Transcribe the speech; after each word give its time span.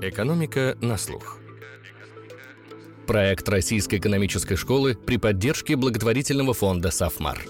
Экономика 0.00 0.78
на 0.80 0.96
слух. 0.96 1.38
Проект 3.08 3.48
Российской 3.48 3.96
экономической 3.96 4.54
школы 4.54 4.94
при 4.94 5.16
поддержке 5.16 5.74
благотворительного 5.74 6.54
фонда 6.54 6.92
«Сафмар». 6.92 7.44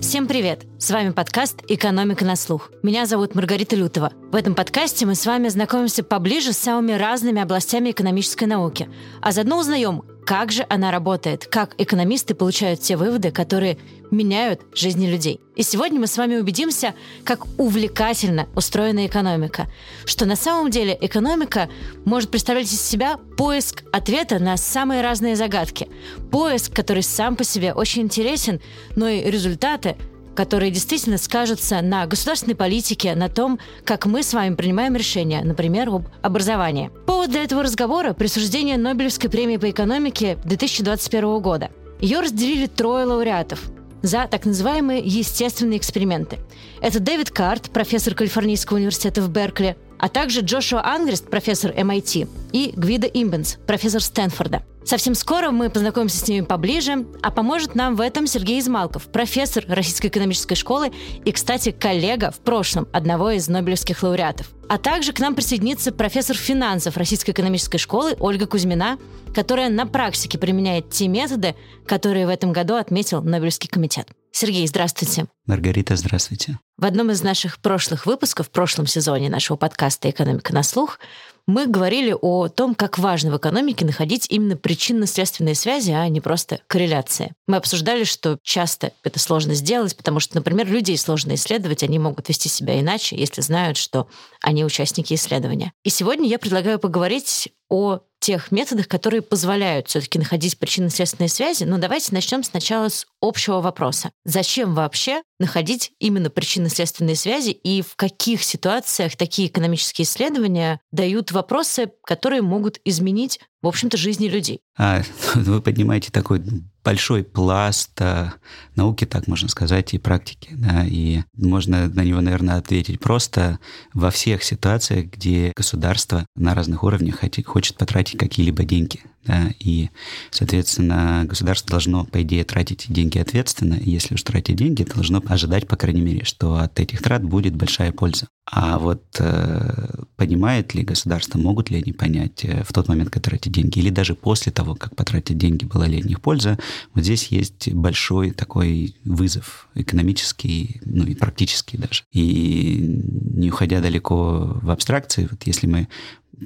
Всем 0.00 0.26
привет! 0.26 0.64
С 0.78 0.90
вами 0.90 1.10
подкаст 1.10 1.62
«Экономика 1.68 2.24
на 2.24 2.34
слух». 2.34 2.72
Меня 2.82 3.06
зовут 3.06 3.36
Маргарита 3.36 3.76
Лютова. 3.76 4.12
В 4.32 4.34
этом 4.34 4.56
подкасте 4.56 5.06
мы 5.06 5.14
с 5.14 5.24
вами 5.24 5.46
знакомимся 5.46 6.02
поближе 6.02 6.52
с 6.52 6.58
самыми 6.58 6.92
разными 6.92 7.40
областями 7.40 7.92
экономической 7.92 8.46
науки, 8.46 8.88
а 9.20 9.30
заодно 9.30 9.58
узнаем, 9.58 10.02
как 10.30 10.52
же 10.52 10.64
она 10.68 10.92
работает, 10.92 11.48
как 11.48 11.74
экономисты 11.76 12.36
получают 12.36 12.78
те 12.78 12.96
выводы, 12.96 13.32
которые 13.32 13.78
меняют 14.12 14.60
жизни 14.72 15.08
людей. 15.08 15.40
И 15.56 15.64
сегодня 15.64 15.98
мы 15.98 16.06
с 16.06 16.16
вами 16.16 16.36
убедимся, 16.36 16.94
как 17.24 17.46
увлекательно 17.58 18.48
устроена 18.54 19.08
экономика, 19.08 19.66
что 20.04 20.26
на 20.26 20.36
самом 20.36 20.70
деле 20.70 20.96
экономика 21.00 21.68
может 22.04 22.30
представлять 22.30 22.72
из 22.72 22.80
себя 22.80 23.16
поиск 23.36 23.82
ответа 23.90 24.38
на 24.38 24.56
самые 24.56 25.02
разные 25.02 25.34
загадки. 25.34 25.88
Поиск, 26.30 26.72
который 26.72 27.02
сам 27.02 27.34
по 27.34 27.42
себе 27.42 27.72
очень 27.72 28.02
интересен, 28.02 28.60
но 28.94 29.08
и 29.08 29.28
результаты 29.28 29.96
которые 30.40 30.70
действительно 30.70 31.18
скажутся 31.18 31.82
на 31.82 32.06
государственной 32.06 32.54
политике, 32.54 33.14
на 33.14 33.28
том, 33.28 33.58
как 33.84 34.06
мы 34.06 34.22
с 34.22 34.32
вами 34.32 34.54
принимаем 34.54 34.96
решения, 34.96 35.42
например, 35.44 35.90
об 35.90 36.06
образовании. 36.22 36.90
Повод 37.04 37.28
для 37.28 37.44
этого 37.44 37.62
разговора– 37.62 38.12
присуждение 38.14 38.78
Нобелевской 38.78 39.28
премии 39.28 39.58
по 39.58 39.68
экономике 39.68 40.38
2021 40.42 41.40
года. 41.40 41.68
Ее 42.00 42.20
разделили 42.20 42.68
трое 42.68 43.04
лауреатов 43.04 43.60
за 44.00 44.26
так 44.30 44.46
называемые 44.46 45.02
естественные 45.04 45.78
эксперименты. 45.78 46.38
Это 46.80 47.00
Дэвид 47.00 47.30
Карт, 47.30 47.68
профессор 47.68 48.14
Калифорнийского 48.14 48.78
университета 48.78 49.20
в 49.20 49.28
Беркли, 49.28 49.76
а 50.00 50.08
также 50.08 50.40
Джошуа 50.40 50.82
Ангрест, 50.84 51.28
профессор 51.28 51.72
MIT, 51.72 52.28
и 52.52 52.72
Гвида 52.74 53.06
Имбенс, 53.06 53.58
профессор 53.66 54.02
Стэнфорда. 54.02 54.62
Совсем 54.82 55.14
скоро 55.14 55.50
мы 55.50 55.68
познакомимся 55.68 56.16
с 56.16 56.26
ними 56.26 56.44
поближе, 56.44 57.06
а 57.22 57.30
поможет 57.30 57.74
нам 57.74 57.96
в 57.96 58.00
этом 58.00 58.26
Сергей 58.26 58.58
Измалков, 58.58 59.04
профессор 59.04 59.64
Российской 59.68 60.06
экономической 60.06 60.54
школы 60.54 60.90
и, 61.24 61.32
кстати, 61.32 61.70
коллега 61.70 62.30
в 62.30 62.40
прошлом 62.40 62.88
одного 62.92 63.30
из 63.30 63.46
нобелевских 63.46 64.02
лауреатов. 64.02 64.50
А 64.68 64.78
также 64.78 65.12
к 65.12 65.20
нам 65.20 65.34
присоединится 65.34 65.92
профессор 65.92 66.36
финансов 66.36 66.96
Российской 66.96 67.32
экономической 67.32 67.78
школы 67.78 68.16
Ольга 68.18 68.46
Кузьмина, 68.46 68.98
которая 69.34 69.68
на 69.68 69.86
практике 69.86 70.38
применяет 70.38 70.90
те 70.90 71.08
методы, 71.08 71.54
которые 71.86 72.26
в 72.26 72.30
этом 72.30 72.52
году 72.52 72.76
отметил 72.76 73.22
Нобелевский 73.22 73.68
комитет. 73.68 74.08
Сергей, 74.32 74.66
здравствуйте. 74.66 75.26
Маргарита, 75.46 75.96
здравствуйте. 75.96 76.58
В 76.78 76.84
одном 76.84 77.10
из 77.10 77.22
наших 77.22 77.58
прошлых 77.58 78.06
выпусков, 78.06 78.46
в 78.46 78.50
прошлом 78.50 78.86
сезоне 78.86 79.28
нашего 79.28 79.56
подкаста 79.56 80.08
«Экономика 80.08 80.54
на 80.54 80.62
слух», 80.62 80.98
мы 81.46 81.66
говорили 81.66 82.14
о 82.18 82.48
том, 82.48 82.74
как 82.74 82.98
важно 82.98 83.32
в 83.32 83.36
экономике 83.36 83.84
находить 83.84 84.26
именно 84.30 84.56
причинно-следственные 84.56 85.56
связи, 85.56 85.90
а 85.90 86.08
не 86.08 86.20
просто 86.20 86.60
корреляции. 86.68 87.32
Мы 87.48 87.56
обсуждали, 87.56 88.04
что 88.04 88.38
часто 88.42 88.92
это 89.02 89.18
сложно 89.18 89.54
сделать, 89.54 89.96
потому 89.96 90.20
что, 90.20 90.36
например, 90.36 90.68
людей 90.68 90.96
сложно 90.96 91.34
исследовать, 91.34 91.82
они 91.82 91.98
могут 91.98 92.28
вести 92.28 92.48
себя 92.48 92.78
иначе, 92.78 93.16
если 93.16 93.40
знают, 93.40 93.76
что 93.78 94.08
они 94.40 94.64
участники 94.64 95.14
исследования. 95.14 95.72
И 95.82 95.90
сегодня 95.90 96.28
я 96.28 96.38
предлагаю 96.38 96.78
поговорить 96.78 97.52
о 97.70 98.00
тех 98.20 98.52
методах, 98.52 98.86
которые 98.86 99.22
позволяют 99.22 99.88
все-таки 99.88 100.18
находить 100.18 100.58
причинно-следственные 100.58 101.30
связи. 101.30 101.64
Но 101.64 101.78
давайте 101.78 102.12
начнем 102.12 102.44
сначала 102.44 102.88
с 102.88 103.06
общего 103.20 103.60
вопроса. 103.60 104.10
Зачем 104.24 104.74
вообще 104.74 105.22
находить 105.38 105.92
именно 105.98 106.28
причинно-следственные 106.28 107.16
связи 107.16 107.50
и 107.50 107.80
в 107.80 107.96
каких 107.96 108.42
ситуациях 108.42 109.16
такие 109.16 109.48
экономические 109.48 110.04
исследования 110.04 110.80
дают 110.92 111.32
вопросы, 111.32 111.90
которые 112.04 112.42
могут 112.42 112.78
изменить, 112.84 113.40
в 113.62 113.66
общем-то, 113.66 113.96
жизни 113.96 114.28
людей? 114.28 114.60
А, 114.76 115.02
вы 115.34 115.62
поднимаете 115.62 116.12
такой 116.12 116.42
большой 116.84 117.24
пласт 117.24 117.92
а, 118.00 118.34
науки, 118.74 119.04
так 119.04 119.26
можно 119.26 119.48
сказать, 119.48 119.94
и 119.94 119.98
практики. 119.98 120.50
Да, 120.52 120.84
и 120.86 121.22
можно 121.36 121.88
на 121.88 122.04
него, 122.04 122.20
наверное, 122.20 122.56
ответить 122.56 123.00
просто 123.00 123.58
во 123.94 124.10
всех 124.10 124.42
ситуациях, 124.42 125.06
где 125.06 125.52
государство 125.54 126.26
на 126.36 126.54
разных 126.54 126.82
уровнях 126.82 127.20
хочет 127.44 127.76
потратить 127.76 128.18
какие-либо 128.18 128.64
деньги 128.64 129.00
да, 129.24 129.50
и, 129.58 129.90
соответственно, 130.30 131.24
государство 131.26 131.70
должно, 131.70 132.04
по 132.04 132.22
идее, 132.22 132.44
тратить 132.44 132.86
деньги 132.88 133.18
ответственно, 133.18 133.74
и 133.74 133.90
если 133.90 134.14
уж 134.14 134.22
тратить 134.22 134.56
деньги, 134.56 134.82
должно 134.82 135.22
ожидать, 135.26 135.68
по 135.68 135.76
крайней 135.76 136.00
мере, 136.00 136.24
что 136.24 136.56
от 136.56 136.80
этих 136.80 137.02
трат 137.02 137.22
будет 137.22 137.54
большая 137.54 137.92
польза. 137.92 138.28
А 138.50 138.78
вот 138.78 139.04
э, 139.18 140.02
понимает 140.16 140.74
ли 140.74 140.82
государство, 140.82 141.38
могут 141.38 141.70
ли 141.70 141.76
они 141.76 141.92
понять 141.92 142.44
э, 142.44 142.64
в 142.66 142.72
тот 142.72 142.88
момент, 142.88 143.10
когда 143.10 143.30
тратят 143.30 143.52
деньги, 143.52 143.78
или 143.78 143.90
даже 143.90 144.14
после 144.14 144.50
того, 144.52 144.74
как 144.74 144.96
потратят 144.96 145.36
деньги, 145.36 145.66
была 145.66 145.86
ли 145.86 146.00
от 146.00 146.06
них 146.06 146.20
польза, 146.20 146.58
вот 146.94 147.04
здесь 147.04 147.28
есть 147.28 147.72
большой 147.72 148.30
такой 148.30 148.94
вызов 149.04 149.68
экономический, 149.74 150.80
ну 150.84 151.04
и 151.04 151.14
практический 151.14 151.76
даже. 151.76 152.04
И 152.12 153.02
не 153.34 153.50
уходя 153.50 153.80
далеко 153.80 154.58
в 154.62 154.70
абстракции, 154.70 155.28
вот 155.30 155.42
если 155.44 155.66
мы 155.66 155.88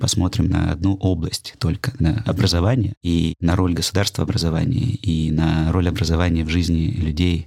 посмотрим 0.01 0.49
на 0.49 0.73
одну 0.73 0.95
область 0.97 1.55
только, 1.59 1.93
на 1.99 2.23
образование 2.27 2.95
и 3.03 3.35
на 3.41 3.57
роль 3.57 3.75
государства 3.75 4.23
в 4.23 4.25
образовании, 4.25 4.95
и 4.95 5.31
на 5.31 5.71
роль 5.73 5.89
образования 5.89 6.45
в 6.45 6.49
жизни 6.49 6.91
людей, 6.91 7.47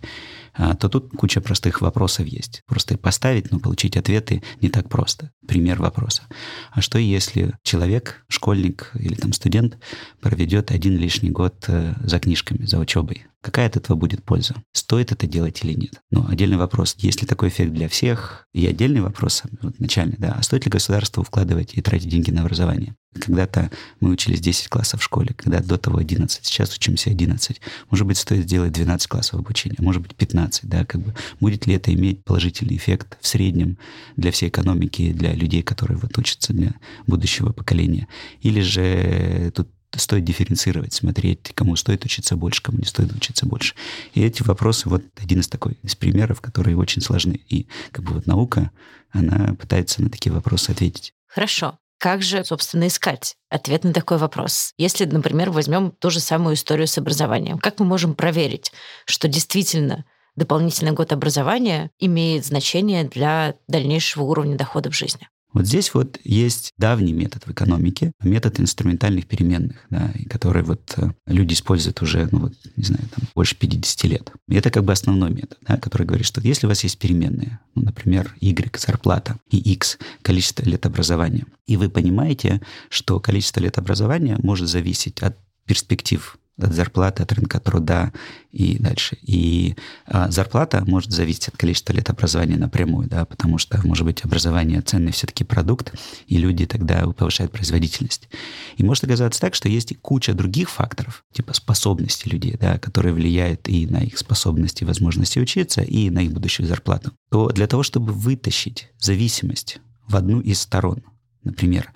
то 0.57 0.89
тут 0.89 1.11
куча 1.11 1.41
простых 1.41 1.81
вопросов 1.81 2.25
есть. 2.27 2.63
Просто 2.65 2.97
поставить, 2.97 3.51
но 3.51 3.59
получить 3.59 3.95
ответы 3.95 4.43
не 4.61 4.69
так 4.69 4.89
просто. 4.89 5.31
Пример 5.47 5.79
вопроса. 5.79 6.23
А 6.71 6.81
что 6.81 6.97
если 6.97 7.53
человек, 7.63 8.25
школьник 8.27 8.91
или 8.95 9.15
там 9.15 9.33
студент 9.33 9.77
проведет 10.19 10.71
один 10.71 10.97
лишний 10.97 11.29
год 11.29 11.65
э, 11.67 11.93
за 12.03 12.19
книжками, 12.19 12.65
за 12.65 12.79
учебой? 12.79 13.27
Какая 13.47 13.67
от 13.67 13.77
этого 13.77 13.95
будет 13.95 14.25
польза? 14.25 14.55
Стоит 14.73 15.13
это 15.13 15.25
делать 15.25 15.63
или 15.63 15.71
нет? 15.71 16.01
Ну, 16.11 16.27
отдельный 16.27 16.57
вопрос, 16.57 16.97
есть 16.97 17.21
ли 17.21 17.27
такой 17.27 17.47
эффект 17.47 17.71
для 17.71 17.87
всех? 17.87 18.45
И 18.53 18.67
отдельный 18.67 18.99
вопрос, 18.99 19.43
вот 19.61 19.79
начальный, 19.79 20.17
да, 20.17 20.35
а 20.37 20.43
стоит 20.43 20.65
ли 20.65 20.69
государству 20.69 21.23
вкладывать 21.23 21.73
и 21.73 21.81
тратить 21.81 22.09
деньги 22.09 22.29
на 22.29 22.41
образование? 22.41 22.95
Когда-то 23.17 23.71
мы 24.01 24.09
учились 24.09 24.41
10 24.41 24.67
классов 24.67 24.99
в 24.99 25.03
школе, 25.05 25.33
когда 25.33 25.61
до 25.61 25.77
того 25.77 25.99
11, 25.99 26.45
сейчас 26.45 26.75
учимся 26.75 27.09
11. 27.09 27.61
Может 27.89 28.05
быть, 28.05 28.17
стоит 28.17 28.43
сделать 28.43 28.73
12 28.73 29.07
классов 29.07 29.39
обучения, 29.39 29.77
может 29.79 30.01
быть, 30.01 30.13
15, 30.13 30.67
да, 30.67 30.83
как 30.83 31.01
бы. 31.01 31.15
Будет 31.39 31.67
ли 31.67 31.75
это 31.75 31.93
иметь 31.93 32.25
положительный 32.25 32.75
эффект 32.75 33.17
в 33.21 33.27
среднем 33.27 33.77
для 34.17 34.33
всей 34.33 34.49
экономики, 34.49 35.13
для 35.13 35.33
людей, 35.33 35.63
которые 35.63 35.97
вот 35.97 36.17
учатся, 36.17 36.51
для 36.51 36.73
будущего 37.07 37.53
поколения? 37.53 38.09
Или 38.41 38.59
же 38.59 39.53
тут 39.55 39.69
стоит 39.97 40.23
дифференцировать, 40.23 40.93
смотреть, 40.93 41.51
кому 41.53 41.75
стоит 41.75 42.05
учиться 42.05 42.35
больше, 42.35 42.61
кому 42.61 42.79
не 42.79 42.85
стоит 42.85 43.11
учиться 43.13 43.45
больше. 43.45 43.75
И 44.13 44.23
эти 44.23 44.43
вопросы, 44.43 44.89
вот 44.89 45.03
один 45.15 45.39
из 45.39 45.47
такой, 45.47 45.77
из 45.83 45.95
примеров, 45.95 46.41
которые 46.41 46.77
очень 46.77 47.01
сложны. 47.01 47.39
И 47.49 47.67
как 47.91 48.05
бы 48.05 48.13
вот 48.13 48.27
наука, 48.27 48.71
она 49.11 49.55
пытается 49.55 50.01
на 50.01 50.09
такие 50.09 50.31
вопросы 50.31 50.71
ответить. 50.71 51.13
Хорошо. 51.27 51.77
Как 51.99 52.21
же, 52.21 52.45
собственно, 52.45 52.87
искать 52.87 53.35
ответ 53.49 53.83
на 53.83 53.91
такой 53.91 54.17
вопрос? 54.19 54.73
Если, 54.77 55.05
например, 55.05 55.49
возьмем 55.49 55.91
ту 55.91 56.11
же 56.11 56.19
самую 56.19 56.55
историю 56.55 56.87
с 56.87 56.97
образованием, 56.97 57.57
как 57.57 57.79
мы 57.79 57.85
можем 57.85 58.13
проверить, 58.13 58.71
что 59.05 59.27
действительно 59.27 60.05
дополнительный 60.35 60.91
год 60.91 61.11
образования 61.11 61.89
имеет 61.97 62.45
значение 62.45 63.03
для 63.03 63.55
дальнейшего 63.67 64.23
уровня 64.23 64.55
дохода 64.55 64.91
в 64.91 64.95
жизни? 64.95 65.27
Вот 65.57 65.65
здесь 65.65 65.91
вот 65.95 66.19
есть 66.23 66.71
давний 66.77 67.13
метод 67.13 67.47
в 67.47 67.51
экономике, 67.51 68.11
метод 68.21 68.59
инструментальных 68.59 69.25
переменных, 69.25 69.77
да, 69.89 70.13
который 70.29 70.61
вот 70.61 70.93
э, 70.97 71.09
люди 71.25 71.55
используют 71.55 71.99
уже, 72.03 72.29
ну 72.31 72.41
вот, 72.41 72.53
не 72.75 72.83
знаю, 72.83 73.01
там, 73.15 73.27
больше 73.33 73.55
50 73.55 74.03
лет. 74.03 74.31
И 74.47 74.53
это 74.53 74.69
как 74.69 74.83
бы 74.83 74.93
основной 74.93 75.31
метод, 75.31 75.57
да, 75.67 75.77
который 75.77 76.05
говорит, 76.05 76.27
что 76.27 76.41
если 76.41 76.67
у 76.67 76.69
вас 76.69 76.83
есть 76.83 76.99
переменные, 76.99 77.59
ну, 77.73 77.81
например, 77.81 78.35
Y– 78.39 78.77
зарплата, 78.77 79.39
и 79.49 79.57
X– 79.57 79.97
количество 80.21 80.63
лет 80.63 80.85
образования, 80.85 81.47
и 81.65 81.75
вы 81.75 81.89
понимаете, 81.89 82.61
что 82.89 83.19
количество 83.19 83.59
лет 83.59 83.79
образования 83.79 84.37
может 84.43 84.69
зависеть 84.69 85.23
от 85.23 85.39
перспектив 85.65 86.37
от 86.59 86.73
зарплаты, 86.73 87.23
от 87.23 87.31
рынка 87.31 87.59
труда 87.59 88.11
и 88.51 88.77
дальше. 88.79 89.17
И 89.21 89.75
а, 90.05 90.29
зарплата 90.31 90.83
может 90.87 91.11
зависеть 91.11 91.49
от 91.49 91.57
количества 91.57 91.93
лет 91.93 92.09
образования 92.09 92.57
напрямую, 92.57 93.07
да, 93.07 93.25
потому 93.25 93.57
что, 93.57 93.79
может 93.85 94.05
быть, 94.05 94.23
образование 94.25 94.81
ценный 94.81 95.11
все-таки 95.11 95.43
продукт, 95.43 95.93
и 96.27 96.37
люди 96.37 96.65
тогда 96.65 97.05
повышают 97.07 97.51
производительность. 97.51 98.29
И 98.77 98.83
может 98.83 99.03
оказаться 99.03 99.39
так, 99.39 99.55
что 99.55 99.69
есть 99.69 99.91
и 99.91 99.95
куча 99.95 100.33
других 100.33 100.69
факторов, 100.69 101.23
типа 101.31 101.53
способности 101.53 102.27
людей, 102.27 102.57
да, 102.59 102.79
которые 102.79 103.13
влияют 103.13 103.67
и 103.67 103.85
на 103.85 103.97
их 103.97 104.17
способности 104.17 104.83
и 104.83 104.85
возможности 104.85 105.39
учиться, 105.39 105.81
и 105.81 106.09
на 106.09 106.19
их 106.19 106.33
будущую 106.33 106.67
зарплату. 106.67 107.11
То 107.29 107.49
для 107.49 107.67
того, 107.67 107.83
чтобы 107.83 108.13
вытащить 108.13 108.89
зависимость 108.99 109.79
в 110.07 110.15
одну 110.15 110.39
из 110.39 110.61
сторон, 110.61 111.03
например, 111.43 111.91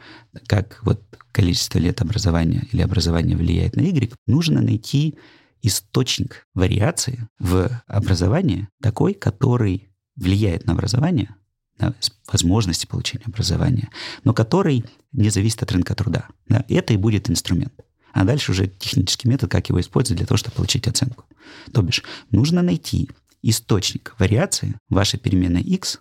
как 0.48 0.80
вот 0.84 1.02
количество 1.32 1.80
лет 1.80 2.02
образования 2.02 2.68
или 2.72 2.82
образование 2.82 3.38
влияет 3.38 3.76
на 3.76 3.82
Y, 3.82 4.14
нужно 4.28 4.62
найти 4.62 5.16
источник 5.62 6.48
вариации 6.54 7.28
в 7.40 7.70
образовании 7.88 8.68
такой, 8.82 9.14
который 9.14 9.90
влияет 10.16 10.66
на 10.66 10.74
образование, 10.74 11.36
да, 11.78 11.94
возможности 12.32 12.86
получения 12.86 13.26
образования, 13.26 13.90
но 14.24 14.34
который 14.34 14.86
не 15.12 15.30
зависит 15.30 15.64
от 15.64 15.72
рынка 15.72 15.96
труда. 15.96 16.28
Да, 16.48 16.66
это 16.68 16.94
и 16.94 16.98
будет 16.98 17.30
инструмент. 17.30 17.74
А 18.14 18.26
дальше 18.26 18.52
уже 18.52 18.68
технический 18.68 19.30
метод, 19.30 19.50
как 19.50 19.70
его 19.70 19.80
использовать 19.80 20.18
для 20.18 20.28
того, 20.28 20.38
чтобы 20.38 20.56
получить 20.56 20.88
оценку. 20.88 21.26
То 21.72 21.82
бишь, 21.82 22.04
нужно 22.30 22.62
найти 22.62 23.10
источник 23.42 24.16
вариации 24.20 24.76
вашей 24.90 25.20
переменной 25.20 25.62
x, 25.62 26.00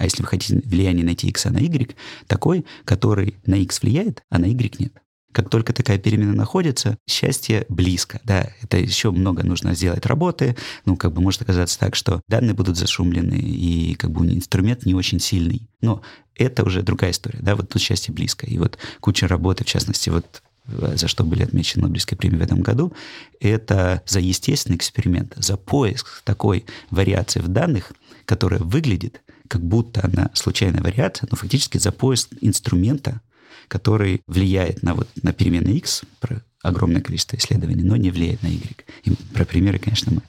а 0.00 0.04
если 0.04 0.22
вы 0.22 0.28
хотите 0.28 0.62
влияние 0.64 1.04
найти 1.04 1.28
x 1.28 1.44
на 1.44 1.58
y, 1.58 1.94
такой, 2.26 2.64
который 2.86 3.36
на 3.44 3.56
x 3.56 3.82
влияет, 3.82 4.22
а 4.30 4.38
на 4.38 4.46
y 4.46 4.80
нет. 4.80 4.94
Как 5.32 5.50
только 5.50 5.74
такая 5.74 5.98
перемена 5.98 6.32
находится, 6.32 6.96
счастье 7.08 7.66
близко. 7.68 8.18
Да, 8.24 8.50
это 8.62 8.78
еще 8.78 9.10
много 9.10 9.44
нужно 9.44 9.74
сделать 9.74 10.06
работы. 10.06 10.56
Ну, 10.86 10.96
как 10.96 11.12
бы 11.12 11.20
может 11.20 11.42
оказаться 11.42 11.78
так, 11.78 11.94
что 11.94 12.22
данные 12.28 12.54
будут 12.54 12.78
зашумлены, 12.78 13.34
и 13.34 13.94
как 13.94 14.10
бы 14.10 14.26
инструмент 14.26 14.86
не 14.86 14.94
очень 14.94 15.20
сильный. 15.20 15.68
Но 15.82 16.02
это 16.34 16.64
уже 16.64 16.82
другая 16.82 17.10
история. 17.10 17.38
Да, 17.42 17.54
вот 17.54 17.68
тут 17.68 17.82
счастье 17.82 18.12
близко. 18.12 18.46
И 18.46 18.58
вот 18.58 18.78
куча 19.00 19.28
работы, 19.28 19.64
в 19.64 19.68
частности, 19.68 20.08
вот 20.08 20.42
за 20.66 21.08
что 21.08 21.24
были 21.24 21.42
отмечены 21.42 21.82
Нобелевские 21.82 22.16
премии 22.16 22.38
в 22.38 22.42
этом 22.42 22.62
году, 22.62 22.94
это 23.38 24.02
за 24.06 24.20
естественный 24.20 24.76
эксперимент, 24.76 25.34
за 25.36 25.56
поиск 25.56 26.22
такой 26.24 26.64
вариации 26.90 27.40
в 27.40 27.48
данных, 27.48 27.92
которая 28.24 28.60
выглядит, 28.60 29.20
как 29.50 29.62
будто 29.62 30.00
она 30.04 30.30
случайная 30.34 30.80
вариация, 30.80 31.26
но 31.28 31.36
фактически 31.36 31.76
за 31.76 31.90
поиск 31.90 32.28
инструмента, 32.40 33.20
который 33.66 34.22
влияет 34.28 34.84
на, 34.84 34.94
вот, 34.94 35.08
на 35.24 35.32
перемены 35.32 35.70
x, 35.70 36.02
про 36.20 36.40
огромное 36.62 37.00
количество 37.00 37.36
исследований, 37.36 37.82
но 37.82 37.96
не 37.96 38.12
влияет 38.12 38.44
на 38.44 38.46
y. 38.46 38.84
И 39.02 39.10
про 39.34 39.44
примеры, 39.44 39.80
конечно, 39.80 40.12
мы 40.12 40.22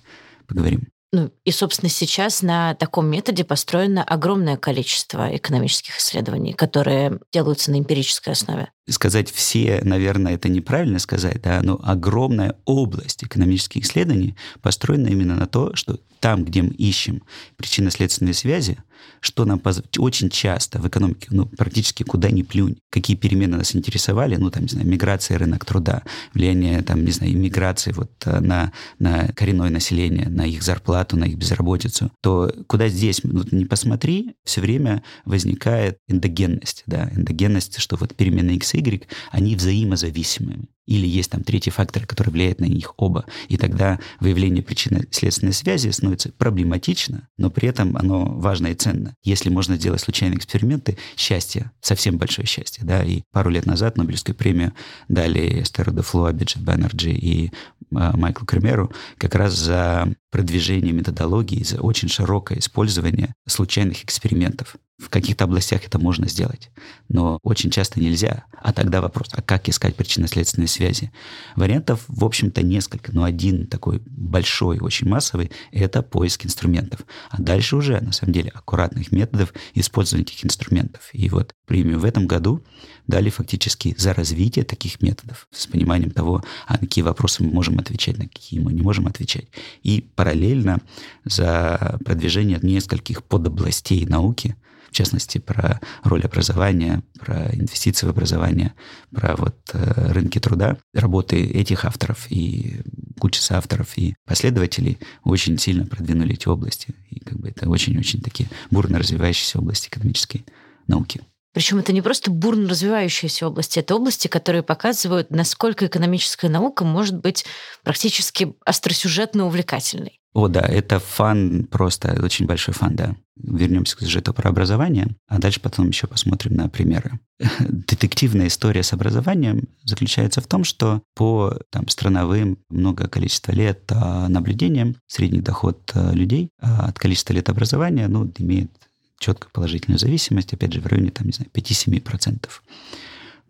поговорим. 0.48 0.88
Ну, 1.14 1.30
и, 1.44 1.52
собственно, 1.52 1.90
сейчас 1.90 2.42
на 2.42 2.74
таком 2.76 3.06
методе 3.08 3.44
построено 3.44 4.02
огромное 4.04 4.58
количество 4.58 5.36
экономических 5.36 5.98
исследований, 6.00 6.54
которые 6.54 7.20
делаются 7.32 7.70
на 7.70 7.78
эмпирической 7.78 8.34
основе. 8.34 8.72
Сказать 8.90 9.30
все, 9.30 9.82
наверное, 9.84 10.36
это 10.36 10.50
неправильно 10.50 11.00
сказать, 11.00 11.42
да, 11.42 11.62
но 11.62 11.80
огромная 11.84 12.56
область 12.66 13.24
экономических 13.24 13.84
исследований 13.84 14.36
построена 14.62 15.10
именно 15.10 15.36
на 15.36 15.48
то, 15.48 15.76
что 15.76 16.00
там, 16.22 16.46
где 16.46 16.62
мы 16.62 16.70
ищем 16.70 17.24
причинно-следственные 17.58 18.34
связи, 18.34 18.78
что 19.20 19.46
нам 19.46 19.60
поз... 19.60 19.82
очень 19.98 20.30
часто 20.30 20.80
в 20.80 20.88
экономике, 20.88 21.28
ну, 21.32 21.46
практически 21.46 22.04
куда 22.04 22.30
ни 22.30 22.42
плюнь, 22.42 22.78
какие 22.90 23.16
перемены 23.16 23.58
нас 23.58 23.76
интересовали, 23.76 24.36
ну, 24.36 24.50
там, 24.52 24.64
не 24.64 24.70
знаю, 24.70 24.88
миграция, 24.88 25.38
рынок 25.38 25.66
труда, 25.66 26.04
влияние, 26.34 26.82
там, 26.82 27.06
не 27.06 27.12
знаю, 27.12 27.34
иммиграции 27.34 27.92
вот 27.92 28.12
э, 28.26 28.40
на, 28.40 28.72
на 29.00 29.28
коренное 29.30 29.70
население, 29.70 30.30
на 30.30 30.46
их 30.46 30.64
зарплату, 30.64 31.18
на 31.18 31.26
их 31.26 31.38
безработицу, 31.38 32.12
то 32.22 32.54
куда 32.68 32.88
здесь 32.88 33.22
ну, 33.24 33.44
не 33.52 33.66
посмотри, 33.66 34.36
все 34.44 34.62
время 34.62 35.04
возникает 35.26 35.98
эндогенность, 36.08 36.84
да, 36.86 37.10
эндогенность, 37.16 37.80
что 37.80 37.96
вот 37.96 38.16
перемены 38.16 38.52
x, 38.52 38.74
y, 38.74 39.08
они 39.32 39.56
взаимозависимыми 39.56 40.68
или 40.92 41.08
есть 41.08 41.32
там 41.32 41.44
третий 41.44 41.70
фактор, 41.70 42.06
который 42.06 42.32
влияет 42.32 42.60
на 42.60 42.66
них 42.66 42.94
оба. 42.98 43.26
И 43.48 43.58
тогда 43.58 44.00
выявление 44.20 44.64
причинно-следственной 44.64 45.54
связи 45.54 45.90
становится 45.90 46.32
проблематично, 46.32 47.30
но 47.38 47.50
при 47.50 47.70
этом 47.70 47.96
оно 47.96 48.26
важно 48.26 48.68
и 48.68 48.74
ценно. 48.74 48.91
Если 49.24 49.50
можно 49.50 49.76
сделать 49.76 50.02
случайные 50.02 50.38
эксперименты, 50.38 50.98
счастье, 51.16 51.72
совсем 51.82 52.18
большое 52.18 52.48
счастье. 52.48 52.84
Да? 52.86 53.04
И 53.04 53.24
пару 53.32 53.50
лет 53.50 53.66
назад 53.66 53.98
Нобелевскую 53.98 54.36
премию 54.36 54.74
дали 55.08 55.62
Эстер 55.62 55.92
Дюфло, 55.92 56.26
Абхиджит 56.26 56.62
Банерджи 56.62 57.12
и 57.12 57.48
э, 57.48 57.52
Майклу 57.90 58.46
Кремеру 58.46 58.92
как 59.18 59.36
раз 59.36 59.54
за 59.54 60.14
продвижение 60.32 60.94
методологии, 60.94 61.64
за 61.64 61.82
очень 61.82 62.10
широкое 62.10 62.60
использование 62.60 63.36
случайных 63.48 64.04
экспериментов. 64.04 64.76
В 65.02 65.10
каких-то 65.10 65.46
областях 65.46 65.84
это 65.84 65.98
можно 65.98 66.28
сделать, 66.30 66.70
но 67.10 67.40
очень 67.42 67.72
часто 67.72 68.00
нельзя. 68.00 68.46
А 68.62 68.72
тогда 68.72 69.02
вопрос, 69.02 69.30
а 69.32 69.42
как 69.42 69.68
искать 69.68 69.96
причинно-следственные 69.96 70.68
связи? 70.68 71.12
Вариантов, 71.56 72.04
в 72.08 72.24
общем-то, 72.24 72.62
несколько, 72.62 73.12
но 73.12 73.24
один 73.24 73.66
такой 73.66 74.00
большой, 74.06 74.78
очень 74.78 75.10
массовый— 75.10 75.52
это 75.72 76.04
поиск 76.04 76.46
инструментов. 76.46 77.00
А 77.32 77.42
дальше 77.42 77.78
уже, 77.78 78.00
на 78.00 78.12
самом 78.12 78.34
деле, 78.34 78.52
аккуратных 78.54 79.12
методов 79.12 79.56
использования 79.74 80.24
этих 80.24 80.46
инструментов. 80.46 81.10
И 81.14 81.30
вот 81.30 81.56
премию 81.66 82.00
в 82.00 82.06
этом 82.06 82.28
году 82.28 82.64
дали 83.08 83.32
фактически 83.32 83.96
за 83.98 84.14
развитие 84.14 84.66
таких 84.66 85.02
методов, 85.02 85.48
с 85.52 85.66
пониманием 85.66 86.12
того, 86.12 86.44
а 86.68 86.74
на 86.74 86.80
какие 86.80 87.04
вопросы 87.04 87.44
мы 87.44 87.52
можем 87.52 87.80
отвечать, 87.80 88.20
на 88.20 88.28
какие 88.28 88.60
мы 88.60 88.72
не 88.72 88.84
можем 88.84 89.08
отвечать. 89.08 89.48
И 89.82 90.02
параллельно 90.16 90.80
за 91.26 92.00
продвижение 92.06 92.60
нескольких 92.62 93.24
подобластей 93.24 94.06
науки, 94.06 94.56
в 94.92 94.96
частности, 94.96 95.38
про 95.38 95.80
роль 96.04 96.24
образования, 96.24 97.02
про 97.18 97.50
инвестиции 97.54 98.06
в 98.06 98.10
образование, 98.10 98.74
про 99.14 99.36
вот 99.38 99.56
э, 99.74 100.12
рынки 100.12 100.40
труда. 100.40 100.78
Работы 100.94 101.44
этих 101.44 101.86
авторов 101.86 102.28
и 102.30 102.82
куча 103.20 103.42
соавторов 103.42 103.98
и 103.98 104.16
последователей 104.26 105.00
очень 105.24 105.58
сильно 105.58 105.86
продвинули 105.86 106.34
эти 106.34 106.50
области. 106.50 106.94
И 107.10 107.20
как 107.20 107.40
бы 107.40 107.50
это 107.50 107.70
очень-очень 107.70 108.22
такие 108.22 108.50
бурно 108.70 109.00
развивающиеся 109.00 109.60
области 109.60 109.88
экономической 109.88 110.46
науки. 110.88 111.22
Причем 111.54 111.80
это 111.80 111.92
не 111.92 112.02
просто 112.02 112.32
бурно 112.32 112.70
развивающиеся 112.70 113.48
области, 113.48 113.80
это 113.80 113.96
области, 113.96 114.28
которые 114.28 114.64
показывают, 114.64 115.32
насколько 115.32 115.86
экономическая 115.86 116.50
наука 116.50 116.86
может 116.86 117.18
быть 117.18 117.46
практически 117.84 118.54
остросюжетно 118.66 119.46
увлекательной. 119.46 120.21
О, 120.34 120.48
да, 120.48 120.62
это 120.62 121.00
фан 121.00 121.66
просто, 121.66 122.18
очень 122.24 122.46
большой 122.46 122.74
фан, 122.74 122.96
да. 122.96 123.16
Вернемся 123.36 123.98
к 123.98 124.02
сюжету 124.02 124.34
про 124.34 124.50
образование, 124.50 125.08
а 125.28 125.40
дальше 125.40 125.60
потом 125.60 125.90
еще 125.90 126.08
посмотрим 126.08 126.56
на 126.56 126.70
примеры. 126.70 127.20
Детективная 127.60 128.48
история 128.48 128.84
с 128.84 128.94
образованием 128.94 129.68
заключается 129.84 130.40
в 130.40 130.48
том, 130.48 130.64
что 130.64 131.02
по 131.16 131.58
там, 131.70 131.90
страновым 131.90 132.60
много 132.70 133.10
количества 133.10 133.52
лет 133.52 133.84
а, 133.90 134.30
наблюдениям 134.30 134.96
средний 135.08 135.42
доход 135.42 135.92
а, 135.96 136.14
людей 136.14 136.50
а, 136.60 136.86
от 136.88 136.98
количества 136.98 137.34
лет 137.34 137.50
образования 137.50 138.08
ну, 138.08 138.32
имеет 138.38 138.72
четко 139.20 139.50
положительную 139.52 140.00
зависимость, 140.00 140.54
опять 140.54 140.74
же, 140.74 140.80
в 140.80 140.88
районе, 140.88 141.12
там, 141.12 141.28
не 141.28 141.34
знаю, 141.34 141.50
5-7%. 141.54 142.48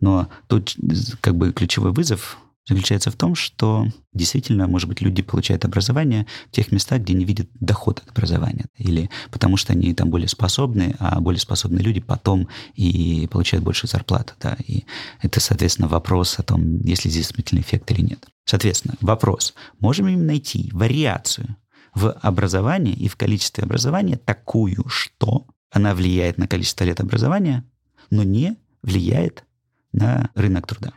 Но 0.00 0.28
тут 0.48 0.74
как 1.20 1.36
бы 1.36 1.52
ключевой 1.52 1.92
вызов 1.92 2.38
заключается 2.66 3.10
в 3.10 3.16
том, 3.16 3.34
что 3.34 3.86
действительно, 4.12 4.68
может 4.68 4.88
быть, 4.88 5.00
люди 5.00 5.22
получают 5.22 5.64
образование 5.64 6.26
в 6.48 6.52
тех 6.52 6.70
местах, 6.70 7.00
где 7.00 7.14
не 7.14 7.24
видят 7.24 7.48
доход 7.54 8.00
от 8.00 8.10
образования. 8.10 8.66
Или 8.76 9.10
потому 9.30 9.56
что 9.56 9.72
они 9.72 9.94
там 9.94 10.10
более 10.10 10.28
способны, 10.28 10.94
а 10.98 11.20
более 11.20 11.40
способные 11.40 11.82
люди 11.82 12.00
потом 12.00 12.48
и 12.74 13.28
получают 13.30 13.64
больше 13.64 13.86
зарплаты. 13.86 14.34
Да? 14.40 14.56
И 14.66 14.84
это, 15.20 15.40
соответственно, 15.40 15.88
вопрос 15.88 16.38
о 16.38 16.42
том, 16.42 16.80
есть 16.82 17.04
ли 17.04 17.10
здесь 17.10 17.26
действительно 17.26 17.60
эффект 17.60 17.90
или 17.90 18.02
нет. 18.02 18.26
Соответственно, 18.44 18.94
вопрос, 19.00 19.54
можем 19.78 20.08
ли 20.08 20.16
мы 20.16 20.22
найти 20.22 20.70
вариацию 20.72 21.56
в 21.94 22.10
образовании 22.10 22.94
и 22.94 23.08
в 23.08 23.16
количестве 23.16 23.64
образования 23.64 24.16
такую, 24.16 24.88
что 24.88 25.46
она 25.70 25.94
влияет 25.94 26.38
на 26.38 26.46
количество 26.46 26.84
лет 26.84 27.00
образования, 27.00 27.64
но 28.10 28.22
не 28.22 28.56
влияет 28.82 29.44
на 29.92 30.30
рынок 30.34 30.66
труда. 30.66 30.92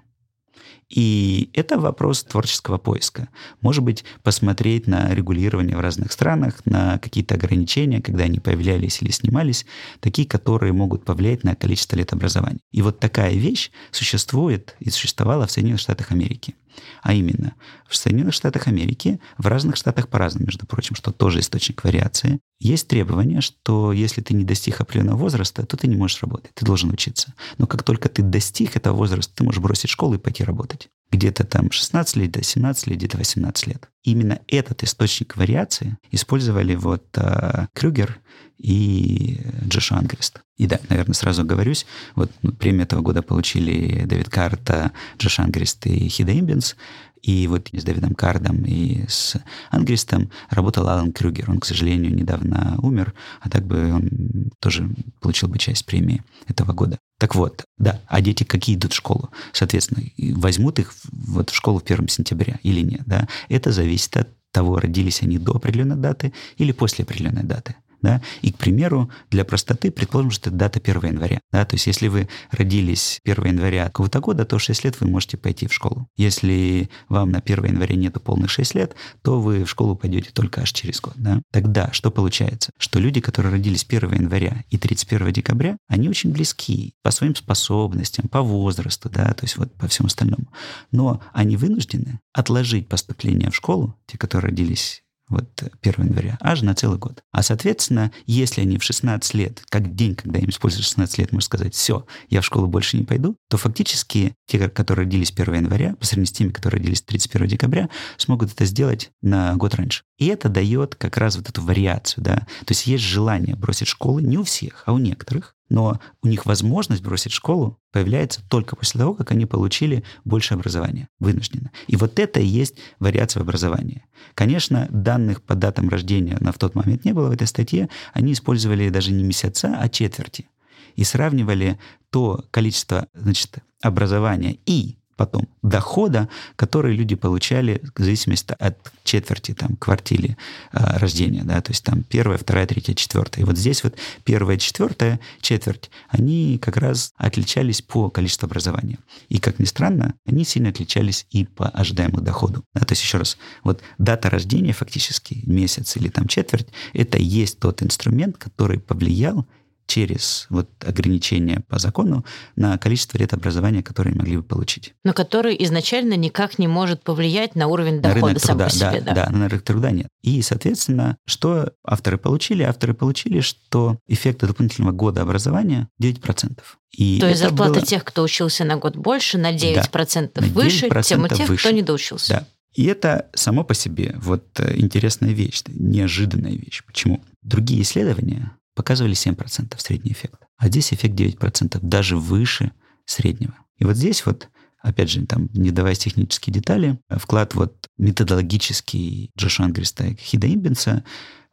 И 0.90 1.50
это 1.54 1.80
вопрос 1.80 2.24
творческого 2.24 2.78
поиска. 2.78 3.30
Может 3.62 3.84
быть, 3.84 4.04
посмотреть 4.24 4.88
на 4.88 5.14
регулирование 5.14 5.76
в 5.76 5.80
разных 5.80 6.12
странах, 6.12 6.62
на 6.66 7.00
какие-то 7.00 7.36
ограничения, 7.36 8.02
когда 8.02 8.26
они 8.26 8.40
появлялись 8.40 9.02
или 9.02 9.12
снимались, 9.12 9.66
такие, 10.00 10.28
которые 10.28 10.74
могут 10.74 11.04
повлиять 11.04 11.44
на 11.44 11.56
количество 11.56 11.96
лет 11.96 12.14
образования. 12.14 12.60
И 12.72 12.82
вот 12.82 13.00
такая 13.00 13.34
вещь 13.34 13.72
существует 13.92 14.76
и 14.80 14.90
существовала 14.90 15.48
в 15.48 15.52
Соединенных 15.52 15.82
Штатах 15.82 16.12
Америки. 16.12 16.56
А 17.02 17.14
именно, 17.14 17.54
в 17.88 17.96
Соединенных 17.96 18.34
Штатах 18.34 18.68
Америки, 18.68 19.20
в 19.38 19.48
разных 19.48 19.76
штатах 19.76 20.08
по-разному, 20.08 20.48
между 20.48 20.66
прочим, 20.66 20.96
что 20.96 21.12
тоже 21.12 21.40
источник 21.40 21.84
вариации, 21.84 22.40
есть 22.60 22.88
требование, 22.88 23.42
что 23.42 23.92
если 23.92 24.22
ты 24.22 24.34
не 24.34 24.44
достиг 24.44 24.82
определенного 24.82 25.18
возраста, 25.18 25.66
то 25.66 25.78
ты 25.78 25.88
не 25.88 25.96
можешь 25.96 26.22
работать, 26.22 26.52
ты 26.54 26.66
должен 26.66 26.92
учиться. 26.92 27.34
Но 27.58 27.68
как 27.68 27.84
только 27.84 28.10
ты 28.10 28.22
достиг 28.22 28.76
этого 28.76 28.96
возраста, 28.96 29.34
ты 29.36 29.44
можешь 29.44 29.62
бросить 29.62 29.90
школу 29.90 30.16
и 30.16 30.20
пойти 30.20 30.44
работать. 30.44 30.90
Где-то 31.12 31.46
там 31.46 31.72
16 31.72 32.16
лет, 32.18 32.32
до 32.32 32.44
17 32.44 32.88
лет, 32.88 32.98
где-то 32.98 33.18
18 33.18 33.68
лет. 33.68 33.90
Именно 34.04 34.40
этот 34.48 34.84
источник 34.84 35.38
вариации 35.38 35.98
использовали 36.12 36.76
вот 36.76 37.06
э, 37.18 37.68
Крюгер 37.74 38.20
и 38.58 39.40
Джош 39.68 39.92
Ангрест. 39.92 40.42
И 40.58 40.68
да, 40.68 40.80
наверное, 40.90 41.14
сразу 41.14 41.44
говорюсь, 41.44 41.86
вот 42.16 42.32
ну, 42.42 42.52
премию 42.52 42.84
этого 42.84 43.02
года 43.02 43.22
получили 43.22 44.06
Дэвид 44.06 44.30
Карта, 44.30 44.92
Джош 45.18 45.40
Ангрест 45.40 45.86
и 45.88 46.08
Хида 46.08 46.38
Имбинс. 46.38 46.76
И 47.26 47.48
вот 47.48 47.70
с 47.74 47.84
Дэвидом 47.84 48.14
Кардом 48.14 48.64
и 48.66 49.06
с 49.08 49.36
Ангристом 49.72 50.30
работал 50.52 50.88
Алан 50.88 51.12
Крюгер. 51.12 51.50
Он, 51.50 51.60
к 51.60 51.66
сожалению, 51.66 52.14
недавно 52.14 52.78
умер, 52.84 53.16
а 53.42 53.50
так 53.50 53.66
бы 53.66 53.94
он 53.94 54.52
тоже 54.60 54.88
получил 55.22 55.50
бы 55.50 55.58
часть 55.58 55.88
премии 55.88 56.24
этого 56.48 56.72
года. 56.74 57.00
Так 57.18 57.34
вот, 57.34 57.66
да, 57.80 58.00
а 58.08 58.22
дети 58.22 58.44
какие 58.44 58.76
идут 58.76 58.94
в 58.94 58.96
школу? 58.96 59.32
Соответственно, 59.54 60.04
возьмут 60.36 60.78
их 60.78 60.94
вот 61.12 61.50
в 61.50 61.56
школу 61.56 61.80
в 61.80 61.84
1 61.84 62.08
сентября 62.10 62.60
или 62.62 62.82
нет, 62.82 63.02
да? 63.08 63.28
Это 63.50 63.72
зависит 63.72 64.16
от 64.18 64.30
того, 64.52 64.80
родились 64.80 65.24
они 65.24 65.40
до 65.40 65.54
определенной 65.54 65.96
даты 65.96 66.32
или 66.58 66.74
после 66.74 67.04
определенной 67.04 67.44
даты. 67.44 67.76
Да? 68.06 68.22
И, 68.44 68.52
к 68.52 68.58
примеру, 68.58 69.10
для 69.32 69.44
простоты 69.44 69.90
предположим, 69.90 70.30
что 70.30 70.52
это 70.52 70.58
дата 70.58 70.80
1 70.80 71.06
января. 71.06 71.42
Да? 71.52 71.66
То 71.66 71.76
есть 71.76 71.88
если 71.88 72.08
вы 72.08 72.30
родились 72.52 73.20
1 73.26 73.46
января 73.46 73.86
какого-то 73.86 74.20
года, 74.20 74.46
то 74.46 74.60
в 74.60 74.62
6 74.62 74.84
лет 74.84 75.02
вы 75.02 75.08
можете 75.08 75.38
пойти 75.38 75.66
в 75.66 75.74
школу. 75.74 76.08
Если 76.16 76.92
вам 77.10 77.32
на 77.32 77.40
1 77.40 77.66
января 77.66 77.96
нету 77.96 78.20
полных 78.20 78.52
6 78.52 78.76
лет, 78.76 78.96
то 79.24 79.42
вы 79.42 79.64
в 79.64 79.70
школу 79.70 79.96
пойдете 79.96 80.30
только 80.32 80.62
аж 80.62 80.72
через 80.72 81.02
год. 81.02 81.14
Да? 81.16 81.42
Тогда 81.52 81.92
что 81.94 82.12
получается? 82.12 82.72
Что 82.78 83.00
люди, 83.00 83.22
которые 83.22 83.54
родились 83.54 83.84
1 83.90 84.14
января 84.14 84.64
и 84.70 84.78
31 84.78 85.34
декабря, 85.34 85.78
они 85.88 86.08
очень 86.08 86.32
близки 86.32 86.94
по 87.02 87.10
своим 87.10 87.36
способностям, 87.36 88.28
по 88.28 88.44
возрасту, 88.44 89.10
да, 89.10 89.34
то 89.34 89.46
есть 89.46 89.58
вот 89.58 89.74
по 89.74 89.88
всему 89.88 90.08
остальному. 90.08 90.46
Но 90.92 91.24
они 91.34 91.58
вынуждены 91.58 92.20
отложить 92.34 92.88
поступление 92.88 93.50
в 93.50 93.56
школу, 93.56 93.98
те, 94.06 94.20
которые 94.20 94.52
родились 94.52 95.02
вот 95.28 95.64
1 95.82 96.06
января, 96.08 96.38
аж 96.40 96.62
на 96.62 96.76
целый 96.76 97.00
год. 97.00 97.24
А, 97.32 97.44
соответственно, 97.44 98.12
если 98.26 98.62
они 98.62 98.78
в 98.78 98.84
16 98.84 99.34
лет, 99.34 99.64
как 99.70 99.96
день, 99.96 100.16
когда 100.16 100.40
им 100.40 100.50
используют 100.50 100.86
16 100.86 101.18
лет, 101.18 101.32
можно 101.32 101.46
сказать, 101.46 101.74
все, 101.74 102.06
я 102.30 102.42
в 102.42 102.46
школу 102.46 102.68
больше 102.68 102.98
не 102.98 103.04
пойду, 103.04 103.38
то 103.50 103.58
фактически 103.58 104.36
те, 104.48 104.70
которые 104.70 105.06
родились 105.06 105.32
1 105.32 105.54
января, 105.54 105.96
по 105.96 106.06
сравнению 106.06 106.28
с 106.28 106.38
теми, 106.38 106.50
которые 106.50 106.80
родились 106.80 107.02
31 107.02 107.48
декабря, 107.48 107.90
смогут 108.18 108.52
это 108.52 108.66
сделать 108.66 109.12
на 109.22 109.56
год 109.56 109.76
раньше. 109.76 110.04
И 110.18 110.28
это 110.28 110.50
дает 110.50 110.96
как 110.96 111.18
раз 111.18 111.36
вот 111.36 111.50
эту 111.50 111.62
вариацию, 111.62 112.24
да. 112.24 112.36
То 112.36 112.72
есть 112.72 112.88
есть 112.88 113.04
желание 113.04 113.56
бросить 113.56 113.88
школы 113.88 114.22
не 114.22 114.38
у 114.38 114.44
всех, 114.44 114.84
а 114.86 114.94
у 114.94 114.98
некоторых. 114.98 115.55
Но 115.70 116.00
у 116.22 116.28
них 116.28 116.46
возможность 116.46 117.02
бросить 117.02 117.32
школу 117.32 117.80
появляется 117.92 118.42
только 118.50 118.76
после 118.76 119.00
того, 119.00 119.14
как 119.14 119.32
они 119.32 119.46
получили 119.46 120.04
больше 120.24 120.54
образования, 120.54 121.10
вынужденно. 121.20 121.72
И 121.88 121.96
вот 121.96 122.20
это 122.20 122.40
и 122.40 122.46
есть 122.46 122.76
вариация 123.00 123.40
в 123.40 123.44
образовании. 123.44 124.06
Конечно, 124.36 124.88
данных 124.92 125.42
по 125.42 125.56
датам 125.56 125.90
рождения 125.90 126.38
на 126.40 126.52
в 126.52 126.60
тот 126.60 126.76
момент 126.76 127.06
не 127.06 127.14
было 127.14 127.30
в 127.30 127.32
этой 127.32 127.48
статье. 127.48 127.90
Они 128.14 128.34
использовали 128.34 128.90
даже 128.90 129.12
не 129.12 129.24
месяца, 129.24 129.76
а 129.80 129.90
четверти. 129.90 130.50
И 130.96 131.04
сравнивали 131.04 131.80
то 132.10 132.46
количество 132.52 133.08
значит, 133.14 133.58
образования 133.82 134.58
и 134.66 134.98
потом 135.16 135.48
дохода, 135.62 136.30
которые 136.56 136.96
люди 136.96 137.16
получали 137.16 137.82
в 137.96 138.04
зависимости 138.04 138.56
от 138.60 138.78
четверти 139.04 139.54
там, 139.54 139.76
квартире 139.78 140.38
э, 140.72 140.98
рождения, 140.98 141.44
да, 141.44 141.62
то 141.62 141.72
есть 141.72 141.84
там 141.84 142.04
первая, 142.04 142.38
вторая, 142.38 142.68
третья, 142.68 142.94
четвертая. 142.94 143.44
И 143.44 143.46
вот 143.46 143.58
здесь 143.58 143.84
вот 143.84 143.96
первая, 144.24 144.58
четвертая 144.58 145.20
четверть, 145.42 145.90
они 146.10 146.60
как 146.62 146.78
раз 146.78 147.14
отличались 147.18 147.82
по 147.82 148.10
количеству 148.10 148.46
образования. 148.46 149.00
И, 149.30 149.40
как 149.40 149.60
ни 149.60 149.66
странно, 149.66 150.16
они 150.26 150.44
сильно 150.44 150.70
отличались 150.70 151.26
и 151.32 151.46
по 151.46 151.70
ожидаемому 151.70 152.22
доходу. 152.22 152.64
Да, 152.74 152.82
то 152.82 152.92
есть, 152.94 153.04
еще 153.04 153.18
раз, 153.18 153.38
вот 153.64 153.82
дата 153.98 154.30
рождения 154.30 154.74
фактически, 154.74 155.42
месяц 155.46 155.96
или 155.98 156.10
там 156.10 156.28
четверть, 156.28 156.68
это 156.94 157.18
есть 157.18 157.60
тот 157.60 157.82
инструмент, 157.84 158.38
который 158.38 158.80
повлиял 158.80 159.46
через 159.88 160.48
вот 160.50 160.70
ограничения 160.86 161.64
по 161.68 161.80
закону 161.80 162.26
на 162.56 162.78
количество 162.78 163.18
лет 163.18 163.34
образования, 163.34 163.84
которые 163.84 164.16
могли 164.16 164.38
бы 164.38 164.44
получить. 164.44 164.94
Но 165.04 165.14
который 165.14 165.56
изначально 165.60 166.16
никак 166.16 166.60
не 166.60 166.68
может 166.68 167.04
повлиять 167.04 167.56
на 167.56 167.68
уровень 167.68 168.02
дохода 168.02 168.22
на 168.22 168.28
рынок 168.28 168.42
сам 168.42 168.58
труда, 168.58 168.66
по 168.66 168.72
себе. 168.72 169.02
Да, 169.02 169.14
да. 169.14 169.26
да, 169.26 169.32
на 169.32 169.50
рынок 169.50 169.64
труда 169.64 169.92
нет. 169.92 170.08
И, 170.22 170.42
соответственно, 170.42 171.18
что 171.26 171.72
авторы 171.84 172.18
получили? 172.18 172.64
Авторы 172.64 172.94
получили, 172.94 173.42
что 173.42 173.98
эффект 174.08 174.42
дополнительного 174.42 174.92
года 174.92 175.22
образования 175.22 175.90
9%. 176.02 176.60
И 176.92 177.20
То 177.20 177.28
есть 177.28 177.42
зарплата 177.42 177.74
было... 177.74 177.86
тех, 177.86 178.04
кто 178.04 178.24
учился 178.24 178.64
на 178.64 178.78
год 178.78 178.96
больше, 178.96 179.38
на 179.38 179.54
9% 179.54 180.32
да, 180.34 180.42
выше, 180.48 180.88
9% 180.88 181.04
чем 181.04 181.24
у 181.24 181.28
тех, 181.28 181.48
выше. 181.50 181.68
кто 181.68 181.76
не 181.76 181.82
доучился. 181.82 182.34
Да. 182.34 182.48
И 182.74 182.86
это 182.86 183.30
само 183.34 183.64
по 183.64 183.74
себе 183.74 184.16
вот 184.18 184.60
э, 184.60 184.78
интересная 184.78 185.32
вещь, 185.32 185.64
неожиданная 185.68 186.52
вещь. 186.52 186.84
Почему? 186.86 187.24
Другие 187.42 187.82
исследования 187.84 188.52
показывали 188.76 189.16
7% 189.16 189.74
средний 189.80 190.12
эффект. 190.12 190.42
А 190.58 190.68
здесь 190.68 190.94
эффект 190.94 191.16
9%, 191.16 191.80
даже 191.82 192.18
выше 192.18 192.72
среднего. 193.06 193.56
И 193.78 193.86
вот 193.86 193.96
здесь 193.96 194.26
вот, 194.26 194.50
опять 194.80 195.10
же, 195.10 195.26
там, 195.26 195.50
не 195.54 195.72
давая 195.72 195.96
технические 195.96 196.54
детали, 196.54 197.00
вклад 197.10 197.56
вот 197.56 197.90
методологический 197.98 199.32
Джоша 199.38 199.64
Ангриста 199.64 200.06
и 200.06 200.16
Хида 200.16 200.54
Имбенса 200.54 201.04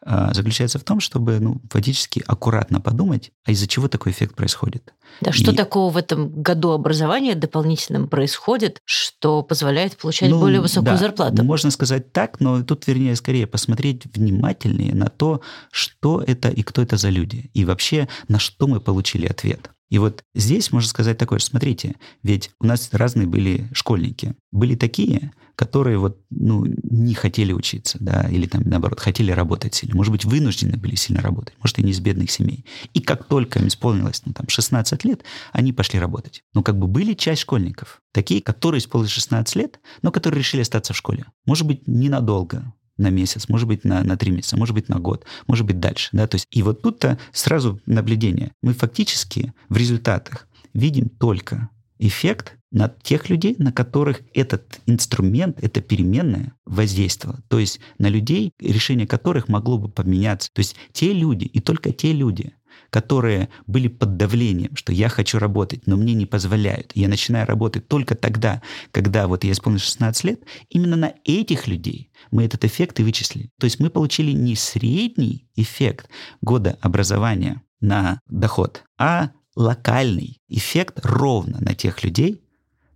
заключается 0.05 0.79
в 0.79 0.85
том, 0.85 1.01
чтобы 1.01 1.39
ну, 1.39 1.61
фактически 1.71 2.23
аккуратно 2.27 2.81
подумать, 2.81 3.31
а 3.45 3.53
из-за 3.53 3.67
чего 3.67 3.89
такой 3.89 4.13
эффект 4.13 4.35
происходит. 4.35 4.93
Да, 5.21 5.31
и... 5.31 5.33
что 5.33 5.55
такого 5.55 5.93
в 5.93 5.97
этом 5.97 6.43
году 6.43 6.71
образования 6.71 7.35
дополнительным 7.35 8.09
происходит, 8.09 8.81
что 8.85 9.43
позволяет 9.43 9.97
получать 9.97 10.31
ну, 10.31 10.41
более 10.41 10.61
высокую 10.61 10.93
да, 10.93 10.97
зарплату? 10.97 11.45
Можно 11.45 11.71
сказать 11.71 12.13
так, 12.13 12.41
но 12.41 12.63
тут, 12.63 12.87
вернее, 12.87 13.15
скорее 13.17 13.47
посмотреть 13.47 14.07
внимательнее 14.15 14.95
на 14.95 15.07
то, 15.07 15.41
что 15.71 16.23
это 16.27 16.49
и 16.49 16.63
кто 16.63 16.83
это 16.83 16.97
за 16.97 17.11
люди, 17.11 17.51
и 17.55 17.65
вообще 17.65 18.09
на 18.29 18.39
что 18.39 18.67
мы 18.67 18.81
получили 18.81 19.27
ответ. 19.27 19.71
И 19.93 19.99
вот 19.99 20.25
здесь 20.35 20.73
можно 20.73 20.89
сказать 20.89 21.19
такое, 21.19 21.39
что 21.39 21.51
смотрите, 21.51 21.97
ведь 22.23 22.51
у 22.59 22.65
нас 22.65 22.89
разные 22.93 23.27
были 23.27 23.69
школьники. 23.75 24.35
Были 24.51 24.75
такие, 24.75 25.33
которые 25.55 25.99
вот, 25.99 26.19
ну, 26.31 26.65
не 26.65 27.13
хотели 27.13 27.53
учиться, 27.53 27.99
да, 28.01 28.27
или 28.31 28.47
там, 28.47 28.63
наоборот, 28.65 29.01
хотели 29.01 29.33
работать 29.33 29.75
сильно. 29.75 29.95
Может 29.95 30.11
быть, 30.11 30.25
вынуждены 30.25 30.79
были 30.79 30.95
сильно 30.95 31.21
работать, 31.21 31.57
может, 31.59 31.79
и 31.79 31.83
не 31.83 31.91
из 31.91 32.01
бедных 32.01 32.31
семей. 32.31 32.65
И 32.95 33.03
как 33.03 33.29
только 33.29 33.59
им 33.59 33.69
исполнилось, 33.69 34.23
ну, 34.25 34.33
там, 34.33 34.49
16 34.49 35.05
лет, 35.05 35.25
они 35.53 35.75
пошли 35.75 35.99
работать. 35.99 36.43
Но 36.55 36.63
как 36.63 36.79
бы 36.79 36.87
были 36.87 37.13
часть 37.13 37.43
школьников, 37.43 38.01
такие, 38.13 38.41
которые 38.41 38.79
исполнилось 38.79 39.13
16 39.13 39.57
лет, 39.57 39.79
но 40.01 40.11
которые 40.11 40.39
решили 40.39 40.63
остаться 40.63 40.95
в 40.95 40.97
школе. 40.97 41.27
Может 41.45 41.67
быть, 41.67 41.87
ненадолго, 41.87 42.73
на 42.99 43.11
месяц, 43.11 43.49
может 43.49 43.69
быть, 43.69 43.85
на, 43.85 44.03
на 44.03 44.17
три 44.17 44.31
месяца, 44.31 44.57
может 44.57 44.75
быть, 44.75 44.89
на 44.89 44.99
год, 44.99 45.25
может 45.47 45.67
быть, 45.67 45.81
дальше. 45.81 46.11
Да? 46.13 46.27
То 46.27 46.37
есть, 46.37 46.47
и 46.51 46.63
вот 46.63 46.83
тут-то 46.83 47.19
сразу 47.33 47.81
наблюдение. 47.87 48.53
Мы 48.63 48.75
фактически 48.75 49.53
в 49.69 49.77
результатах 49.77 50.49
видим 50.75 51.09
только 51.09 51.71
эффект 51.99 52.57
на 52.73 52.89
тех 52.89 53.29
людей, 53.29 53.55
на 53.59 53.71
которых 53.71 54.23
этот 54.35 54.81
инструмент, 54.87 55.63
это 55.63 55.81
переменная 55.81 56.55
воздействовало. 56.65 57.41
То 57.49 57.59
есть 57.59 57.81
на 57.99 58.09
людей, 58.09 58.53
решение 58.59 59.07
которых 59.07 59.49
могло 59.49 59.79
бы 59.79 59.89
поменяться. 59.89 60.51
То 60.53 60.61
есть 60.61 60.75
те 60.93 61.13
люди 61.13 61.45
и 61.45 61.61
только 61.61 61.93
те 61.93 62.13
люди, 62.13 62.55
которые 62.93 63.49
были 63.67 63.89
под 63.89 64.19
давлением, 64.19 64.77
что 64.77 64.93
я 64.93 65.09
хочу 65.09 65.39
работать, 65.39 65.87
но 65.87 65.97
мне 65.97 66.13
не 66.13 66.27
позволяют. 66.27 66.93
Я 66.95 67.09
начинаю 67.09 67.47
работать 67.47 67.89
только 67.89 68.15
тогда, 68.15 68.61
когда 68.91 69.29
вот 69.29 69.45
я 69.45 69.53
исполнил 69.53 69.79
16 69.79 70.25
лет. 70.25 70.43
Именно 70.69 70.97
на 70.97 71.15
этих 71.25 71.67
людей 71.67 72.11
мы 72.31 72.45
этот 72.45 72.67
эффект 72.67 73.01
и 73.01 73.03
вычислили. 73.03 73.49
То 73.59 73.65
есть 73.65 73.81
мы 73.81 73.89
получили 73.89 74.33
не 74.33 74.55
средний 74.57 75.49
эффект 75.57 76.11
года 76.43 76.77
образования 76.83 77.63
на 77.81 78.21
доход, 78.29 78.85
а 78.99 79.31
локальный 79.57 80.43
эффект 80.49 81.01
ровно 81.03 81.63
на 81.63 81.75
тех 81.75 82.05
людей, 82.05 82.43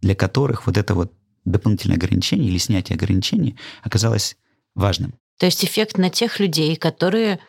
для 0.02 0.14
которых 0.14 0.66
вот 0.66 0.76
это 0.76 0.94
вот 0.94 1.14
дополнительное 1.46 1.96
ограничение 1.96 2.50
или 2.50 2.58
снятие 2.58 2.96
ограничений 2.96 3.56
оказалось 3.82 4.36
важным. 4.74 5.14
То 5.38 5.46
есть 5.46 5.64
эффект 5.64 5.96
на 5.96 6.10
тех 6.10 6.38
людей, 6.38 6.76
которые 6.76 7.40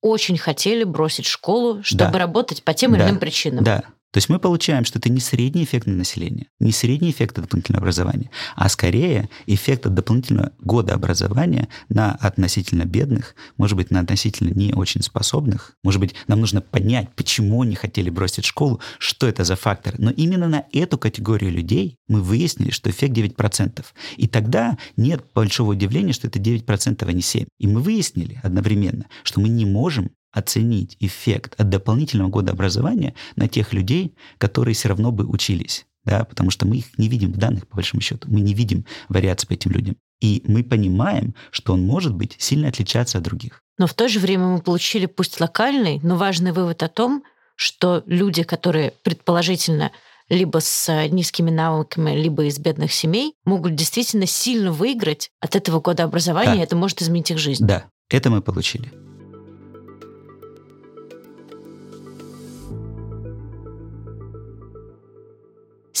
очень 0.00 0.38
хотели 0.38 0.84
бросить 0.84 1.26
школу, 1.26 1.82
чтобы 1.82 2.12
да. 2.12 2.18
работать 2.18 2.62
по 2.62 2.74
тем 2.74 2.94
или 2.94 3.02
иным 3.02 3.18
причинам. 3.18 3.64
Да, 3.64 3.82
то 4.10 4.18
есть 4.18 4.30
мы 4.30 4.38
получаем, 4.38 4.84
что 4.84 4.98
это 4.98 5.10
не 5.10 5.20
средний 5.20 5.64
эффект 5.64 5.86
на 5.86 5.94
население, 5.94 6.46
не 6.60 6.72
средний 6.72 7.10
эффект 7.10 7.38
от 7.38 7.44
дополнительного 7.44 7.82
образования, 7.82 8.30
а 8.56 8.68
скорее 8.70 9.28
эффект 9.46 9.86
от 9.86 9.94
дополнительного 9.94 10.52
года 10.60 10.94
образования 10.94 11.68
на 11.90 12.12
относительно 12.12 12.84
бедных, 12.84 13.34
может 13.58 13.76
быть, 13.76 13.90
на 13.90 14.00
относительно 14.00 14.50
не 14.54 14.72
очень 14.72 15.02
способных. 15.02 15.74
Может 15.84 16.00
быть, 16.00 16.14
нам 16.26 16.40
нужно 16.40 16.62
понять, 16.62 17.14
почему 17.16 17.62
они 17.62 17.74
хотели 17.74 18.08
бросить 18.08 18.46
школу, 18.46 18.80
что 18.98 19.28
это 19.28 19.44
за 19.44 19.56
фактор. 19.56 19.94
Но 19.98 20.10
именно 20.10 20.48
на 20.48 20.64
эту 20.72 20.96
категорию 20.96 21.52
людей 21.52 21.98
мы 22.08 22.22
выяснили, 22.22 22.70
что 22.70 22.88
эффект 22.88 23.14
9%. 23.14 23.84
И 24.16 24.26
тогда 24.26 24.78
нет 24.96 25.24
большого 25.34 25.72
удивления, 25.72 26.14
что 26.14 26.28
это 26.28 26.38
9%, 26.38 27.04
а 27.06 27.12
не 27.12 27.20
7%. 27.20 27.46
И 27.58 27.66
мы 27.66 27.80
выяснили 27.80 28.40
одновременно, 28.42 29.06
что 29.22 29.40
мы 29.40 29.50
не 29.50 29.66
можем 29.66 30.10
оценить 30.38 30.96
эффект 31.00 31.54
от 31.58 31.68
дополнительного 31.68 32.28
года 32.28 32.52
образования 32.52 33.14
на 33.36 33.48
тех 33.48 33.72
людей, 33.72 34.14
которые 34.38 34.74
все 34.74 34.88
равно 34.88 35.12
бы 35.12 35.26
учились. 35.26 35.86
Да, 36.04 36.24
потому 36.24 36.50
что 36.50 36.66
мы 36.66 36.76
их 36.78 36.98
не 36.98 37.08
видим 37.08 37.32
в 37.32 37.36
данных, 37.36 37.66
по 37.66 37.76
большому 37.76 38.00
счету. 38.00 38.28
Мы 38.30 38.40
не 38.40 38.54
видим 38.54 38.86
вариаций 39.08 39.46
по 39.46 39.52
этим 39.52 39.72
людям. 39.72 39.96
И 40.20 40.42
мы 40.46 40.64
понимаем, 40.64 41.34
что 41.50 41.74
он 41.74 41.82
может 41.82 42.14
быть 42.14 42.34
сильно 42.38 42.68
отличаться 42.68 43.18
от 43.18 43.24
других. 43.24 43.62
Но 43.76 43.86
в 43.86 43.94
то 43.94 44.08
же 44.08 44.18
время 44.18 44.46
мы 44.46 44.60
получили 44.60 45.06
пусть 45.06 45.40
локальный, 45.40 46.00
но 46.02 46.16
важный 46.16 46.52
вывод 46.52 46.82
о 46.82 46.88
том, 46.88 47.22
что 47.56 48.02
люди, 48.06 48.42
которые 48.42 48.92
предположительно 49.02 49.92
либо 50.28 50.60
с 50.60 51.08
низкими 51.08 51.50
навыками, 51.50 52.10
либо 52.12 52.44
из 52.44 52.58
бедных 52.58 52.92
семей, 52.92 53.34
могут 53.44 53.74
действительно 53.74 54.26
сильно 54.26 54.72
выиграть 54.72 55.30
от 55.40 55.56
этого 55.56 55.80
года 55.80 56.04
образования, 56.04 56.54
да. 56.54 56.60
и 56.60 56.62
это 56.62 56.76
может 56.76 57.00
изменить 57.02 57.30
их 57.30 57.38
жизнь. 57.38 57.66
Да, 57.66 57.86
это 58.08 58.30
мы 58.30 58.42
получили. 58.42 58.92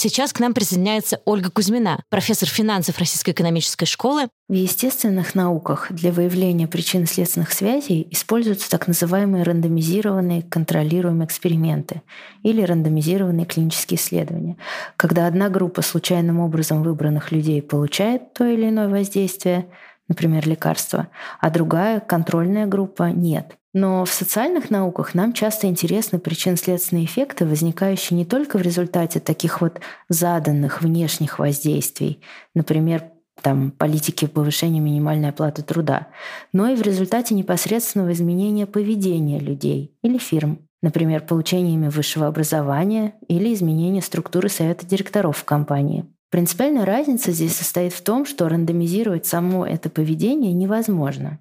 Сейчас 0.00 0.32
к 0.32 0.38
нам 0.38 0.54
присоединяется 0.54 1.20
Ольга 1.24 1.50
Кузьмина, 1.50 2.04
профессор 2.08 2.48
финансов 2.48 2.98
Российской 2.98 3.32
экономической 3.32 3.84
школы. 3.84 4.28
В 4.48 4.52
естественных 4.52 5.34
науках 5.34 5.88
для 5.90 6.12
выявления 6.12 6.68
причин 6.68 7.04
следственных 7.04 7.50
связей 7.50 8.06
используются 8.12 8.70
так 8.70 8.86
называемые 8.86 9.42
рандомизированные 9.42 10.42
контролируемые 10.42 11.26
эксперименты 11.26 12.02
или 12.44 12.62
рандомизированные 12.62 13.44
клинические 13.44 13.98
исследования, 13.98 14.56
когда 14.96 15.26
одна 15.26 15.48
группа 15.48 15.82
случайным 15.82 16.38
образом 16.38 16.84
выбранных 16.84 17.32
людей 17.32 17.60
получает 17.60 18.32
то 18.34 18.46
или 18.46 18.68
иное 18.68 18.88
воздействие, 18.88 19.66
например, 20.06 20.46
лекарство, 20.46 21.08
а 21.40 21.50
другая, 21.50 21.98
контрольная 21.98 22.66
группа, 22.66 23.10
нет. 23.10 23.57
Но 23.74 24.04
в 24.04 24.10
социальных 24.10 24.70
науках 24.70 25.14
нам 25.14 25.32
часто 25.32 25.66
интересны 25.66 26.18
причинно-следственные 26.18 27.04
эффекты, 27.04 27.44
возникающие 27.44 28.16
не 28.16 28.24
только 28.24 28.56
в 28.56 28.62
результате 28.62 29.20
таких 29.20 29.60
вот 29.60 29.80
заданных 30.08 30.80
внешних 30.80 31.38
воздействий, 31.38 32.22
например, 32.54 33.04
там, 33.42 33.70
политики 33.70 34.26
повышения 34.26 34.80
минимальной 34.80 35.28
оплаты 35.28 35.62
труда, 35.62 36.08
но 36.52 36.68
и 36.68 36.76
в 36.76 36.82
результате 36.82 37.34
непосредственного 37.34 38.12
изменения 38.12 38.66
поведения 38.66 39.38
людей 39.38 39.94
или 40.02 40.18
фирм, 40.18 40.66
например, 40.82 41.20
получениями 41.20 41.88
высшего 41.88 42.26
образования 42.26 43.14
или 43.28 43.52
изменения 43.52 44.02
структуры 44.02 44.48
совета 44.48 44.86
директоров 44.86 45.36
в 45.36 45.44
компании. 45.44 46.06
Принципиальная 46.30 46.84
разница 46.84 47.32
здесь 47.32 47.56
состоит 47.56 47.92
в 47.92 48.02
том, 48.02 48.26
что 48.26 48.48
рандомизировать 48.48 49.26
само 49.26 49.64
это 49.66 49.88
поведение 49.88 50.52
невозможно 50.52 51.38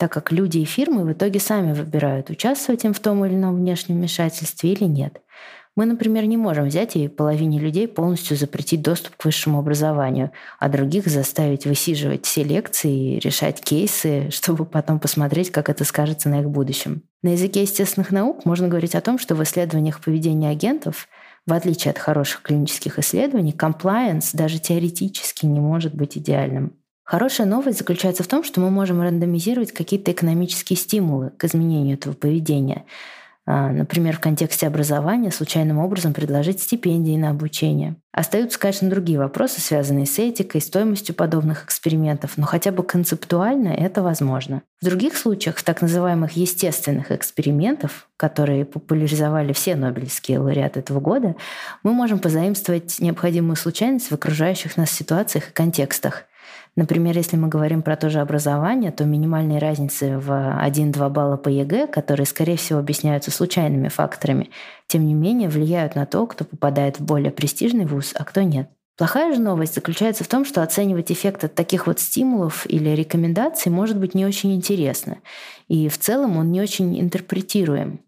так 0.00 0.10
как 0.10 0.32
люди 0.32 0.56
и 0.56 0.64
фирмы 0.64 1.04
в 1.04 1.12
итоге 1.12 1.40
сами 1.40 1.74
выбирают, 1.74 2.30
участвовать 2.30 2.86
им 2.86 2.94
в 2.94 3.00
том 3.00 3.22
или 3.26 3.34
ином 3.34 3.56
внешнем 3.56 3.96
вмешательстве 3.96 4.72
или 4.72 4.84
нет. 4.84 5.20
Мы, 5.76 5.84
например, 5.84 6.24
не 6.24 6.38
можем 6.38 6.68
взять 6.68 6.96
и 6.96 7.06
половине 7.06 7.58
людей 7.58 7.86
полностью 7.86 8.34
запретить 8.34 8.80
доступ 8.80 9.16
к 9.16 9.24
высшему 9.26 9.58
образованию, 9.58 10.30
а 10.58 10.70
других 10.70 11.06
заставить 11.06 11.66
высиживать 11.66 12.24
все 12.24 12.42
лекции 12.42 13.16
и 13.16 13.18
решать 13.18 13.60
кейсы, 13.60 14.28
чтобы 14.32 14.64
потом 14.64 15.00
посмотреть, 15.00 15.52
как 15.52 15.68
это 15.68 15.84
скажется 15.84 16.30
на 16.30 16.40
их 16.40 16.48
будущем. 16.48 17.02
На 17.22 17.32
языке 17.32 17.60
естественных 17.60 18.10
наук 18.10 18.46
можно 18.46 18.68
говорить 18.68 18.94
о 18.94 19.02
том, 19.02 19.18
что 19.18 19.34
в 19.34 19.42
исследованиях 19.42 20.00
поведения 20.00 20.48
агентов 20.48 21.08
в 21.46 21.52
отличие 21.52 21.90
от 21.90 21.98
хороших 21.98 22.42
клинических 22.42 22.98
исследований, 22.98 23.52
комплайенс 23.52 24.32
даже 24.32 24.58
теоретически 24.58 25.46
не 25.46 25.58
может 25.58 25.94
быть 25.94 26.16
идеальным. 26.16 26.74
Хорошая 27.10 27.48
новость 27.48 27.78
заключается 27.78 28.22
в 28.22 28.28
том, 28.28 28.44
что 28.44 28.60
мы 28.60 28.70
можем 28.70 29.02
рандомизировать 29.02 29.72
какие-то 29.72 30.12
экономические 30.12 30.76
стимулы 30.76 31.30
к 31.30 31.42
изменению 31.42 31.96
этого 31.96 32.14
поведения. 32.14 32.84
А, 33.46 33.72
например, 33.72 34.16
в 34.16 34.20
контексте 34.20 34.68
образования 34.68 35.32
случайным 35.32 35.78
образом 35.78 36.14
предложить 36.14 36.62
стипендии 36.62 37.16
на 37.16 37.30
обучение. 37.30 37.96
Остаются, 38.12 38.60
конечно, 38.60 38.88
другие 38.88 39.18
вопросы, 39.18 39.60
связанные 39.60 40.06
с 40.06 40.20
этикой, 40.20 40.60
стоимостью 40.60 41.16
подобных 41.16 41.64
экспериментов, 41.64 42.34
но 42.36 42.46
хотя 42.46 42.70
бы 42.70 42.84
концептуально 42.84 43.70
это 43.70 44.04
возможно. 44.04 44.62
В 44.80 44.84
других 44.84 45.16
случаях, 45.16 45.56
в 45.56 45.64
так 45.64 45.82
называемых 45.82 46.36
естественных 46.36 47.10
экспериментов, 47.10 48.06
которые 48.16 48.64
популяризовали 48.64 49.52
все 49.52 49.74
нобелевские 49.74 50.38
лауреаты 50.38 50.78
этого 50.78 51.00
года, 51.00 51.34
мы 51.82 51.92
можем 51.92 52.20
позаимствовать 52.20 53.00
необходимую 53.00 53.56
случайность 53.56 54.12
в 54.12 54.14
окружающих 54.14 54.76
нас 54.76 54.92
ситуациях 54.92 55.48
и 55.48 55.52
контекстах. 55.52 56.26
Например, 56.76 57.16
если 57.16 57.36
мы 57.36 57.48
говорим 57.48 57.82
про 57.82 57.96
то 57.96 58.10
же 58.10 58.20
образование, 58.20 58.92
то 58.92 59.04
минимальные 59.04 59.58
разницы 59.58 60.18
в 60.18 60.30
1-2 60.30 61.10
балла 61.10 61.36
по 61.36 61.48
ЕГЭ, 61.48 61.88
которые, 61.88 62.26
скорее 62.26 62.56
всего, 62.56 62.78
объясняются 62.78 63.30
случайными 63.30 63.88
факторами, 63.88 64.50
тем 64.86 65.06
не 65.06 65.14
менее 65.14 65.48
влияют 65.48 65.94
на 65.94 66.06
то, 66.06 66.26
кто 66.26 66.44
попадает 66.44 66.98
в 66.98 67.04
более 67.04 67.32
престижный 67.32 67.86
вуз, 67.86 68.12
а 68.14 68.24
кто 68.24 68.42
нет. 68.42 68.70
Плохая 68.96 69.34
же 69.34 69.40
новость 69.40 69.74
заключается 69.74 70.24
в 70.24 70.28
том, 70.28 70.44
что 70.44 70.62
оценивать 70.62 71.10
эффект 71.10 71.44
от 71.44 71.54
таких 71.54 71.86
вот 71.86 71.98
стимулов 71.98 72.66
или 72.68 72.90
рекомендаций 72.90 73.72
может 73.72 73.98
быть 73.98 74.14
не 74.14 74.26
очень 74.26 74.54
интересно. 74.54 75.18
И 75.68 75.88
в 75.88 75.98
целом 75.98 76.36
он 76.36 76.52
не 76.52 76.60
очень 76.60 77.00
интерпретируем. 77.00 78.00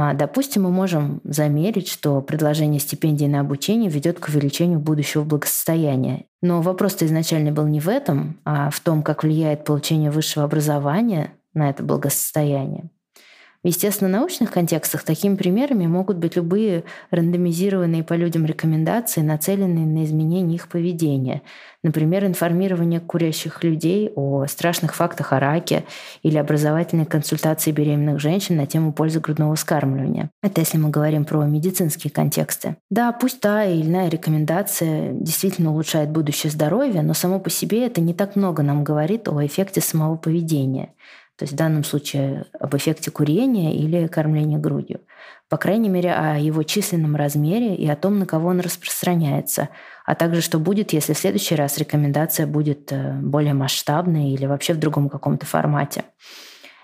А, 0.00 0.14
допустим, 0.14 0.62
мы 0.62 0.70
можем 0.70 1.20
замерить, 1.24 1.88
что 1.88 2.20
предложение 2.20 2.78
стипендий 2.78 3.26
на 3.26 3.40
обучение 3.40 3.90
ведет 3.90 4.20
к 4.20 4.28
увеличению 4.28 4.78
будущего 4.78 5.24
благосостояния. 5.24 6.26
Но 6.40 6.62
вопрос-то 6.62 7.04
изначально 7.04 7.50
был 7.50 7.66
не 7.66 7.80
в 7.80 7.88
этом, 7.88 8.38
а 8.44 8.70
в 8.70 8.78
том, 8.78 9.02
как 9.02 9.24
влияет 9.24 9.64
получение 9.64 10.12
высшего 10.12 10.44
образования 10.44 11.32
на 11.52 11.68
это 11.68 11.82
благосостояние. 11.82 12.90
В 13.64 13.66
естественно-научных 13.66 14.52
контекстах 14.52 15.02
такими 15.02 15.34
примерами 15.34 15.88
могут 15.88 16.16
быть 16.18 16.36
любые 16.36 16.84
рандомизированные 17.10 18.04
по 18.04 18.14
людям 18.14 18.46
рекомендации, 18.46 19.20
нацеленные 19.20 19.84
на 19.84 20.04
изменение 20.04 20.54
их 20.54 20.68
поведения. 20.68 21.42
Например, 21.82 22.24
информирование 22.24 23.00
курящих 23.00 23.64
людей 23.64 24.12
о 24.14 24.46
страшных 24.46 24.94
фактах 24.94 25.32
о 25.32 25.40
раке 25.40 25.84
или 26.22 26.36
образовательные 26.36 27.06
консультации 27.06 27.72
беременных 27.72 28.20
женщин 28.20 28.56
на 28.56 28.66
тему 28.66 28.92
пользы 28.92 29.18
грудного 29.18 29.56
вскармливания. 29.56 30.30
Это 30.40 30.60
если 30.60 30.78
мы 30.78 30.90
говорим 30.90 31.24
про 31.24 31.44
медицинские 31.44 32.12
контексты. 32.12 32.76
Да, 32.90 33.10
пусть 33.10 33.40
та 33.40 33.64
или 33.64 33.86
иная 33.86 34.08
рекомендация 34.08 35.12
действительно 35.12 35.72
улучшает 35.72 36.10
будущее 36.10 36.52
здоровье, 36.52 37.02
но 37.02 37.12
само 37.12 37.40
по 37.40 37.50
себе 37.50 37.86
это 37.86 38.00
не 38.00 38.14
так 38.14 38.36
много 38.36 38.62
нам 38.62 38.84
говорит 38.84 39.28
о 39.28 39.44
эффекте 39.44 39.80
самого 39.80 40.16
поведения. 40.16 40.90
То 41.38 41.44
есть 41.44 41.52
в 41.52 41.56
данном 41.56 41.84
случае 41.84 42.46
об 42.58 42.76
эффекте 42.76 43.12
курения 43.12 43.76
или 43.76 44.08
кормления 44.08 44.58
грудью. 44.58 45.00
По 45.48 45.56
крайней 45.56 45.88
мере, 45.88 46.12
о 46.12 46.36
его 46.36 46.64
численном 46.64 47.14
размере 47.14 47.76
и 47.76 47.88
о 47.88 47.94
том, 47.94 48.18
на 48.18 48.26
кого 48.26 48.48
он 48.48 48.60
распространяется, 48.60 49.68
а 50.04 50.16
также 50.16 50.40
что 50.40 50.58
будет, 50.58 50.92
если 50.92 51.12
в 51.12 51.18
следующий 51.18 51.54
раз 51.54 51.78
рекомендация 51.78 52.46
будет 52.46 52.92
э, 52.92 53.12
более 53.22 53.54
масштабной 53.54 54.30
или 54.30 54.46
вообще 54.46 54.74
в 54.74 54.78
другом 54.78 55.08
каком-то 55.08 55.46
формате. 55.46 56.04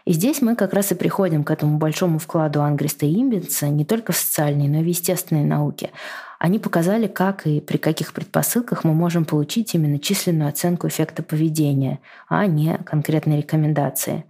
И 0.05 0.13
здесь 0.13 0.43
мы 0.43 0.55
как 0.55 0.75
раз 0.75 0.93
и 0.93 0.95
приходим 0.95 1.45
к 1.45 1.51
этому 1.51 1.79
большому 1.79 2.19
вкладу 2.19 2.63
Ангриста 2.63 3.07
и 3.07 3.15
Имбинса 3.15 3.69
не 3.69 3.87
только 3.87 4.13
в 4.13 4.17
социальной, 4.17 4.69
но 4.69 4.81
и 4.81 4.83
в 4.83 4.87
естественной 4.87 5.45
науке. 5.45 5.91
Они 6.39 6.59
показали, 6.59 7.07
как 7.07 7.47
и 7.47 7.61
при 7.61 7.79
каких 7.79 8.13
предпосылках 8.13 8.85
мы 8.85 8.93
можем 8.93 9.25
получить 9.25 9.75
именно 9.75 9.99
численную 9.99 10.51
оценку 10.51 10.89
эффекта 10.89 11.23
поведения, 11.23 12.01
а 12.29 12.47
не 12.47 12.77
конкретные 12.85 13.39
рекомендации. 13.39 14.25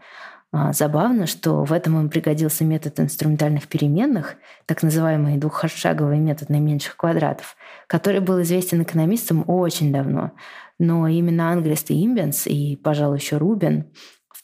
А, 0.53 0.73
забавно, 0.73 1.27
что 1.27 1.65
в 1.65 1.73
этом 1.73 1.99
им 1.99 2.09
пригодился 2.09 2.65
метод 2.65 3.01
инструментальных 3.01 3.67
переменных, 3.67 4.37
так 4.67 4.85
называемый 4.85 5.39
двухшаговый 5.39 6.19
метод 6.19 6.51
наименьших 6.51 6.97
квадратов, 6.97 7.57
который 7.89 8.21
был 8.21 8.41
известен 8.43 8.81
экономистам 8.85 9.43
очень 9.49 9.93
давно. 9.93 10.31
Но 10.79 11.09
именно 11.09 11.51
Ангрест 11.51 11.91
и 11.91 12.07
Имбенс, 12.07 12.47
и, 12.47 12.77
пожалуй, 12.77 13.19
еще 13.19 13.39
Рубин 13.39 13.87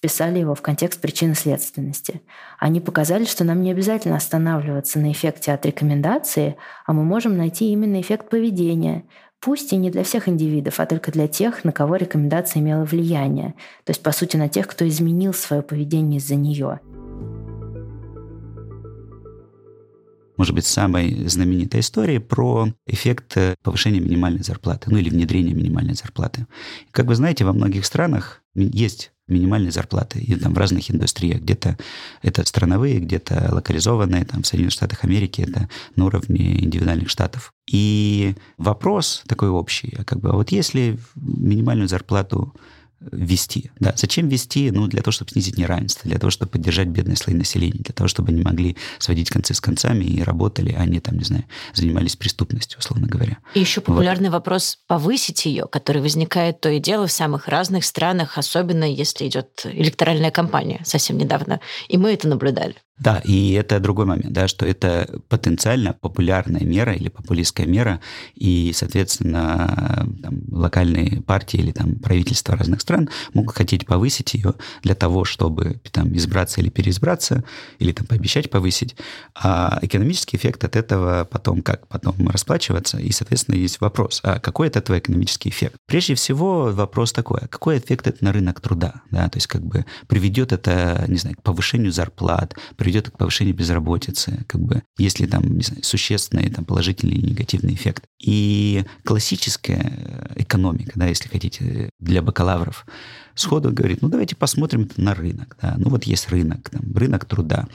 вписали 0.01 0.39
его 0.39 0.55
в 0.55 0.63
контекст 0.63 0.99
причинно-следственности. 1.03 2.23
Они 2.59 2.81
показали, 2.81 3.27
что 3.27 3.45
нам 3.45 3.61
не 3.61 3.71
обязательно 3.71 4.17
останавливаться 4.17 4.99
на 4.99 5.13
эффекте 5.13 5.53
от 5.53 5.67
рекомендации, 5.67 6.57
а 6.87 6.95
мы 6.95 7.05
можем 7.05 7.37
найти 7.37 7.71
именно 7.71 8.01
эффект 8.01 8.31
поведения, 8.31 9.05
пусть 9.41 9.75
и 9.75 9.77
не 9.77 9.91
для 9.91 10.03
всех 10.03 10.27
индивидов, 10.27 10.81
а 10.81 10.87
только 10.87 11.13
для 11.13 11.29
тех, 11.29 11.65
на 11.65 11.73
кого 11.73 11.97
рекомендация 11.97 12.61
имела 12.61 12.85
влияние, 12.85 13.55
то 13.85 13.91
есть, 13.91 14.03
по 14.03 14.13
сути, 14.13 14.39
на 14.39 14.49
тех, 14.49 14.67
кто 14.69 14.89
изменил 14.89 15.35
свое 15.35 15.61
поведение 15.61 16.19
из-за 16.19 16.35
нее. 16.35 16.81
может 20.41 20.55
быть, 20.55 20.65
самой 20.65 21.29
знаменитой 21.29 21.81
истории 21.81 22.17
про 22.17 22.69
эффект 22.87 23.37
э, 23.37 23.57
повышения 23.63 24.01
минимальной 24.01 24.43
зарплаты, 24.43 24.91
ну 24.91 24.97
или 24.97 25.11
внедрения 25.11 25.53
минимальной 25.53 25.93
зарплаты. 25.93 26.47
Как 26.93 27.05
вы 27.05 27.15
знаете, 27.15 27.45
во 27.45 27.53
многих 27.53 27.85
странах 27.85 28.43
есть 28.55 29.13
минимальной 29.31 29.71
зарплаты 29.71 30.19
и 30.21 30.35
там 30.35 30.55
в 30.55 30.59
разных 30.59 30.91
индустриях. 30.91 31.41
Где-то 31.41 31.79
это 32.23 32.47
страновые, 32.47 33.01
где-то 33.01 33.49
локализованные, 33.53 34.25
там 34.25 34.43
в 34.43 34.47
Соединенных 34.47 34.73
Штатах 34.73 35.05
Америки 35.05 35.43
это 35.43 35.69
на 35.97 36.07
уровне 36.07 36.63
индивидуальных 36.65 37.09
штатов. 37.09 37.53
И 37.71 38.35
вопрос 38.59 39.23
такой 39.27 39.49
общий, 39.49 39.95
а 39.97 40.05
как 40.05 40.21
бы, 40.21 40.31
а 40.31 40.33
вот 40.33 40.51
если 40.51 40.99
минимальную 41.15 41.89
зарплату 41.89 42.55
ввести. 43.01 43.71
Да. 43.81 43.95
Зачем 43.97 44.29
ввести? 44.29 44.71
Ну, 44.71 44.87
для 44.87 45.03
того, 45.03 45.13
чтобы 45.13 45.31
снизить 45.31 45.59
неравенство, 45.59 46.09
для 46.09 46.19
того, 46.19 46.31
чтобы 46.31 46.51
поддержать 46.51 46.89
бедные 46.89 47.17
слои 47.17 47.35
населения, 47.35 47.81
для 47.81 47.95
того, 47.95 48.09
чтобы 48.09 48.31
они 48.31 48.43
могли 48.43 48.77
сводить 48.99 49.31
концы 49.31 49.55
с 49.55 49.61
концами 49.61 50.05
и 50.05 50.23
работали, 50.23 50.75
а 50.79 50.85
не 50.85 51.01
там, 51.01 51.17
не 51.17 51.25
знаю, 51.25 51.45
занимались 51.75 52.17
преступностью, 52.17 52.79
условно 52.79 53.07
говоря. 53.07 53.39
И 53.55 53.61
еще 53.61 53.81
популярный 53.81 54.29
вот. 54.29 54.35
вопрос 54.35 54.79
повысить 54.87 55.47
ее, 55.47 55.67
который 55.67 56.03
возникает 56.03 56.61
то 56.61 56.69
и 56.69 56.79
дело 56.79 57.07
в 57.07 57.13
самых 57.13 57.49
разных 57.49 57.85
странах, 57.85 58.37
особенно 58.37 58.85
если 58.85 59.27
идет 59.27 59.65
электоральная 59.65 60.31
кампания 60.31 60.81
совсем 60.85 61.17
недавно. 61.17 61.61
И 61.89 61.97
мы 61.97 62.13
это 62.13 62.29
наблюдали. 62.29 62.77
Да, 63.01 63.23
и 63.25 63.53
это 63.53 63.81
другой 63.81 64.05
момент, 64.05 64.33
да, 64.33 64.47
что 64.47 64.67
это 64.67 65.21
потенциально 65.29 65.95
популярная 65.95 66.61
мера 66.61 66.93
или 66.93 67.09
популистская 67.09 67.67
мера, 67.67 68.01
и, 68.35 68.73
соответственно, 68.75 70.07
там, 70.23 70.43
локальные 70.51 71.23
партии 71.23 71.57
или 71.57 71.73
там 71.73 71.95
правительства 71.97 72.57
разных 72.57 72.83
стран 72.83 73.09
могут 73.33 73.57
хотеть 73.57 73.87
повысить 73.87 74.35
ее 74.35 74.55
для 74.83 74.95
того, 74.95 75.25
чтобы 75.25 75.81
там 75.93 76.15
избраться 76.15 76.61
или 76.61 76.69
переизбраться, 76.69 77.43
или 77.79 77.93
там 77.93 78.07
пообещать 78.07 78.51
повысить. 78.51 78.97
А 79.35 79.79
экономический 79.81 80.37
эффект 80.37 80.63
от 80.65 80.77
этого 80.77 81.27
потом 81.31 81.63
как 81.63 81.89
потом 81.89 82.29
расплачиваться, 82.29 82.99
и, 82.99 83.13
соответственно, 83.13 83.57
есть 83.57 83.81
вопрос, 83.81 84.21
а 84.23 84.39
какой 84.39 84.69
от 84.69 84.77
этого 84.77 84.99
экономический 84.99 85.49
эффект? 85.49 85.77
Прежде 85.87 86.15
всего, 86.17 86.71
вопрос 86.71 87.15
такой, 87.15 87.41
а 87.43 87.49
какой 87.49 87.79
эффект 87.79 88.07
это 88.09 88.23
на 88.23 88.33
рынок 88.33 88.61
труда, 88.61 89.01
да, 89.11 89.27
то 89.31 89.39
есть 89.39 89.47
как 89.47 89.65
бы 89.65 89.87
приведет 90.07 90.53
это, 90.53 91.07
не 91.09 91.17
знаю, 91.17 91.37
к 91.37 91.43
повышению 91.43 91.93
зарплат, 91.93 92.55
приведет 92.77 92.90
к 92.93 93.19
повышению 93.19 93.55
безработицы, 93.55 94.45
как 94.47 94.61
бы, 94.61 94.83
если 94.99 95.27
там, 95.27 95.43
не 95.57 95.63
знаю, 95.63 95.83
существенный 95.83 96.51
там, 96.51 96.65
положительный 96.65 97.15
или 97.15 97.31
негативный 97.31 97.75
эффект. 97.75 98.05
И 98.21 98.85
классическая 99.05 100.31
экономика, 100.37 100.93
да, 100.95 101.07
если 101.07 101.29
хотите, 101.29 101.91
для 101.99 102.23
бакалавров, 102.23 102.87
сходу 103.35 103.73
говорит, 103.73 104.03
ну 104.03 104.09
давайте 104.09 104.37
посмотрим 104.37 104.89
на 104.97 105.15
рынок. 105.15 105.57
Да. 105.61 105.75
Ну 105.79 105.91
вот 105.91 106.05
есть 106.05 106.29
рынок, 106.29 106.71
там, 106.71 106.93
рынок 106.95 107.25
труда. 107.25 107.69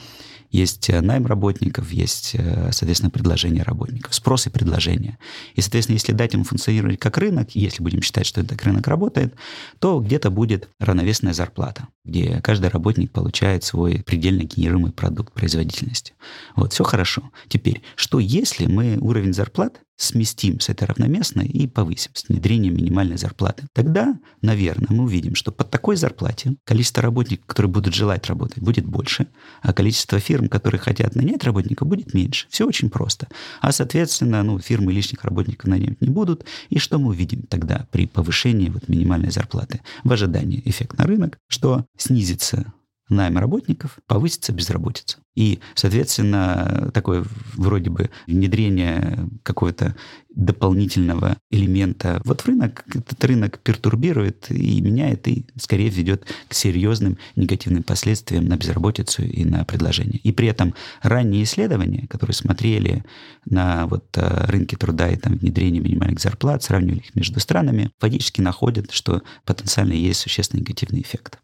Есть 0.50 0.90
э, 0.90 1.00
найм 1.00 1.26
работников, 1.26 1.90
есть, 1.92 2.32
э, 2.34 2.70
соответственно, 2.72 3.10
предложение 3.10 3.62
работников, 3.62 4.14
спрос 4.14 4.46
и 4.46 4.50
предложение. 4.50 5.18
И, 5.54 5.60
соответственно, 5.60 5.94
если 5.94 6.12
дать 6.12 6.34
ему 6.34 6.44
функционировать 6.44 6.98
как 6.98 7.18
рынок, 7.18 7.50
если 7.54 7.82
будем 7.82 8.02
считать, 8.02 8.26
что 8.26 8.40
этот 8.40 8.62
рынок 8.62 8.86
работает, 8.86 9.34
то 9.78 10.00
где-то 10.00 10.30
будет 10.30 10.68
равновесная 10.78 11.32
зарплата, 11.32 11.88
где 12.04 12.40
каждый 12.42 12.70
работник 12.70 13.12
получает 13.12 13.64
свой 13.64 14.02
предельно 14.04 14.42
генерируемый 14.42 14.92
продукт 14.92 15.32
производительности. 15.32 16.14
Вот, 16.54 16.72
все 16.72 16.84
хорошо. 16.84 17.30
Теперь, 17.48 17.82
что 17.94 18.18
если 18.18 18.66
мы 18.66 18.98
уровень 19.00 19.32
зарплат 19.32 19.80
сместим 19.96 20.60
с 20.60 20.68
этой 20.68 20.84
равноместной 20.84 21.46
и 21.46 21.66
повысим 21.66 22.10
с 22.14 22.28
внедрением 22.28 22.76
минимальной 22.76 23.16
зарплаты. 23.16 23.66
Тогда, 23.72 24.18
наверное, 24.42 24.88
мы 24.90 25.04
увидим, 25.04 25.34
что 25.34 25.52
под 25.52 25.70
такой 25.70 25.96
зарплате 25.96 26.56
количество 26.64 27.02
работников, 27.02 27.46
которые 27.46 27.70
будут 27.70 27.94
желать 27.94 28.26
работать, 28.26 28.62
будет 28.62 28.84
больше, 28.84 29.26
а 29.62 29.72
количество 29.72 30.20
фирм, 30.20 30.48
которые 30.48 30.80
хотят 30.80 31.14
нанять 31.14 31.44
работника, 31.44 31.84
будет 31.84 32.14
меньше. 32.14 32.46
Все 32.50 32.66
очень 32.66 32.90
просто. 32.90 33.28
А, 33.60 33.72
соответственно, 33.72 34.42
ну, 34.42 34.58
фирмы 34.58 34.92
лишних 34.92 35.24
работников 35.24 35.68
нанять 35.68 36.00
не 36.00 36.08
будут. 36.08 36.44
И 36.68 36.78
что 36.78 36.98
мы 36.98 37.08
увидим 37.08 37.42
тогда 37.42 37.86
при 37.90 38.06
повышении 38.06 38.68
вот 38.68 38.88
минимальной 38.88 39.30
зарплаты? 39.30 39.80
В 40.04 40.12
ожидании 40.12 40.62
эффект 40.64 40.98
на 40.98 41.04
рынок, 41.04 41.38
что 41.48 41.86
снизится 41.96 42.72
найм 43.08 43.38
работников, 43.38 43.98
повысится 44.06 44.52
безработица. 44.52 45.18
И, 45.36 45.60
соответственно, 45.74 46.90
такое 46.94 47.24
вроде 47.54 47.90
бы 47.90 48.10
внедрение 48.26 49.28
какого-то 49.42 49.94
дополнительного 50.34 51.36
элемента 51.50 52.20
вот 52.24 52.40
в 52.40 52.46
рынок, 52.46 52.84
этот 52.88 53.22
рынок 53.24 53.58
пертурбирует 53.60 54.50
и 54.50 54.80
меняет, 54.80 55.28
и 55.28 55.46
скорее 55.58 55.90
ведет 55.90 56.26
к 56.48 56.54
серьезным 56.54 57.18
негативным 57.36 57.82
последствиям 57.82 58.46
на 58.46 58.56
безработицу 58.56 59.22
и 59.22 59.44
на 59.44 59.64
предложение. 59.64 60.18
И 60.18 60.32
при 60.32 60.48
этом 60.48 60.74
ранние 61.02 61.44
исследования, 61.44 62.06
которые 62.08 62.34
смотрели 62.34 63.04
на 63.44 63.86
вот 63.86 64.06
э, 64.16 64.44
рынки 64.46 64.74
труда 64.74 65.10
и 65.10 65.16
там 65.16 65.34
внедрение 65.34 65.82
минимальных 65.82 66.20
зарплат, 66.20 66.62
сравнивали 66.62 66.98
их 67.00 67.14
между 67.14 67.40
странами, 67.40 67.90
фактически 67.98 68.40
находят, 68.40 68.90
что 68.90 69.22
потенциально 69.44 69.92
есть 69.92 70.20
существенный 70.20 70.60
негативный 70.60 71.02
эффект. 71.02 71.38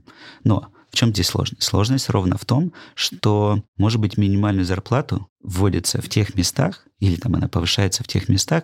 Но 0.45 0.73
в 0.93 0.97
чем 0.97 1.11
здесь 1.11 1.29
сложность? 1.29 1.63
Сложность 1.63 2.11
ровно 2.11 2.37
в 2.37 2.45
том, 2.45 2.73
что, 2.95 3.63
может 3.79 3.99
быть, 3.99 4.19
минимальную 4.19 4.67
зарплату 4.67 5.27
вводится 5.43 6.01
в 6.01 6.09
тех 6.09 6.35
местах, 6.35 6.85
или 7.03 7.17
там 7.17 7.35
она 7.35 7.49
повышается 7.49 8.05
в 8.05 8.07
тех 8.07 8.29
местах, 8.29 8.63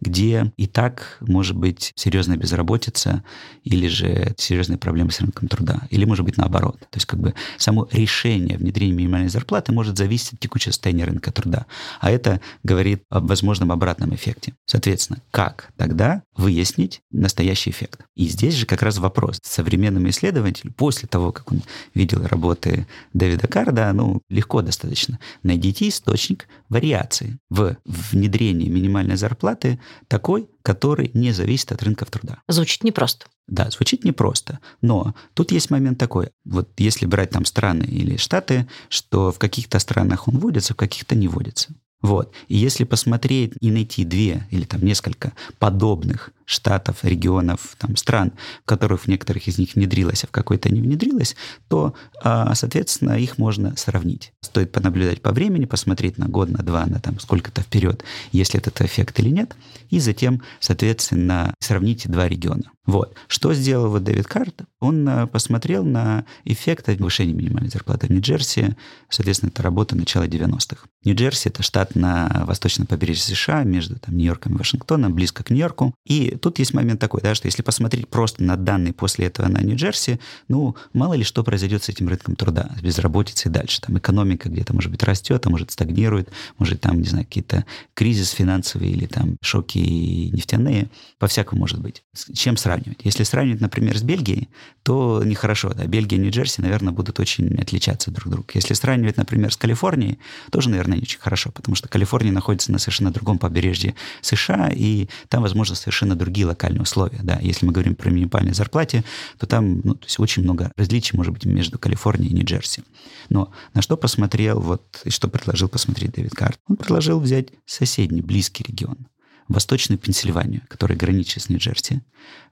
где 0.00 0.52
и 0.56 0.68
так 0.68 1.18
может 1.20 1.56
быть 1.56 1.92
серьезная 1.96 2.36
безработица 2.36 3.24
или 3.64 3.88
же 3.88 4.32
серьезные 4.38 4.78
проблемы 4.78 5.10
с 5.10 5.20
рынком 5.20 5.48
труда, 5.48 5.88
или 5.90 6.04
может 6.04 6.24
быть 6.24 6.36
наоборот. 6.36 6.78
То 6.78 6.96
есть 6.96 7.06
как 7.06 7.18
бы 7.18 7.34
само 7.58 7.88
решение 7.90 8.58
внедрения 8.58 8.92
минимальной 8.92 9.28
зарплаты 9.28 9.72
может 9.72 9.98
зависеть 9.98 10.34
от 10.34 10.38
текущего 10.38 10.70
состояния 10.70 11.04
рынка 11.04 11.32
труда. 11.32 11.66
А 11.98 12.12
это 12.12 12.40
говорит 12.62 13.02
о 13.08 13.18
возможном 13.18 13.72
обратном 13.72 14.14
эффекте. 14.14 14.54
Соответственно, 14.66 15.20
как 15.32 15.70
тогда 15.76 16.22
выяснить 16.36 17.00
настоящий 17.10 17.70
эффект? 17.70 18.02
И 18.14 18.28
здесь 18.28 18.54
же 18.54 18.66
как 18.66 18.82
раз 18.82 18.98
вопрос. 18.98 19.40
Современному 19.42 20.08
исследователю, 20.10 20.72
после 20.74 21.08
того, 21.08 21.32
как 21.32 21.50
он 21.50 21.62
видел 21.94 22.24
работы 22.24 22.86
Дэвида 23.14 23.48
Карда, 23.48 23.92
ну, 23.92 24.22
легко 24.28 24.62
достаточно. 24.62 25.18
Найдите 25.42 25.88
источник 25.88 26.19
вариации 26.68 27.38
в 27.48 27.76
внедрении 27.84 28.68
минимальной 28.68 29.16
зарплаты 29.16 29.80
такой, 30.08 30.48
который 30.62 31.10
не 31.14 31.32
зависит 31.32 31.72
от 31.72 31.82
рынков 31.82 32.10
труда. 32.10 32.38
Звучит 32.48 32.84
непросто. 32.84 33.26
Да, 33.46 33.70
звучит 33.70 34.04
непросто. 34.04 34.60
Но 34.80 35.14
тут 35.34 35.52
есть 35.52 35.70
момент 35.70 35.98
такой. 35.98 36.30
Вот 36.44 36.68
если 36.78 37.06
брать 37.06 37.30
там 37.30 37.44
страны 37.44 37.84
или 37.84 38.16
штаты, 38.16 38.68
что 38.88 39.32
в 39.32 39.38
каких-то 39.38 39.78
странах 39.78 40.28
он 40.28 40.38
вводится, 40.38 40.74
в 40.74 40.76
каких-то 40.76 41.14
не 41.14 41.28
вводится. 41.28 41.74
Вот. 42.02 42.32
И 42.48 42.56
если 42.56 42.84
посмотреть 42.84 43.52
и 43.60 43.70
найти 43.70 44.04
две 44.04 44.46
или 44.50 44.64
там 44.64 44.82
несколько 44.82 45.32
подобных 45.58 46.30
штатов, 46.50 47.04
регионов, 47.04 47.76
там, 47.78 47.94
стран, 47.96 48.32
в 48.64 48.66
которых 48.66 49.02
в 49.02 49.08
некоторых 49.08 49.46
из 49.46 49.58
них 49.58 49.74
внедрилось, 49.74 50.24
а 50.24 50.26
в 50.26 50.30
какой-то 50.30 50.68
не 50.68 50.80
внедрилось, 50.80 51.36
то, 51.68 51.94
а, 52.22 52.54
соответственно, 52.54 53.12
их 53.12 53.38
можно 53.38 53.76
сравнить. 53.76 54.32
Стоит 54.40 54.72
понаблюдать 54.72 55.22
по 55.22 55.30
времени, 55.30 55.64
посмотреть 55.64 56.18
на 56.18 56.26
год, 56.26 56.50
на 56.50 56.64
два, 56.64 56.86
на 56.86 56.98
там 56.98 57.20
сколько-то 57.20 57.62
вперед, 57.62 58.02
есть 58.32 58.54
ли 58.54 58.58
этот 58.58 58.80
эффект 58.80 59.20
или 59.20 59.30
нет, 59.30 59.54
и 59.90 60.00
затем, 60.00 60.42
соответственно, 60.58 61.54
сравните 61.60 62.08
два 62.08 62.28
региона. 62.28 62.72
Вот. 62.86 63.14
Что 63.28 63.54
сделал 63.54 63.88
вот 63.88 64.02
Дэвид 64.02 64.26
Карт? 64.26 64.62
Он 64.80 65.08
а, 65.08 65.26
посмотрел 65.28 65.84
на 65.84 66.24
эффект 66.44 66.86
повышения 66.86 67.32
минимальной 67.32 67.70
зарплаты 67.70 68.06
в 68.06 68.10
Нью-Джерси. 68.10 68.74
Соответственно, 69.08 69.50
это 69.50 69.62
работа 69.62 69.96
начала 69.96 70.26
90-х. 70.26 70.86
Нью-Джерси— 71.04 71.48
это 71.50 71.62
штат 71.62 71.94
на 71.94 72.44
восточном 72.46 72.86
побережье 72.86 73.36
США, 73.36 73.62
между 73.64 73.98
там, 73.98 74.16
Нью-Йорком 74.16 74.54
и 74.54 74.58
Вашингтоном, 74.58 75.14
близко 75.14 75.44
к 75.44 75.50
Нью-Йорку. 75.50 75.94
И 76.04 76.36
тут 76.40 76.58
есть 76.58 76.74
момент 76.74 77.00
такой, 77.00 77.20
да, 77.20 77.34
что 77.34 77.46
если 77.46 77.62
посмотреть 77.62 78.08
просто 78.08 78.42
на 78.42 78.56
данные 78.56 78.92
после 78.92 79.26
этого 79.26 79.48
на 79.48 79.60
Нью-Джерси, 79.60 80.20
ну, 80.48 80.76
мало 80.92 81.14
ли 81.14 81.24
что 81.24 81.44
произойдет 81.44 81.84
с 81.84 81.88
этим 81.88 82.08
рынком 82.08 82.36
труда, 82.36 82.70
с 82.78 82.80
безработицей 82.80 83.50
дальше. 83.50 83.80
Там 83.80 83.98
экономика 83.98 84.48
где-то, 84.48 84.74
может 84.74 84.90
быть, 84.90 85.02
растет, 85.02 85.46
а 85.46 85.50
может, 85.50 85.70
стагнирует, 85.70 86.30
может, 86.58 86.80
там, 86.80 87.00
не 87.00 87.08
знаю, 87.08 87.24
какие-то 87.26 87.64
кризис 87.94 88.30
финансовый 88.30 88.90
или 88.90 89.06
там 89.06 89.36
шоки 89.42 89.78
нефтяные. 89.78 90.90
По-всякому 91.18 91.60
может 91.60 91.80
быть. 91.80 92.02
С 92.14 92.32
чем 92.36 92.56
сравнивать? 92.56 93.00
Если 93.04 93.24
сравнивать, 93.24 93.60
например, 93.60 93.96
с 93.96 94.02
Бельгией, 94.02 94.48
то 94.82 95.22
нехорошо. 95.24 95.72
Да? 95.74 95.84
Бельгия 95.86 96.16
и 96.16 96.20
Нью-Джерси, 96.20 96.62
наверное, 96.62 96.92
будут 96.92 97.20
очень 97.20 97.60
отличаться 97.60 98.10
друг 98.10 98.26
от 98.26 98.32
друга. 98.32 98.48
Если 98.54 98.74
сравнивать, 98.74 99.16
например, 99.16 99.52
с 99.52 99.56
Калифорнией, 99.56 100.18
тоже, 100.50 100.70
наверное, 100.70 100.96
не 100.96 101.02
очень 101.02 101.20
хорошо, 101.20 101.50
потому 101.50 101.74
что 101.74 101.88
Калифорния 101.88 102.32
находится 102.32 102.72
на 102.72 102.78
совершенно 102.78 103.10
другом 103.12 103.38
побережье 103.38 103.94
США, 104.22 104.70
и 104.74 105.08
там, 105.28 105.42
возможно, 105.42 105.74
совершенно 105.76 106.16
другие 106.16 106.29
другие 106.30 106.46
локальные 106.46 106.82
условия. 106.82 107.18
Да. 107.22 107.38
Если 107.42 107.66
мы 107.66 107.72
говорим 107.72 107.96
про 107.96 108.08
минимальной 108.10 108.54
зарплате, 108.54 109.04
то 109.38 109.46
там 109.46 109.80
ну, 109.82 109.94
то 109.94 110.06
есть 110.06 110.20
очень 110.20 110.44
много 110.44 110.70
различий, 110.76 111.16
может 111.16 111.32
быть, 111.32 111.44
между 111.44 111.78
Калифорнией 111.78 112.30
и 112.30 112.34
Нью-Джерси. 112.34 112.84
Но 113.28 113.52
на 113.74 113.82
что 113.82 113.96
посмотрел, 113.96 114.60
вот, 114.60 115.02
и 115.04 115.10
что 115.10 115.28
предложил 115.28 115.68
посмотреть 115.68 116.12
Дэвид 116.12 116.34
Карт? 116.34 116.60
Он 116.68 116.76
предложил 116.76 117.18
взять 117.18 117.48
соседний, 117.66 118.22
близкий 118.22 118.64
регион, 118.66 119.08
Восточную 119.48 119.98
Пенсильванию, 119.98 120.62
которая 120.68 120.96
граничит 120.96 121.42
с 121.42 121.48
Нью-Джерси, 121.48 122.00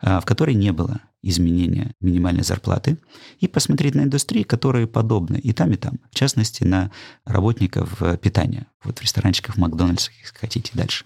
а, 0.01 0.21
в 0.21 0.25
которой 0.25 0.55
не 0.55 0.73
было 0.73 1.01
изменения 1.23 1.95
минимальной 2.01 2.45
зарплаты, 2.45 2.99
и 3.41 3.49
посмотреть 3.49 3.95
на 3.95 4.03
индустрии, 4.03 4.43
которые 4.43 4.87
подобны 4.87 5.37
и 5.37 5.53
там, 5.53 5.73
и 5.73 5.77
там. 5.77 5.99
В 6.11 6.15
частности, 6.15 6.65
на 6.65 6.91
работников 7.25 8.03
э, 8.03 8.17
питания, 8.17 8.67
вот 8.85 8.99
в 8.99 9.03
ресторанчиках, 9.03 9.57
в 9.57 9.59
если 10.21 10.37
хотите, 10.39 10.73
дальше 10.75 11.05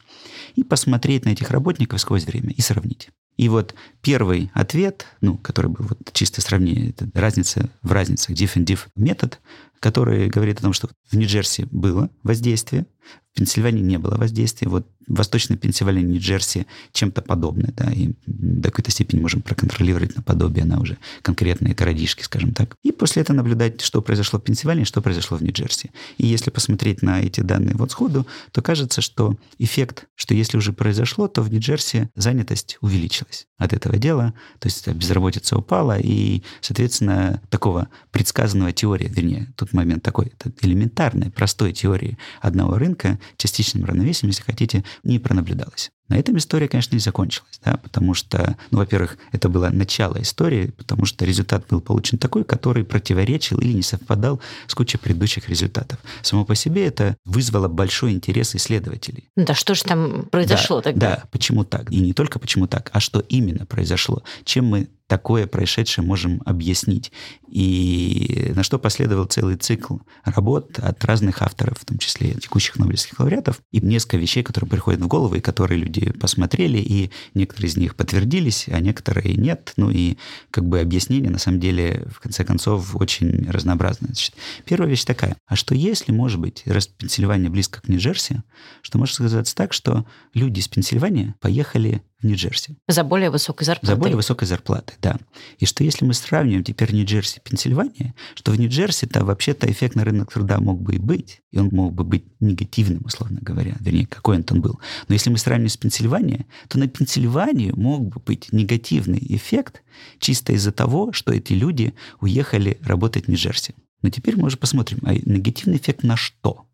и 0.55 0.64
посмотреть 0.64 1.25
на 1.25 1.31
этих 1.31 1.51
работников 1.51 2.01
сквозь 2.01 2.25
время 2.25 2.51
и 2.51 2.61
сравнить. 2.61 3.11
И 3.37 3.48
вот 3.48 3.75
первый 4.03 4.51
ответ, 4.53 5.07
ну, 5.20 5.38
который 5.38 5.70
был 5.70 5.87
вот 5.87 6.11
чисто 6.12 6.40
сравнение, 6.40 6.90
это 6.90 7.09
разница 7.14 7.70
в 7.83 7.92
разницах, 7.92 8.37
diff 8.37 8.57
and 8.57 8.64
diff 8.64 8.81
метод, 8.94 9.40
который 9.83 10.29
говорит 10.29 10.61
о 10.61 10.62
том, 10.62 10.73
что 10.73 10.88
в 11.11 11.16
Нью-Джерси 11.16 11.66
было 11.73 12.09
воздействие, 12.23 12.87
в 13.33 13.38
Пенсильвании 13.38 13.83
не 13.83 13.99
было 13.99 14.16
воздействия. 14.16 14.68
Вот 14.68 14.87
Восточная 15.09 15.57
Пенсильвания, 15.57 16.03
Нью-Джерси 16.03 16.66
чем-то 16.92 17.23
подобное, 17.23 17.73
да, 17.77 17.90
и 17.90 18.12
до 18.27 18.71
какой-то 18.71 18.90
степени 18.90 19.21
можем 19.21 19.42
проконтролировать 19.42 20.14
наподобие 20.14 20.64
на 20.64 20.81
уже 20.81 20.99
конкретные 21.23 21.75
городишки, 21.75 22.23
скажем 22.23 22.53
так. 22.53 22.77
И 22.85 22.92
после 22.92 23.23
этого 23.23 23.37
наблюдать, 23.37 23.81
что 23.81 24.03
произошло 24.03 24.38
в 24.38 24.42
Пенсильвании, 24.42 24.85
что 24.85 25.03
произошло 25.03 25.38
в 25.38 25.42
Нью-Джерси. 25.42 25.90
И 26.18 26.27
если 26.27 26.51
посмотреть 26.51 27.03
на 27.03 27.21
эти 27.21 27.40
данные 27.40 27.75
вот 27.75 27.90
сходу, 27.90 28.27
то 28.53 28.62
кажется, 28.62 29.01
что 29.01 29.37
эффект, 29.59 30.05
что 30.14 30.35
если 30.35 30.59
уже 30.59 30.73
произошло, 30.73 31.27
то 31.27 31.42
в 31.42 31.51
Нью-Джерси 31.51 32.11
занятость 32.14 32.79
увеличилась 32.81 33.49
от 33.59 33.73
этого 33.73 33.97
дела, 33.97 34.35
то 34.59 34.66
есть 34.66 34.87
безработица 34.88 35.57
упала, 35.57 35.99
и, 35.99 36.42
соответственно, 36.61 37.40
такого 37.49 37.88
предсказанного 38.11 38.73
теория, 38.73 39.09
вернее, 39.09 39.53
тут 39.57 39.71
момент 39.72 40.02
такой 40.02 40.32
это 40.38 40.52
элементарной, 40.62 41.30
простой 41.30 41.72
теории 41.72 42.18
одного 42.40 42.78
рынка, 42.78 43.18
частичным 43.37 43.85
равновесием, 43.85 44.30
если 44.30 44.42
хотите, 44.42 44.85
не 45.02 45.18
пронаблюдалось. 45.18 45.90
На 46.12 46.18
этом 46.18 46.37
история, 46.37 46.68
конечно, 46.68 46.94
не 46.94 47.01
закончилась, 47.01 47.59
да, 47.64 47.79
потому 47.79 48.12
что, 48.12 48.59
ну, 48.70 48.79
во-первых, 48.79 49.16
это 49.33 49.48
было 49.48 49.70
начало 49.70 50.20
истории, 50.20 50.66
потому 50.66 51.07
что 51.07 51.25
результат 51.25 51.64
был 51.70 51.81
получен 51.81 52.18
такой, 52.18 52.44
который 52.44 52.85
противоречил 52.85 53.59
или 53.59 53.72
не 53.72 53.81
совпадал 53.81 54.38
с 54.66 54.75
кучей 54.75 54.98
предыдущих 54.98 55.48
результатов. 55.48 55.98
Само 56.20 56.44
по 56.44 56.55
себе 56.55 56.85
это 56.85 57.16
вызвало 57.25 57.68
большой 57.68 58.12
интерес 58.12 58.55
исследователей. 58.55 59.31
Да 59.37 59.55
что 59.55 59.75
же 59.75 59.85
там 59.85 60.27
произошло 60.31 60.77
да, 60.77 60.83
тогда? 60.83 61.07
Да, 61.09 61.22
почему 61.31 61.64
так? 61.64 61.90
И 61.90 61.98
не 61.98 62.12
только 62.12 62.38
почему 62.38 62.66
так, 62.66 62.90
а 62.92 63.01
что 63.01 63.20
именно 63.20 63.64
произошло? 63.64 64.22
Чем 64.44 64.66
мы 64.66 64.88
такое 65.12 65.46
происшедшее 65.46 66.07
можем 66.07 66.40
объяснить. 66.46 67.12
И 67.46 68.51
на 68.57 68.62
что 68.62 68.79
последовал 68.79 69.27
целый 69.27 69.57
цикл 69.57 69.98
работ 70.25 70.79
от 70.79 71.05
разных 71.05 71.42
авторов, 71.42 71.81
в 71.81 71.85
том 71.85 71.98
числе 71.98 72.33
текущих 72.33 72.77
нобелевских 72.77 73.20
лауреатов, 73.20 73.61
и 73.72 73.81
несколько 73.83 74.16
вещей, 74.16 74.42
которые 74.42 74.70
приходят 74.70 75.03
в 75.03 75.07
голову, 75.09 75.35
и 75.35 75.40
которые 75.40 75.81
люди 75.81 76.02
посмотрели, 76.07 76.79
и 76.79 77.11
некоторые 77.35 77.71
из 77.71 77.77
них 77.77 77.97
подтвердились, 77.97 78.67
а 78.69 78.81
некоторые 78.81 79.35
нет. 79.35 79.73
Ну 79.77 79.91
и 79.91 80.17
как 80.51 80.65
бы 80.65 80.81
объяснение, 80.81 81.31
на 81.31 81.38
самом 81.38 81.61
деле, 81.61 82.07
в 82.12 82.21
конце 82.21 82.45
концов, 82.45 82.95
очень 82.97 83.49
разнообразное. 83.51 84.09
Значит, 84.09 84.35
первая 84.65 84.91
вещь 84.91 85.05
такая. 85.05 85.37
А 85.47 85.57
что 85.57 85.75
если, 85.75 86.12
может 86.12 86.41
быть, 86.41 86.62
раз 86.67 86.87
Пенсильвания 86.87 87.51
близко 87.51 87.81
к 87.81 87.88
Нью-Джерси, 87.88 88.43
что 88.83 88.99
может 88.99 89.15
сказаться 89.15 89.55
так, 89.55 89.73
что 89.73 90.07
люди 90.35 90.61
из 90.61 90.69
Пенсильвании 90.69 91.35
поехали 91.41 92.03
Нью-Джерси. 92.22 92.76
За 92.88 93.04
более 93.04 93.30
высокой 93.30 93.64
зарплатой. 93.64 93.94
За 93.94 94.00
более 94.00 94.16
высокой 94.16 94.46
зарплатой, 94.46 94.96
да. 95.02 95.16
И 95.58 95.66
что 95.66 95.85
если 95.85 96.04
мы 96.04 96.14
сравниваем 96.14 96.64
теперь 96.64 96.92
Нью-Джерси 96.92 97.38
и 97.38 97.48
Пенсильвания, 97.48 98.14
что 98.35 98.52
в 98.52 98.58
Нью-Джерси-то 98.58 99.24
вообще-то 99.24 99.70
эффект 99.70 99.94
на 99.94 100.04
рынок 100.04 100.32
труда 100.32 100.58
мог 100.61 100.80
бы 100.80 100.94
и 100.94 100.98
быть, 100.98 101.40
и 101.50 101.58
он 101.58 101.68
мог 101.72 101.94
бы 101.94 102.04
быть 102.04 102.24
негативным, 102.40 103.02
условно 103.04 103.38
говоря, 103.42 103.76
вернее, 103.80 104.06
какой 104.06 104.37
он 104.37 104.44
там 104.44 104.61
был. 104.61 104.80
Но 105.08 105.14
если 105.14 105.30
мы 105.30 105.38
сравним 105.38 105.68
с 105.68 105.76
Пенсильванией, 105.76 106.46
то 106.68 106.78
на 106.78 106.88
Пенсильванию 106.88 107.78
мог 107.78 108.08
бы 108.08 108.20
быть 108.20 108.52
негативный 108.52 109.24
эффект 109.28 109.82
чисто 110.18 110.52
из-за 110.52 110.72
того, 110.72 111.12
что 111.12 111.32
эти 111.32 111.52
люди 111.52 111.94
уехали 112.20 112.78
работать 112.82 113.24
в 113.24 113.28
Нью-Джерси. 113.28 113.74
Но 114.02 114.11
теперь 114.11 114.37
мы 114.37 114.46
уже 114.46 114.56
посмотрим, 114.56 114.98
а 115.02 115.14
негативный 115.14 115.78
эффект 115.78 116.02
на 116.02 116.16
что? 116.16 116.66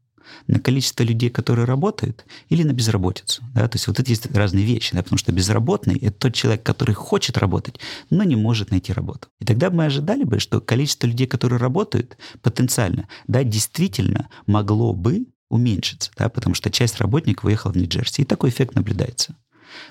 На 0.46 0.60
количество 0.60 1.02
людей, 1.02 1.30
которые 1.30 1.64
работают, 1.64 2.24
или 2.48 2.62
на 2.62 2.72
безработицу. 2.72 3.42
Да? 3.54 3.68
То 3.68 3.76
есть 3.76 3.86
вот 3.86 3.98
это 4.00 4.10
есть 4.10 4.26
разные 4.34 4.64
вещи, 4.64 4.94
да? 4.94 5.02
потому 5.02 5.18
что 5.18 5.32
безработный– 5.32 5.96
это 6.00 6.18
тот 6.18 6.34
человек, 6.34 6.62
который 6.62 6.94
хочет 6.94 7.38
работать, 7.38 7.80
но 8.10 8.24
не 8.24 8.36
может 8.36 8.70
найти 8.70 8.92
работу. 8.92 9.28
И 9.40 9.44
тогда 9.44 9.70
мы 9.70 9.86
ожидали 9.86 10.24
бы, 10.24 10.40
что 10.40 10.60
количество 10.60 11.06
людей, 11.06 11.26
которые 11.26 11.58
работают 11.58 12.16
потенциально, 12.42 13.08
да, 13.26 13.44
действительно 13.44 14.28
могло 14.46 14.92
бы 14.92 15.26
уменьшиться, 15.50 16.10
да, 16.16 16.28
потому 16.28 16.54
что 16.54 16.70
часть 16.70 16.98
работников 16.98 17.44
уехала 17.44 17.72
в 17.72 17.76
Нью-Джерси. 17.76 18.22
И 18.22 18.24
такой 18.24 18.50
эффект 18.50 18.74
наблюдается. 18.74 19.34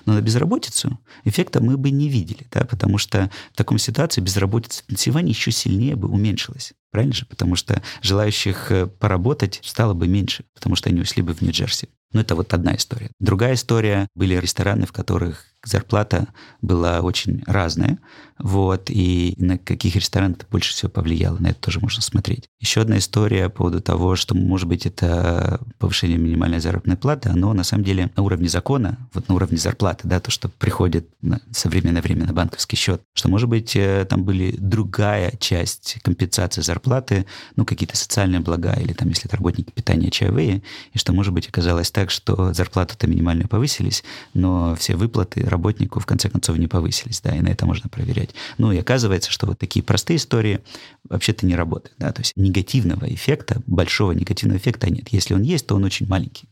Но 0.06 0.14
на 0.14 0.20
безработицу 0.20 0.98
эффекта 1.24 1.62
мы 1.62 1.76
бы 1.76 1.90
не 1.90 2.08
видели, 2.08 2.46
да, 2.50 2.64
потому 2.64 2.98
что 2.98 3.30
в 3.52 3.56
таком 3.56 3.78
ситуации 3.78 4.20
безработица 4.20 4.82
в 4.86 4.92
еще 5.28 5.50
сильнее 5.50 5.96
бы 5.96 6.08
уменьшилась. 6.08 6.72
Правильно 6.90 7.14
же? 7.14 7.26
Потому 7.26 7.56
что 7.56 7.82
желающих 8.02 8.72
э, 8.72 8.86
поработать 8.86 9.60
стало 9.62 9.94
бы 9.94 10.08
меньше, 10.08 10.44
потому 10.54 10.74
что 10.74 10.88
они 10.88 11.00
ушли 11.00 11.22
бы 11.22 11.34
в 11.34 11.42
Нью-Джерси. 11.42 11.88
Ну, 12.12 12.20
это 12.20 12.34
вот 12.34 12.54
одна 12.54 12.74
история. 12.74 13.10
Другая 13.20 13.54
история 13.54 14.08
были 14.14 14.34
рестораны, 14.34 14.86
в 14.86 14.92
которых 14.92 15.44
зарплата 15.68 16.28
была 16.62 17.00
очень 17.00 17.42
разная, 17.46 17.98
вот, 18.38 18.88
и 18.88 19.34
на 19.38 19.58
каких 19.58 19.96
ресторанах 19.96 20.38
это 20.38 20.46
больше 20.50 20.72
всего 20.72 20.90
повлияло, 20.90 21.38
на 21.38 21.48
это 21.48 21.60
тоже 21.60 21.80
можно 21.80 22.02
смотреть. 22.02 22.48
Еще 22.60 22.80
одна 22.80 22.98
история 22.98 23.48
по 23.48 23.58
поводу 23.58 23.80
того, 23.80 24.16
что, 24.16 24.34
может 24.34 24.68
быть, 24.68 24.86
это 24.86 25.60
повышение 25.78 26.18
минимальной 26.18 26.60
заработной 26.60 26.96
платы, 26.96 27.30
оно 27.30 27.52
на 27.52 27.64
самом 27.64 27.84
деле 27.84 28.10
на 28.16 28.22
уровне 28.22 28.48
закона, 28.48 28.98
вот 29.12 29.28
на 29.28 29.34
уровне 29.34 29.58
зарплаты, 29.58 30.06
да, 30.06 30.20
то, 30.20 30.30
что 30.30 30.48
приходит 30.48 31.08
на 31.20 31.40
современное 31.50 32.02
время 32.02 32.26
на 32.26 32.32
банковский 32.32 32.76
счет, 32.76 33.02
что, 33.12 33.28
может 33.28 33.48
быть, 33.48 33.74
э, 33.74 34.06
там 34.08 34.24
были 34.24 34.54
другая 34.56 35.32
часть 35.40 35.98
компенсации 36.02 36.62
зарплаты, 36.62 37.26
ну, 37.56 37.64
какие-то 37.64 37.96
социальные 37.96 38.40
блага, 38.40 38.74
или 38.74 38.92
там, 38.92 39.08
если 39.08 39.26
это 39.26 39.36
работники 39.36 39.72
питания, 39.72 40.10
чаевые, 40.10 40.62
и 40.92 40.98
что, 40.98 41.12
может 41.12 41.32
быть, 41.32 41.48
оказалось 41.48 41.90
так, 41.90 42.10
что 42.10 42.52
зарплаты-то 42.52 43.08
минимально 43.08 43.48
повысились, 43.48 44.04
но 44.34 44.76
все 44.76 44.94
выплаты 44.94 45.44
работнику 45.58 46.00
в 46.00 46.06
конце 46.06 46.30
концов 46.30 46.56
не 46.56 46.68
повысились, 46.68 47.20
да, 47.20 47.34
и 47.36 47.40
на 47.40 47.48
это 47.48 47.66
можно 47.66 47.88
проверять. 47.88 48.30
Ну 48.58 48.72
и 48.72 48.78
оказывается, 48.78 49.30
что 49.30 49.46
вот 49.46 49.58
такие 49.58 49.82
простые 49.82 50.16
истории 50.16 50.60
вообще-то 51.08 51.46
не 51.46 51.56
работают, 51.56 51.96
да, 51.98 52.12
то 52.12 52.20
есть 52.20 52.32
негативного 52.36 53.12
эффекта, 53.12 53.60
большого 53.66 54.12
негативного 54.12 54.58
эффекта 54.58 54.90
нет. 54.90 55.08
Если 55.10 55.34
он 55.34 55.42
есть, 55.42 55.66
то 55.66 55.74
он 55.74 55.84
очень 55.84 56.06
маленький. 56.06 56.48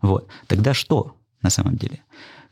Вот. 0.00 0.28
Тогда 0.46 0.74
что 0.74 1.16
на 1.42 1.50
самом 1.50 1.76
деле? 1.76 2.00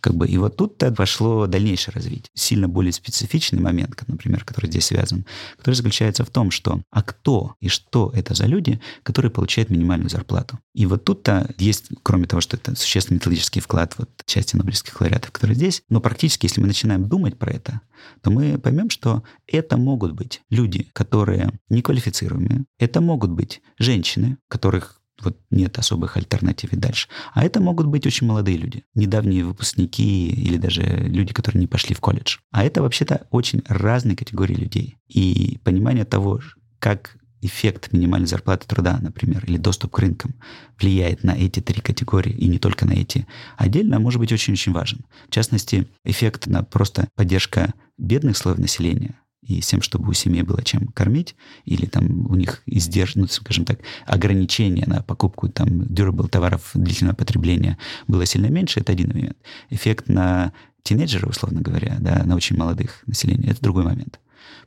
Как 0.06 0.14
бы, 0.14 0.28
и 0.28 0.38
вот 0.38 0.56
тут-то 0.56 0.92
пошло 0.92 1.48
дальнейшее 1.48 1.92
развитие. 1.92 2.30
Сильно 2.32 2.68
более 2.68 2.92
специфичный 2.92 3.58
момент, 3.58 4.00
например, 4.06 4.44
который 4.44 4.70
здесь 4.70 4.84
связан, 4.84 5.26
который 5.56 5.74
заключается 5.74 6.24
в 6.24 6.30
том, 6.30 6.52
что 6.52 6.80
а 6.92 7.02
кто 7.02 7.56
и 7.58 7.66
что 7.66 8.12
это 8.14 8.32
за 8.32 8.46
люди, 8.46 8.80
которые 9.02 9.32
получают 9.32 9.68
минимальную 9.68 10.08
зарплату. 10.08 10.60
И 10.74 10.86
вот 10.86 11.02
тут-то 11.02 11.52
есть, 11.58 11.86
кроме 12.04 12.28
того, 12.28 12.40
что 12.40 12.56
это 12.56 12.76
существенный 12.76 13.16
методический 13.16 13.60
вклад 13.60 13.94
вот 13.98 14.08
части 14.26 14.54
нобелевских 14.54 15.00
лауреатов, 15.00 15.32
которые 15.32 15.56
здесь, 15.56 15.82
но 15.88 16.00
практически, 16.00 16.46
если 16.46 16.60
мы 16.60 16.68
начинаем 16.68 17.08
думать 17.08 17.36
про 17.36 17.50
это, 17.50 17.80
то 18.22 18.30
мы 18.30 18.58
поймем, 18.58 18.90
что 18.90 19.24
это 19.48 19.76
могут 19.76 20.12
быть 20.12 20.42
люди, 20.50 20.88
которые 20.92 21.50
неквалифицируемые, 21.68 22.66
это 22.78 23.00
могут 23.00 23.32
быть 23.32 23.60
женщины, 23.76 24.38
которых 24.46 24.95
вот 25.22 25.38
нет 25.50 25.78
особых 25.78 26.16
альтернатив 26.16 26.72
и 26.72 26.76
дальше. 26.76 27.08
А 27.34 27.44
это 27.44 27.60
могут 27.60 27.86
быть 27.86 28.06
очень 28.06 28.26
молодые 28.26 28.56
люди, 28.56 28.84
недавние 28.94 29.44
выпускники 29.44 30.28
или 30.28 30.56
даже 30.56 30.82
люди, 30.82 31.32
которые 31.32 31.60
не 31.60 31.66
пошли 31.66 31.94
в 31.94 32.00
колледж. 32.00 32.38
А 32.50 32.64
это 32.64 32.82
вообще-то 32.82 33.26
очень 33.30 33.62
разные 33.66 34.16
категории 34.16 34.54
людей. 34.54 34.96
И 35.08 35.58
понимание 35.64 36.04
того, 36.04 36.40
как 36.78 37.16
эффект 37.42 37.92
минимальной 37.92 38.26
зарплаты 38.26 38.66
труда, 38.66 38.98
например, 39.00 39.44
или 39.46 39.56
доступ 39.56 39.92
к 39.92 39.98
рынкам 39.98 40.34
влияет 40.78 41.22
на 41.24 41.32
эти 41.32 41.60
три 41.60 41.80
категории, 41.80 42.32
и 42.32 42.48
не 42.48 42.58
только 42.58 42.86
на 42.86 42.92
эти, 42.92 43.26
отдельно 43.56 43.98
может 44.00 44.20
быть 44.20 44.32
очень-очень 44.32 44.72
важен. 44.72 45.04
В 45.28 45.30
частности, 45.30 45.88
эффект 46.04 46.46
на 46.46 46.62
просто 46.62 47.08
поддержка 47.14 47.74
бедных 47.98 48.36
слоев 48.36 48.58
населения, 48.58 49.14
и 49.46 49.60
с 49.60 49.66
тем, 49.66 49.82
чтобы 49.82 50.10
у 50.10 50.12
семьи 50.12 50.42
было 50.42 50.62
чем 50.62 50.88
кормить, 50.88 51.36
или 51.64 51.86
там 51.86 52.26
у 52.26 52.34
них 52.34 52.62
издерж, 52.66 53.14
ну, 53.14 53.26
скажем 53.26 53.64
так, 53.64 53.80
ограничения 54.06 54.84
на 54.86 55.02
покупку 55.02 55.48
там 55.48 55.82
durable 55.82 56.28
товаров 56.28 56.70
длительного 56.74 57.14
потребления 57.14 57.78
было 58.06 58.26
сильно 58.26 58.46
меньше, 58.46 58.80
это 58.80 58.92
один 58.92 59.08
момент. 59.08 59.36
Эффект 59.70 60.08
на 60.08 60.52
тинейджеров, 60.82 61.30
условно 61.30 61.60
говоря, 61.60 61.96
да, 62.00 62.22
на 62.24 62.36
очень 62.36 62.56
молодых 62.56 63.02
населения, 63.06 63.50
это 63.50 63.62
другой 63.62 63.84
момент. 63.84 64.20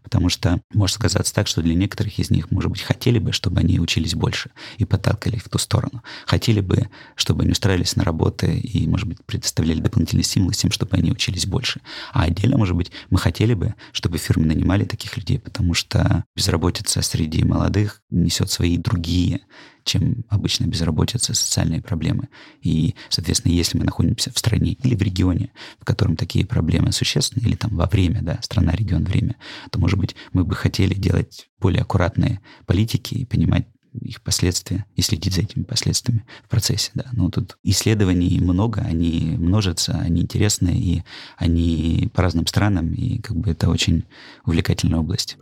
Потому 0.10 0.30
что 0.30 0.60
может 0.74 0.95
сказаться 0.95 1.34
так, 1.34 1.48
что 1.48 1.62
для 1.62 1.76
некоторых 1.76 2.17
из 2.17 2.32
них, 2.32 2.50
может 2.50 2.72
быть, 2.72 2.82
хотели 2.82 3.19
бы, 3.19 3.32
чтобы 3.32 3.60
они 3.60 3.80
учились 3.80 4.15
больше 4.15 4.50
и 4.78 4.86
подталкивали 4.86 5.36
их 5.36 5.43
в 5.43 5.50
ту 5.50 5.60
сторону. 5.60 6.04
Хотели 6.26 6.62
бы, 6.62 6.89
чтобы 7.15 7.43
они 7.43 7.52
устраивались 7.52 7.95
на 7.95 8.04
работы 8.04 8.58
и, 8.58 8.88
может 8.88 9.08
быть, 9.08 9.24
предоставляли 9.24 9.82
дополнительные 9.82 10.24
стимулы 10.24 10.54
тем, 10.54 10.72
чтобы 10.72 10.98
они 10.98 11.12
учились 11.12 11.45
больше. 11.45 11.82
А 12.12 12.24
отдельно, 12.24 12.58
может 12.58 12.76
быть, 12.76 12.91
мы 13.12 13.19
хотели 13.19 13.54
бы, 13.54 13.76
чтобы 13.91 14.17
фирмы 14.17 14.48
нанимали 14.48 14.84
таких 14.84 15.15
людей, 15.15 15.38
потому 15.38 15.76
что 15.76 16.24
безработица 16.36 17.04
среди 17.04 17.43
молодых 17.43 18.02
несет 18.10 18.50
свои 18.50 18.78
другие 18.78 19.41
чем 19.89 20.23
обычно 20.30 20.65
безработица, 20.65 21.34
социальные 21.34 21.82
проблемы. 21.82 22.30
И, 22.62 22.95
соответственно, 23.10 23.54
если 23.54 23.78
мы 23.78 23.86
находимся 23.86 24.32
в 24.32 24.38
стране 24.38 24.73
или 24.73 24.95
в 24.95 25.02
регионе, 25.02 25.52
в 25.80 25.86
котором 25.86 26.15
такие 26.15 26.45
проблемы 26.45 26.91
существенны, 26.91 27.43
или 27.43 27.56
там 27.56 27.75
во 27.75 27.88
время, 27.88 28.21
да, 28.21 28.39
страна, 28.41 28.73
регион, 28.73 29.04
время, 29.04 29.36
то, 29.71 29.80
может 29.80 29.97
быть, 29.99 30.15
мы 30.32 30.43
бы 30.43 30.56
хотели 30.56 30.93
делать 30.93 31.49
более 31.60 31.82
аккуратные 31.82 32.39
политики 32.65 33.15
и 33.15 33.25
понимать 33.25 33.65
их 34.02 34.21
последствия 34.21 34.86
и 34.95 35.02
следить 35.02 35.34
за 35.34 35.41
этими 35.41 35.63
последствиями 35.63 36.23
в 36.43 36.49
процессе. 36.49 36.91
Да. 36.93 37.06
Но 37.12 37.30
тут 37.30 37.58
исследований 37.63 38.39
много, 38.39 38.82
они 38.82 39.36
множатся, 39.38 39.93
они 39.93 40.21
интересные, 40.21 40.78
и 40.78 41.04
они 41.38 42.10
по 42.13 42.21
разным 42.21 42.45
странам, 42.45 42.93
и 42.93 43.19
как 43.19 43.36
бы 43.36 43.49
это 43.49 43.69
очень 43.69 44.04
увлекательная 44.45 44.99
область. 44.99 45.38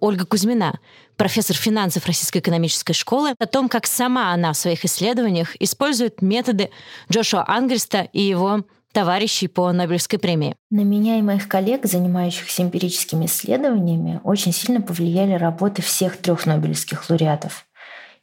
Ольга 0.00 0.24
Кузьмина, 0.26 0.78
профессор 1.16 1.56
финансов 1.56 2.06
Российской 2.06 2.38
экономической 2.38 2.92
школы, 2.92 3.34
о 3.38 3.46
том, 3.46 3.68
как 3.68 3.86
сама 3.86 4.32
она 4.32 4.52
в 4.52 4.56
своих 4.56 4.84
исследованиях 4.84 5.56
использует 5.60 6.22
методы 6.22 6.70
Джошуа 7.10 7.44
Ангельста 7.48 8.08
и 8.12 8.22
его 8.22 8.62
товарищей 8.92 9.48
по 9.48 9.70
Нобелевской 9.72 10.18
премии. 10.18 10.56
На 10.70 10.80
меня 10.80 11.18
и 11.18 11.22
моих 11.22 11.48
коллег, 11.48 11.84
занимающихся 11.84 12.62
эмпирическими 12.62 13.26
исследованиями, 13.26 14.20
очень 14.24 14.52
сильно 14.52 14.80
повлияли 14.80 15.34
работы 15.34 15.82
всех 15.82 16.16
трех 16.16 16.46
нобелевских 16.46 17.08
лауреатов. 17.08 17.66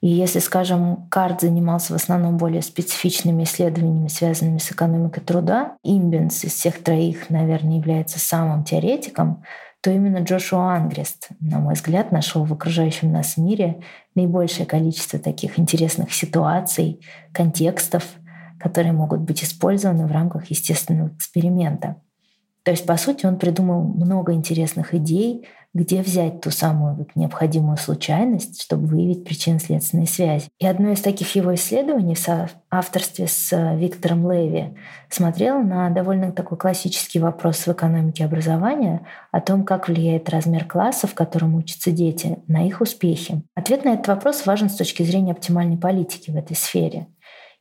И 0.02 0.08
если, 0.08 0.40
скажем, 0.40 1.08
Карт 1.10 1.42
занимался 1.42 1.94
в 1.94 1.96
основном 1.96 2.38
более 2.38 2.62
специфичными 2.62 3.44
исследованиями, 3.44 4.08
связанными 4.08 4.58
с 4.58 4.72
экономикой 4.72 5.22
труда, 5.22 5.78
Имбенс 5.84 6.44
из 6.44 6.54
всех 6.54 6.84
троих, 6.84 7.30
наверное, 7.30 7.78
является 7.78 8.20
самым 8.20 8.64
теоретиком, 8.64 9.44
то 9.86 9.92
именно 9.92 10.18
Джошуа 10.18 10.78
Ангрест, 10.78 11.28
на 11.40 11.60
мой 11.60 11.76
взгляд, 11.76 12.12
нашел 12.12 12.44
в 12.44 12.52
окружающем 12.52 13.12
нас 13.12 13.38
мире 13.38 13.84
наибольшее 14.16 14.66
количество 14.66 15.20
таких 15.20 15.60
интересных 15.60 16.12
ситуаций, 16.12 17.02
контекстов, 17.32 18.04
которые 18.60 18.94
могут 18.94 19.20
быть 19.20 19.44
использованы 19.44 20.08
в 20.08 20.12
рамках 20.12 20.50
естественного 20.50 21.10
эксперимента. 21.10 22.02
То 22.64 22.72
есть, 22.72 22.88
по 22.88 22.98
сути, 22.98 23.28
он 23.28 23.38
придумал 23.38 23.84
много 23.84 24.34
интересных 24.34 24.96
идей, 24.96 25.48
где 25.76 26.02
взять 26.02 26.40
ту 26.40 26.52
самую 26.52 27.06
необходимую 27.16 27.76
случайность, 27.76 28.62
чтобы 28.62 28.88
выявить 28.88 29.26
причинно-следственные 29.26 30.08
связи. 30.08 30.48
И 30.58 30.66
одно 30.66 30.92
из 30.92 31.02
таких 31.02 31.36
его 31.36 31.54
исследований 31.54 32.16
в 32.16 32.50
авторстве 32.72 33.28
с 33.28 33.52
э, 33.52 33.76
Виктором 33.76 34.32
Леви 34.32 34.78
смотрело 35.10 35.62
на 35.62 35.90
довольно 35.90 36.32
такой 36.32 36.58
классический 36.58 37.20
вопрос 37.20 37.68
в 37.68 37.68
экономике 37.68 38.24
образования 38.24 39.06
о 39.34 39.42
том, 39.42 39.66
как 39.66 39.90
влияет 39.90 40.30
размер 40.30 40.64
класса, 40.64 41.08
в 41.08 41.14
котором 41.14 41.56
учатся 41.56 41.92
дети, 41.92 42.40
на 42.48 42.66
их 42.66 42.80
успехи. 42.80 43.44
Ответ 43.54 43.84
на 43.84 43.96
этот 43.96 44.08
вопрос 44.08 44.46
важен 44.46 44.70
с 44.70 44.76
точки 44.76 45.04
зрения 45.04 45.34
оптимальной 45.34 45.78
политики 45.78 46.32
в 46.32 46.38
этой 46.38 46.56
сфере. 46.56 47.08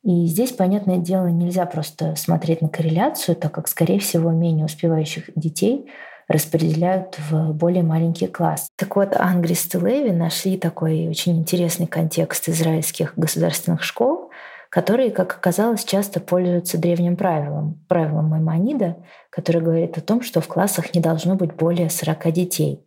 И 0.04 0.26
здесь, 0.26 0.52
понятное 0.52 0.98
дело, 0.98 1.26
нельзя 1.26 1.66
просто 1.66 2.14
смотреть 2.14 2.62
на 2.62 2.68
корреляцию, 2.68 3.34
так 3.34 3.52
как, 3.52 3.66
скорее 3.66 3.98
всего, 3.98 4.30
менее 4.30 4.66
успевающих 4.66 5.30
детей— 5.34 5.90
распределяют 6.28 7.18
в 7.30 7.52
более 7.52 7.82
маленький 7.82 8.26
класс. 8.26 8.68
Так 8.76 8.96
вот, 8.96 9.14
Ангрис 9.16 9.74
и 9.74 9.78
Леви 9.78 10.10
нашли 10.12 10.56
такой 10.56 11.08
очень 11.08 11.38
интересный 11.38 11.86
контекст 11.86 12.48
израильских 12.48 13.14
государственных 13.16 13.82
школ, 13.82 14.30
которые, 14.70 15.10
как 15.10 15.36
оказалось, 15.36 15.84
часто 15.84 16.18
пользуются 16.20 16.78
древним 16.78 17.16
правилом, 17.16 17.84
правилом 17.88 18.26
Маймонида, 18.30 18.96
которое 19.30 19.60
говорит 19.60 19.96
о 19.98 20.00
том, 20.00 20.22
что 20.22 20.40
в 20.40 20.48
классах 20.48 20.94
не 20.94 21.00
должно 21.00 21.36
быть 21.36 21.54
более 21.54 21.90
40 21.90 22.32
детей. 22.32 22.84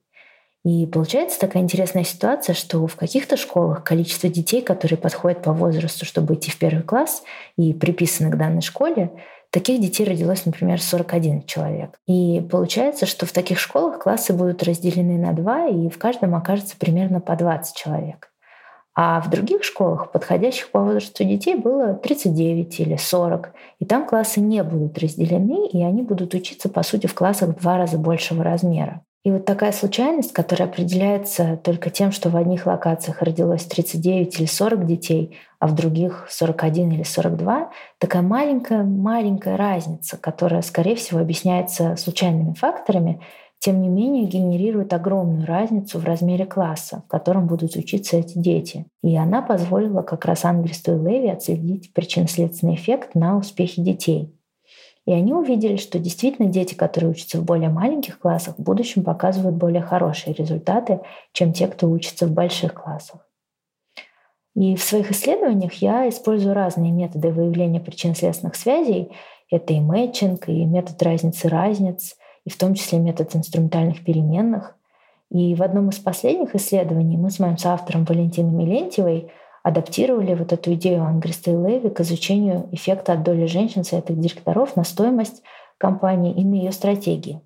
И 0.65 0.85
получается 0.85 1.39
такая 1.39 1.63
интересная 1.63 2.03
ситуация, 2.03 2.53
что 2.53 2.85
в 2.87 2.97
каких-то 2.97 3.37
школах 3.37 3.85
количество 3.85 4.27
детей, 4.27 4.61
которые 4.61 4.97
подходят 4.97 5.41
по 5.41 5.53
возрасту, 5.53 6.05
чтобы 6.05 6.33
идти 6.33 6.51
в 6.51 6.59
первый 6.59 6.83
класс 6.83 7.23
и 7.55 7.73
приписаны 7.73 8.31
к 8.31 8.37
данной 8.37 8.61
школе, 8.61 9.11
Таких 9.51 9.79
детей 9.79 10.05
родилось, 10.05 10.45
например, 10.45 10.81
41 10.81 11.43
человек. 11.43 11.97
И 12.05 12.41
получается, 12.51 13.05
что 13.05 13.25
в 13.25 13.31
таких 13.31 13.59
школах 13.59 13.99
классы 13.99 14.33
будут 14.33 14.63
разделены 14.63 15.17
на 15.17 15.33
два, 15.33 15.67
и 15.67 15.89
в 15.89 15.97
каждом 15.97 16.35
окажется 16.35 16.75
примерно 16.77 17.21
по 17.21 17.35
20 17.35 17.75
человек. 17.75 18.29
А 18.99 19.21
в 19.21 19.29
других 19.29 19.63
школах, 19.63 20.11
подходящих 20.11 20.71
по 20.71 20.81
возрасту 20.81 21.23
детей, 21.23 21.55
было 21.55 21.93
39 21.93 22.79
или 22.79 22.97
40. 22.97 23.53
И 23.79 23.85
там 23.85 24.07
классы 24.07 24.41
не 24.41 24.63
будут 24.63 24.97
разделены, 24.97 25.67
и 25.67 25.83
они 25.83 26.01
будут 26.01 26.33
учиться, 26.33 26.67
по 26.67 26.81
сути, 26.81 27.05
в 27.05 27.13
классах 27.13 27.49
в 27.49 27.61
два 27.61 27.77
раза 27.77 27.99
большего 27.99 28.43
размера. 28.43 29.03
И 29.27 29.29
вот 29.29 29.43
такая 29.43 29.73
случайность, 29.73 30.31
которая 30.31 30.69
определяется 30.69 31.59
только 31.61 31.89
тем, 31.89 32.13
что 32.13 32.29
в 32.29 32.37
одних 32.37 32.65
локациях 32.65 33.21
родилось 33.21 33.65
39 33.65 34.39
или 34.39 34.45
40 34.45 34.85
детей, 34.85 35.37
а 35.59 35.67
в 35.67 35.75
других 35.75 36.27
41 36.29 36.93
или 36.93 37.03
42, 37.03 37.69
такая 37.97 38.21
маленькая-маленькая 38.21 39.57
разница, 39.57 40.15
которая, 40.15 40.61
скорее 40.61 40.95
всего, 40.95 41.19
объясняется 41.19 41.97
случайными 41.97 42.53
факторами, 42.53 43.19
тем 43.59 43.81
не 43.81 43.89
менее 43.89 44.23
генерирует 44.27 44.93
огромную 44.93 45.45
разницу 45.45 45.99
в 45.99 46.05
размере 46.05 46.45
класса, 46.45 47.03
в 47.05 47.11
котором 47.11 47.47
будут 47.47 47.75
учиться 47.75 48.15
эти 48.15 48.37
дети. 48.37 48.85
И 49.03 49.17
она 49.17 49.41
позволила 49.41 50.03
как 50.03 50.23
раз 50.23 50.45
Ангельсту 50.45 50.95
и 50.95 50.99
Леви 51.05 51.27
отследить 51.27 51.91
причинно-следственный 51.93 52.75
эффект 52.75 53.13
на 53.13 53.37
успехи 53.37 53.81
детей. 53.81 54.36
И 55.07 55.13
они 55.13 55.33
увидели, 55.33 55.77
что 55.77 55.99
действительно 55.99 56.49
дети, 56.49 56.75
которые 56.75 57.11
учатся 57.11 57.39
в 57.39 57.45
более 57.45 57.69
маленьких 57.69 58.19
классах, 58.19 58.55
в 58.57 58.61
будущем 58.61 59.05
показывают 59.05 59.55
более 59.55 59.81
хорошие 59.81 60.33
результаты, 60.33 60.99
чем 61.31 61.53
те, 61.53 61.67
кто 61.67 61.89
учится 61.89 62.27
в 62.27 62.31
больших 62.31 62.73
классах. 62.73 63.25
И 64.53 64.75
в 64.75 64.83
своих 64.83 65.09
исследованиях 65.11 65.75
я 65.75 66.09
использую 66.09 66.53
разные 66.53 66.91
методы 66.91 67.31
выявления 67.31 67.79
причин-следственных 67.79 68.55
связей. 68.55 69.13
Это 69.49 69.71
и 69.71 69.79
мэтчинг, 69.79 70.49
и 70.49 70.65
метод 70.65 71.01
разницы 71.01 71.47
разниц, 71.47 72.17
и 72.43 72.49
в 72.49 72.57
том 72.57 72.73
числе 72.73 72.99
метод 72.99 73.33
инструментальных 73.33 74.03
переменных. 74.03 74.75
И 75.31 75.55
в 75.55 75.63
одном 75.63 75.87
из 75.87 75.99
последних 75.99 76.53
исследований 76.53 77.15
мы 77.15 77.29
с 77.29 77.39
моим 77.39 77.57
соавтором 77.57 78.03
Валентиной 78.03 78.51
Милентьевой 78.51 79.31
адаптировали 79.67 80.33
вот 80.33 80.53
эту 80.53 80.73
идею 80.75 81.03
Ангриста 81.03 81.51
и 81.51 81.53
Леви 81.53 81.89
к 81.89 81.99
изучению 81.99 82.69
эффекта 82.71 83.13
от 83.13 83.23
доли 83.23 83.47
женщин 83.47 83.83
советных 83.83 84.17
директоров 84.17 84.77
на 84.77 84.85
стоимость 84.85 85.43
компании 85.77 86.33
и 86.33 86.45
на 86.45 86.55
ее 86.55 86.71
стратегии. 86.71 87.41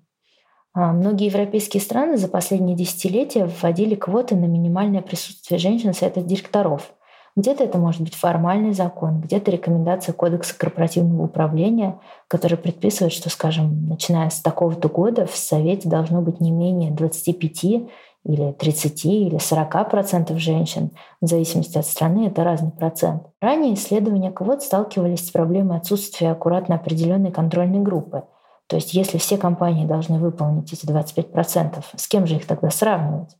А 0.72 0.92
многие 0.92 1.26
европейские 1.26 1.80
страны 1.80 2.16
за 2.16 2.28
последние 2.28 2.76
десятилетия 2.76 3.46
вводили 3.46 3.96
квоты 3.96 4.36
на 4.36 4.44
минимальное 4.44 5.02
присутствие 5.02 5.58
женщин 5.58 5.92
в 5.92 5.96
советах 5.96 6.24
директоров. 6.24 6.94
Где-то 7.34 7.64
это 7.64 7.78
может 7.78 8.02
быть 8.02 8.14
формальный 8.14 8.72
закон, 8.72 9.20
где-то 9.20 9.50
рекомендация 9.50 10.12
Кодекса 10.12 10.56
корпоративного 10.56 11.24
управления, 11.24 11.98
который 12.28 12.56
предписывает, 12.56 13.12
что, 13.12 13.30
скажем, 13.30 13.88
начиная 13.88 14.30
с 14.30 14.40
такого-то 14.40 14.88
года 14.88 15.26
в 15.26 15.34
Совете 15.34 15.88
должно 15.88 16.22
быть 16.22 16.40
не 16.40 16.52
менее 16.52 16.92
25 16.92 17.90
или 18.24 18.52
30 18.52 19.04
или 19.04 19.38
40 19.38 19.90
процентов 19.90 20.38
женщин, 20.38 20.90
в 21.20 21.26
зависимости 21.26 21.76
от 21.78 21.86
страны 21.86 22.26
это 22.28 22.44
разный 22.44 22.70
процент. 22.70 23.24
Ранее 23.40 23.74
исследования 23.74 24.30
квот 24.30 24.62
сталкивались 24.62 25.26
с 25.26 25.30
проблемой 25.30 25.78
отсутствия 25.78 26.30
аккуратно 26.30 26.76
определенной 26.76 27.32
контрольной 27.32 27.80
группы. 27.80 28.24
То 28.68 28.76
есть 28.76 28.94
если 28.94 29.18
все 29.18 29.36
компании 29.36 29.86
должны 29.86 30.18
выполнить 30.18 30.72
эти 30.72 30.86
25 30.86 31.32
процентов, 31.32 31.90
с 31.96 32.06
кем 32.06 32.26
же 32.26 32.36
их 32.36 32.46
тогда 32.46 32.70
сравнивать? 32.70 33.36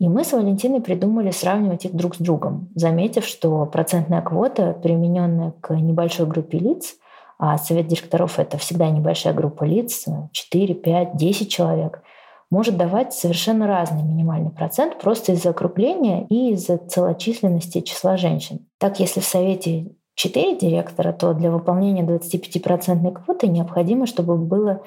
И 0.00 0.08
мы 0.08 0.24
с 0.24 0.32
Валентиной 0.32 0.80
придумали 0.80 1.30
сравнивать 1.30 1.84
их 1.84 1.94
друг 1.94 2.16
с 2.16 2.18
другом, 2.18 2.70
заметив, 2.74 3.24
что 3.24 3.64
процентная 3.66 4.20
квота, 4.20 4.72
примененная 4.72 5.52
к 5.60 5.72
небольшой 5.74 6.26
группе 6.26 6.58
лиц, 6.58 6.96
а 7.38 7.56
совет 7.56 7.86
директоров— 7.86 8.38
это 8.40 8.58
всегда 8.58 8.90
небольшая 8.90 9.32
группа 9.32 9.62
лиц, 9.62 10.06
4, 10.32 10.74
5, 10.74 11.16
10 11.16 11.48
человек— 11.48 12.02
может 12.52 12.76
давать 12.76 13.14
совершенно 13.14 13.66
разный 13.66 14.02
минимальный 14.02 14.50
процент 14.50 14.98
просто 14.98 15.32
из-за 15.32 15.50
округления 15.50 16.26
и 16.28 16.52
из-за 16.52 16.76
целочисленности 16.76 17.80
числа 17.80 18.18
женщин. 18.18 18.66
Так, 18.76 19.00
если 19.00 19.20
в 19.20 19.24
Совете 19.24 19.86
4 20.16 20.58
директора, 20.58 21.14
то 21.14 21.32
для 21.32 21.50
выполнения 21.50 22.02
25% 22.02 23.10
квоты 23.24 23.48
необходимо, 23.48 24.04
чтобы 24.04 24.36
было 24.36 24.82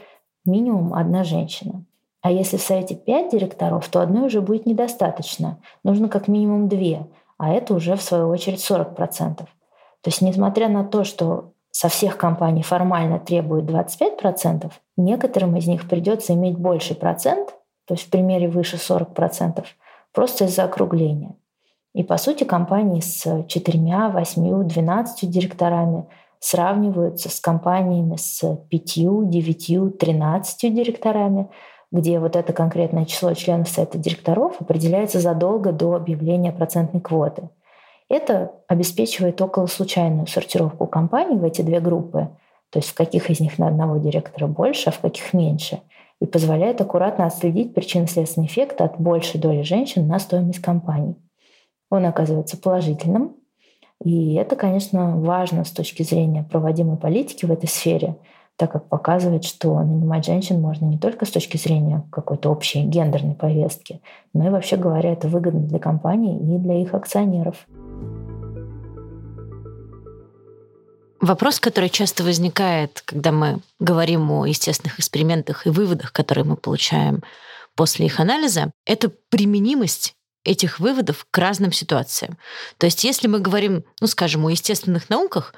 минимум 0.46 0.94
одна 0.94 1.24
женщина. 1.24 1.84
А 2.22 2.32
если 2.32 2.58
в 2.58 2.62
Совете 2.62 2.94
5 2.94 3.32
директоров, 3.32 3.90
то 3.90 4.00
одной 4.00 4.28
уже 4.28 4.42
будет 4.42 4.68
недостаточно. 4.68 5.58
Нужно 5.84 6.08
как 6.08 6.28
минимум 6.28 6.70
две, 6.70 7.08
а 7.40 7.52
это 7.52 7.74
уже 7.74 7.96
в 7.96 8.02
свою 8.04 8.30
очередь 8.30 8.60
40%. 8.60 9.38
То 9.38 9.46
есть 10.06 10.22
несмотря 10.22 10.70
на 10.70 10.84
то, 10.84 11.04
что 11.04 11.54
со 11.72 11.90
всех 11.90 12.16
компаний 12.18 12.62
формально 12.62 13.18
требуют 13.18 13.66
25%, 13.66 14.72
некоторым 14.98 15.56
из 15.58 15.68
них 15.68 15.88
придется 15.88 16.34
иметь 16.34 16.58
больший 16.58 16.96
процент, 16.96 17.56
то 17.86 17.94
есть 17.94 18.08
в 18.08 18.10
примере 18.10 18.48
выше 18.48 18.78
40%, 18.78 19.64
просто 20.14 20.46
из-за 20.46 20.64
округления. 20.64 21.36
И 21.94 22.04
по 22.04 22.18
сути 22.18 22.44
компании 22.44 23.00
с 23.00 23.46
четырьмя, 23.48 24.10
восьмью, 24.10 24.64
двенадцатью 24.64 25.30
директорами 25.30 26.06
сравниваются 26.40 27.30
с 27.30 27.40
компаниями 27.40 28.18
с 28.18 28.58
пятью, 28.70 29.26
девятью, 29.26 29.92
тринадцатью 29.92 30.72
директорами, 30.72 31.50
где 31.92 32.20
вот 32.20 32.36
это 32.36 32.52
конкретное 32.52 33.06
число 33.06 33.34
членов 33.34 33.70
совета 33.70 33.98
директоров 33.98 34.60
определяется 34.60 35.20
задолго 35.20 35.72
до 35.72 35.96
объявления 35.96 36.52
процентной 36.52 37.02
квоты– 37.02 37.50
это 38.10 38.52
обеспечивает 38.68 39.42
около 39.42 39.66
случайную 39.66 40.28
сортировку 40.28 40.86
компаний 40.86 41.38
в 41.38 41.44
эти 41.44 41.62
две 41.62 41.80
группы, 41.80 42.30
то 42.76 42.80
есть 42.80 42.90
в 42.90 42.94
каких 42.94 43.30
из 43.30 43.40
них 43.40 43.58
на 43.58 43.70
одного 43.70 44.00
директора 44.00 44.48
больше, 44.48 44.90
а 44.90 44.92
в 44.92 45.00
каких 45.00 45.32
меньше, 45.32 45.80
и 46.20 46.26
позволяет 46.26 46.82
аккуратно 46.82 47.26
отследить 47.26 47.74
причинно-следственный 47.74 48.48
эффект 48.48 48.82
от 48.82 49.00
большей 49.00 49.40
доли 49.40 49.62
женщин 49.62 50.06
на 50.10 50.20
стоимость 50.20 50.60
компаний. 50.60 51.16
Он 51.90 52.06
оказывается 52.06 52.58
положительным, 52.58 53.38
и 54.04 54.34
это, 54.34 54.58
конечно, 54.58 55.16
важно 55.16 55.64
с 55.64 55.72
точки 55.72 56.04
зрения 56.04 56.44
проводимой 56.44 56.98
политики 56.98 57.46
в 57.46 57.52
этой 57.54 57.70
сфере, 57.70 58.18
так 58.58 58.74
как 58.74 58.90
показывает, 58.90 59.46
что 59.46 59.80
нанимать 59.80 60.26
женщин 60.26 60.60
можно 60.60 60.84
не 60.84 60.98
только 60.98 61.26
с 61.26 61.30
точки 61.30 61.56
зрения 61.56 62.04
какой-то 62.12 62.50
общей 62.50 62.84
гендерной 62.84 63.36
повестки, 63.36 64.02
но 64.34 64.48
и 64.48 64.50
вообще 64.50 64.76
говоря, 64.76 65.14
это 65.14 65.30
выгодно 65.30 65.62
для 65.62 65.80
компаний 65.80 66.38
и 66.40 66.58
для 66.58 66.82
их 66.82 66.94
акционеров. 66.94 67.68
Вопрос, 71.22 71.60
который 71.60 71.90
часто 71.90 72.24
возникает, 72.24 73.02
когда 73.06 73.32
мы 73.32 73.60
говорим 73.80 74.30
о 74.32 74.46
естественных 74.46 75.00
экспериментах 75.00 75.66
и 75.66 75.70
выводах, 75.70 76.12
которые 76.12 76.44
мы 76.44 76.58
получаем 76.58 77.24
после 77.76 78.06
их 78.08 78.20
анализа, 78.20 78.72
это 78.86 79.10
применимость 79.30 80.14
этих 80.44 80.80
выводов 80.80 81.26
к 81.32 81.38
разным 81.38 81.72
ситуациям. 81.72 82.38
То 82.78 82.86
есть 82.86 83.04
если 83.04 83.28
мы 83.28 83.40
говорим, 83.40 83.84
ну, 84.00 84.08
скажем, 84.08 84.46
о 84.46 84.52
естественных 84.52 85.10
науках, 85.10 85.54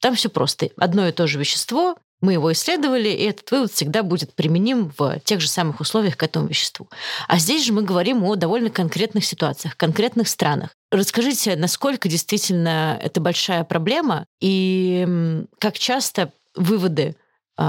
там 0.00 0.14
все 0.14 0.28
просто. 0.28 0.70
Одно 0.76 1.08
и 1.08 1.12
то 1.12 1.26
же 1.26 1.38
вещество, 1.38 1.96
мы 2.20 2.34
его 2.34 2.52
исследовали, 2.52 3.08
и 3.08 3.24
этот 3.24 3.50
вывод 3.50 3.72
всегда 3.72 4.02
будет 4.02 4.34
применим 4.34 4.92
в 4.96 5.20
тех 5.20 5.40
же 5.40 5.48
самых 5.48 5.80
условиях 5.80 6.16
к 6.16 6.22
этому 6.22 6.46
веществу. 6.46 6.88
А 7.28 7.38
здесь 7.38 7.64
же 7.64 7.72
мы 7.72 7.82
говорим 7.82 8.24
о 8.24 8.34
довольно 8.36 8.70
конкретных 8.70 9.24
ситуациях, 9.24 9.76
конкретных 9.76 10.28
странах. 10.28 10.70
Расскажите, 10.90 11.54
насколько 11.56 12.08
действительно 12.08 12.98
это 13.02 13.20
большая 13.20 13.64
проблема 13.64 14.26
и 14.40 15.44
как 15.58 15.78
часто 15.78 16.32
выводы 16.54 17.14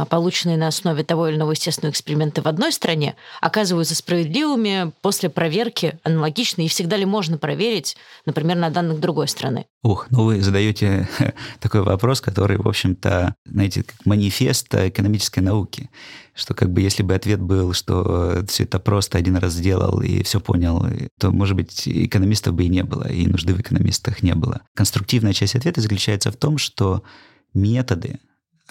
полученные 0.10 0.58
на 0.58 0.68
основе 0.68 1.04
того 1.04 1.28
или 1.28 1.36
иного 1.36 1.52
естественного 1.52 1.92
эксперимента 1.92 2.42
в 2.42 2.48
одной 2.48 2.72
стране, 2.72 3.16
оказываются 3.42 3.96
справедливыми 3.96 4.92
после 5.02 5.30
проверки 5.30 6.00
аналогичны, 6.04 6.66
и 6.66 6.68
всегда 6.68 6.96
ли 6.96 7.06
можно 7.06 7.38
проверить, 7.38 7.98
например, 8.26 8.58
на 8.58 8.70
данных 8.70 9.00
другой 9.00 9.28
страны? 9.28 9.66
Ух, 9.82 10.08
ну 10.12 10.26
вы 10.26 10.42
задаете 10.42 11.08
такой 11.60 11.82
вопрос, 11.82 12.22
который, 12.22 12.58
в 12.58 12.68
общем-то, 12.68 13.34
знаете, 13.46 13.84
как 13.84 14.06
манифест 14.06 14.68
экономической 14.76 15.40
науки, 15.40 15.90
что 16.36 16.54
как 16.54 16.72
бы 16.72 16.82
если 16.82 17.04
бы 17.04 17.14
ответ 17.16 17.42
был, 17.42 17.74
что 17.74 18.44
все 18.48 18.64
это 18.64 18.80
просто 18.80 19.18
один 19.18 19.38
раз 19.38 19.54
сделал 19.54 20.02
и 20.02 20.24
все 20.24 20.40
понял, 20.40 20.86
то, 21.20 21.32
может 21.32 21.56
быть, 21.56 21.88
экономистов 21.88 22.54
бы 22.54 22.66
и 22.66 22.70
не 22.70 22.84
было, 22.84 23.08
и 23.08 23.28
нужды 23.28 23.54
в 23.54 23.62
экономистах 23.62 24.22
не 24.22 24.36
было. 24.36 24.62
Конструктивная 24.76 25.34
часть 25.34 25.56
ответа 25.56 25.82
заключается 25.82 26.32
в 26.32 26.36
том, 26.36 26.58
что 26.58 27.04
методы, 27.54 28.20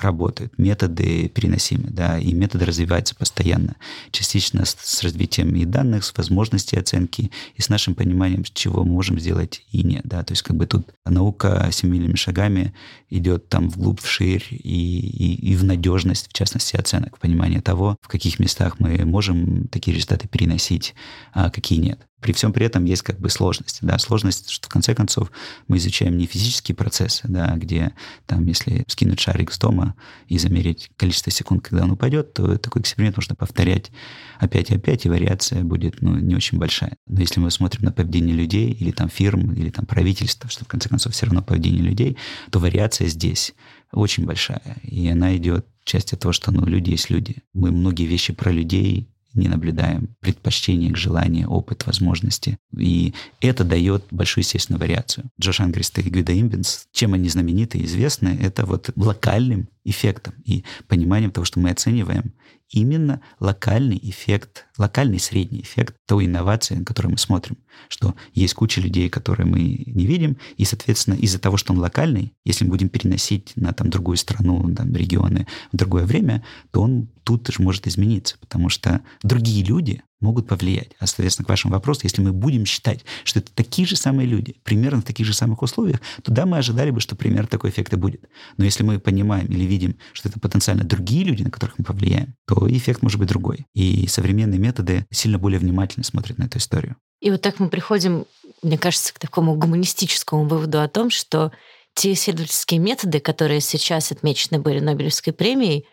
работают, 0.03 0.59
методы 0.59 1.29
переносимы, 1.29 1.89
да, 1.91 2.19
и 2.19 2.33
методы 2.33 2.65
развиваются 2.65 3.15
постоянно, 3.15 3.77
частично 4.11 4.65
с, 4.65 4.77
с 4.81 5.03
развитием 5.03 5.55
и 5.57 5.65
данных, 5.65 6.05
с 6.05 6.17
возможностей 6.17 6.79
оценки, 6.79 7.31
и 7.55 7.63
с 7.63 7.69
нашим 7.69 7.95
пониманием, 7.95 8.45
чего 8.45 8.85
мы 8.85 8.93
можем 8.93 9.19
сделать 9.19 9.63
и 9.71 9.83
нет, 9.83 10.03
да, 10.05 10.23
то 10.23 10.33
есть 10.33 10.43
как 10.43 10.57
бы 10.57 10.67
тут 10.67 10.89
наука 11.05 11.69
семимильными 11.73 12.17
шагами 12.17 12.75
идет 13.11 13.49
там 13.49 13.69
вглубь, 13.69 14.01
вширь 14.01 14.45
и, 14.51 14.57
и, 14.57 15.53
и 15.53 15.57
в 15.57 15.65
надежность, 15.65 16.29
в 16.29 16.33
частности, 16.33 16.77
оценок, 16.77 17.19
понимание 17.19 17.61
того, 17.61 17.97
в 18.01 18.09
каких 18.09 18.39
местах 18.39 18.81
мы 18.81 19.05
можем 19.05 19.69
такие 19.69 19.95
результаты 19.95 20.29
переносить, 20.29 20.95
а 21.33 21.51
какие 21.51 21.79
нет. 21.79 22.01
При 22.21 22.33
всем 22.33 22.53
при 22.53 22.67
этом 22.67 22.85
есть 22.85 23.03
как 23.03 23.19
бы 23.21 23.31
сложности. 23.31 23.81
Да? 23.83 23.99
Сложность, 23.99 24.51
что 24.51 24.67
в 24.67 24.71
конце 24.71 24.95
концов 24.95 25.31
мы 25.69 25.77
изучаем 25.77 26.17
не 26.17 26.27
физические 26.27 26.75
процессы, 26.75 27.27
да, 27.29 27.55
где 27.57 27.93
там, 28.27 28.45
если 28.47 28.85
скинуть 28.89 29.21
шарик 29.21 29.53
с 29.53 29.59
дома 29.59 29.95
и 30.27 30.39
замерить 30.39 30.91
количество 30.97 31.31
секунд, 31.31 31.63
когда 31.63 31.85
он 31.85 31.93
упадет, 31.93 32.33
то 32.33 32.59
такой 32.59 32.83
эксперимент 32.83 33.17
нужно 33.17 33.35
повторять 33.35 33.91
опять 34.39 34.71
и 34.71 34.75
опять, 34.75 35.07
и 35.07 35.09
вариация 35.09 35.63
будет 35.63 36.03
ну, 36.03 36.17
не 36.17 36.35
очень 36.35 36.59
большая. 36.59 36.97
Но 37.07 37.21
если 37.21 37.41
мы 37.41 37.51
смотрим 37.51 37.85
на 37.85 37.93
поведение 37.93 38.35
людей 38.35 38.73
или 38.73 38.91
там 38.91 39.09
фирм, 39.09 39.53
или 39.53 39.71
там 39.71 39.87
правительства, 39.87 40.51
что 40.51 40.65
в 40.65 40.69
конце 40.69 40.89
концов 40.89 41.13
все 41.13 41.27
равно 41.27 41.43
поведение 41.43 41.83
людей, 41.83 42.17
то 42.51 42.59
вариация 42.59 43.07
здесь 43.09 43.55
очень 43.93 44.27
большая. 44.27 44.77
И 44.83 45.09
она 45.09 45.37
идет 45.37 45.67
часть 45.85 46.19
того, 46.19 46.33
что 46.33 46.51
ну, 46.51 46.67
люди 46.67 46.91
есть 46.91 47.11
люди. 47.11 47.43
Мы 47.55 47.71
многие 47.71 48.07
вещи 48.07 48.33
про 48.33 48.51
людей 48.51 49.09
не 49.39 49.49
наблюдаем. 49.49 50.17
Предпочтение, 50.21 50.95
желание, 50.95 51.47
опыт, 51.47 51.87
возможности. 51.87 52.59
И 52.77 53.15
это 53.41 53.65
дает 53.65 54.05
большую, 54.11 54.45
естественно, 54.45 54.79
вариацию. 54.79 55.31
Джош 55.41 55.61
Ангрист 55.61 55.99
и 55.99 56.03
Гвида 56.03 56.39
Имбенс, 56.39 56.87
чем 56.93 57.15
они 57.15 57.29
знамениты 57.29 57.79
и 57.79 57.85
известны, 57.85 58.39
это 58.41 58.67
вот 58.67 58.91
локальным 58.97 59.69
эффектом 59.89 60.35
и 60.45 60.65
пониманием 60.87 61.31
того, 61.31 61.45
что 61.45 61.61
мы 61.61 61.71
оцениваем 61.71 62.35
именно 62.71 63.23
локальный 63.41 63.99
эффект, 64.03 64.67
локальный 64.77 65.19
средний 65.19 65.63
эффект 65.63 65.97
той 66.07 66.27
инновации, 66.27 66.75
на 66.75 66.85
которую 66.85 67.13
мы 67.13 67.19
смотрим. 67.19 67.57
Что 67.89 68.15
есть 68.35 68.55
куча 68.55 68.81
людей, 68.81 69.09
которые 69.09 69.47
мы 69.47 69.59
не 69.59 70.07
видим, 70.07 70.37
и, 70.57 70.65
соответственно, 70.65 71.15
из-за 71.15 71.39
того, 71.39 71.57
что 71.57 71.73
он 71.73 71.79
локальный, 71.79 72.35
если 72.45 72.65
мы 72.65 72.71
будем 72.71 72.89
переносить 72.89 73.53
на 73.57 73.73
там, 73.73 73.89
другую 73.91 74.17
страну, 74.17 74.75
там, 74.75 74.95
регионы 74.95 75.47
в 75.73 75.77
другое 75.77 76.05
время, 76.05 76.45
то 76.71 76.83
он 76.83 77.09
тут 77.25 77.49
же 77.49 77.63
может 77.63 77.87
измениться, 77.87 78.37
потому 78.39 78.69
что 78.69 79.01
другие 79.23 79.65
люди 79.65 80.03
могут 80.21 80.49
повлиять. 80.49 80.91
А, 80.99 81.07
соответственно, 81.07 81.47
к 81.47 81.49
вашему 81.49 81.75
вопросу, 81.75 82.01
если 82.05 82.23
мы 82.23 82.33
будем 82.33 82.65
считать, 82.67 83.05
что 83.25 83.39
это 83.39 83.51
такие 83.55 83.87
же 83.87 83.97
самые 83.97 84.27
люди, 84.27 84.57
примерно 84.65 85.01
в 85.01 85.05
таких 85.05 85.27
же 85.27 85.35
самых 85.35 85.63
условиях, 85.63 86.01
то 86.23 86.33
да, 86.33 86.47
мы 86.47 86.59
ожидали 86.59 86.91
бы, 86.91 87.01
что 87.01 87.17
примерно 87.17 87.49
такой 87.49 87.71
эффект 87.71 87.93
и 87.93 87.97
будет. 87.97 88.25
Но 88.57 88.65
если 88.65 88.83
мы 88.83 88.99
понимаем 88.99 89.47
или 89.47 89.65
видим, 89.65 89.97
что 90.13 90.29
это 90.29 90.41
потенциально 90.41 90.85
другие 90.85 91.25
люди, 91.25 91.43
на 91.43 91.51
которых 91.51 91.79
мы 91.79 91.85
повлияем, 91.85 92.35
то 92.47 92.69
эффект 92.69 93.03
может 93.03 93.19
быть 93.19 93.29
другой. 93.29 93.67
И 93.75 94.07
современные 94.07 94.59
методы 94.59 95.07
сильно 95.11 95.39
более 95.39 95.61
внимательно 95.61 96.05
смотрят 96.05 96.39
на 96.39 96.45
эту 96.45 96.59
историю. 96.59 96.97
И 97.21 97.31
вот 97.31 97.43
так 97.43 97.59
мы 97.59 97.69
приходим, 97.69 98.27
мне 98.63 98.79
кажется, 98.79 99.13
к 99.13 99.19
такому 99.19 99.55
гуманистическому 99.55 100.47
выводу 100.47 100.81
о 100.81 100.89
том, 100.89 101.11
что 101.11 101.53
те 101.95 102.13
исследовательские 102.13 102.79
методы, 102.79 103.19
которые 103.19 103.61
сейчас 103.61 104.13
отмечены 104.13 104.61
были 104.61 104.79
Нобелевской 104.79 105.33
премией, 105.33 105.85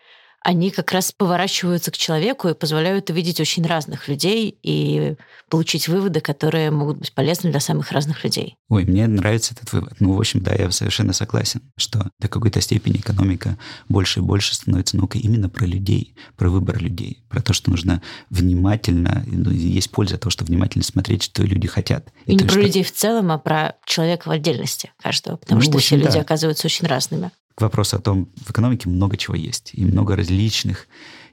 они 0.46 0.70
как 0.70 0.92
раз 0.92 1.10
поворачиваются 1.10 1.90
к 1.90 1.96
человеку 1.96 2.46
и 2.46 2.54
позволяют 2.54 3.10
увидеть 3.10 3.40
очень 3.40 3.66
разных 3.66 4.06
людей 4.06 4.56
и 4.62 5.16
получить 5.50 5.88
выводы, 5.88 6.20
которые 6.20 6.70
могут 6.70 6.98
быть 6.98 7.12
полезны 7.12 7.50
для 7.50 7.58
самых 7.58 7.90
разных 7.90 8.22
людей. 8.22 8.54
Ой, 8.68 8.84
мне 8.84 9.08
нравится 9.08 9.54
этот 9.54 9.72
вывод. 9.72 9.94
Ну, 9.98 10.12
в 10.12 10.20
общем, 10.20 10.44
да, 10.44 10.54
я 10.54 10.70
совершенно 10.70 11.12
согласен, 11.12 11.62
что 11.76 12.12
до 12.20 12.28
какой-то 12.28 12.60
степени 12.60 12.98
экономика 12.98 13.58
больше 13.88 14.20
и 14.20 14.22
больше 14.22 14.54
становится 14.54 14.96
наукой 14.96 15.20
именно 15.20 15.48
про 15.48 15.66
людей, 15.66 16.14
про 16.36 16.48
выбор 16.48 16.78
людей, 16.80 17.24
про 17.28 17.42
то, 17.42 17.52
что 17.52 17.72
нужно 17.72 18.00
внимательно, 18.30 19.24
ну, 19.26 19.50
есть 19.50 19.90
польза 19.90 20.14
от 20.14 20.20
того, 20.20 20.30
что 20.30 20.44
внимательно 20.44 20.84
смотреть, 20.84 21.24
что 21.24 21.42
люди 21.42 21.66
хотят. 21.66 22.12
И, 22.24 22.30
и 22.30 22.34
не 22.36 22.44
про 22.44 22.50
что... 22.50 22.60
людей 22.60 22.84
в 22.84 22.92
целом, 22.92 23.32
а 23.32 23.38
про 23.38 23.74
человека 23.84 24.28
в 24.28 24.30
отдельности 24.30 24.92
каждого, 25.02 25.38
потому 25.38 25.58
ну, 25.58 25.64
что 25.64 25.74
общем, 25.74 25.86
все 25.86 25.96
люди 25.96 26.14
да. 26.14 26.20
оказываются 26.20 26.68
очень 26.68 26.86
разными 26.86 27.32
к 27.56 27.62
вопросу 27.62 27.96
о 27.96 28.00
том, 28.00 28.28
в 28.36 28.50
экономике 28.50 28.88
много 28.88 29.16
чего 29.16 29.34
есть, 29.34 29.70
и 29.72 29.84
много 29.84 30.14
различных 30.14 30.86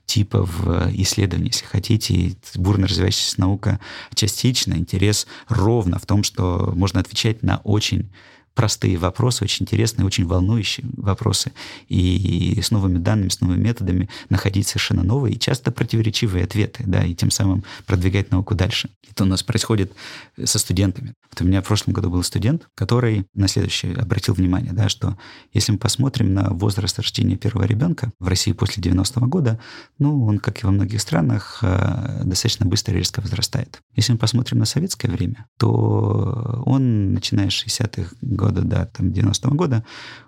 типов 0.06 0.50
э, 0.66 0.92
исследований, 0.94 1.50
если 1.50 1.66
хотите. 1.66 2.36
Бурно 2.56 2.88
развивающаяся 2.88 3.40
наука 3.40 3.80
частично, 4.16 4.74
интерес 4.74 5.28
ровно 5.50 6.00
в 6.00 6.06
том, 6.06 6.24
что 6.24 6.72
можно 6.76 7.02
отвечать 7.02 7.44
на 7.44 7.58
очень 7.66 8.10
простые 8.54 8.98
вопросы, 8.98 9.44
очень 9.44 9.64
интересные, 9.64 10.06
очень 10.06 10.26
волнующие 10.26 10.86
вопросы. 10.98 11.52
И 11.88 12.60
с 12.62 12.72
новыми 12.72 12.98
данными, 12.98 13.30
с 13.30 13.42
новыми 13.42 13.62
методами 13.62 14.10
находить 14.30 14.68
совершенно 14.68 15.04
новые 15.04 15.36
и 15.36 15.40
часто 15.40 15.72
противоречивые 15.72 16.46
ответы, 16.46 16.84
да, 16.86 17.04
и 17.04 17.16
тем 17.16 17.32
самым 17.32 17.64
продвигать 17.86 18.32
науку 18.32 18.56
дальше. 18.56 18.90
Это 19.10 19.24
у 19.24 19.28
нас 19.28 19.44
происходит 19.44 19.94
со 20.44 20.60
студентами. 20.60 21.14
Вот 21.32 21.42
у 21.42 21.46
меня 21.46 21.62
в 21.62 21.66
прошлом 21.66 21.94
году 21.94 22.10
был 22.10 22.24
студент, 22.24 22.68
который 22.76 23.26
на 23.34 23.48
следующее 23.48 23.96
обратил 23.96 24.34
внимание, 24.34 24.72
да, 24.72 24.90
что 24.90 25.18
если 25.52 25.72
мы 25.72 25.78
посмотрим 25.78 26.34
на 26.34 26.50
возраст 26.50 26.98
рождения 27.00 27.36
первого 27.36 27.66
ребенка 27.66 28.12
в 28.20 28.28
России 28.28 28.52
после 28.52 28.84
90-го 28.84 29.26
года, 29.28 29.60
ну, 30.00 30.26
он, 30.26 30.40
как 30.40 30.64
и 30.64 30.66
во 30.66 30.72
многих 30.72 31.02
странах, 31.02 31.60
э, 31.62 32.22
достаточно 32.24 32.66
быстро 32.66 32.94
и 32.94 32.98
резко 32.98 33.22
возрастает. 33.22 33.82
Если 33.96 34.12
мы 34.14 34.18
посмотрим 34.18 34.60
на 34.60 34.66
советское 34.66 35.10
время, 35.10 35.48
то 35.58 36.64
он, 36.66 37.14
начиная 37.14 37.50
с 37.50 37.66
60-х 37.66 38.16
года 38.48 38.62
до 38.62 38.86
там, 38.86 39.08
90-го 39.08 39.56
года, 39.56 39.84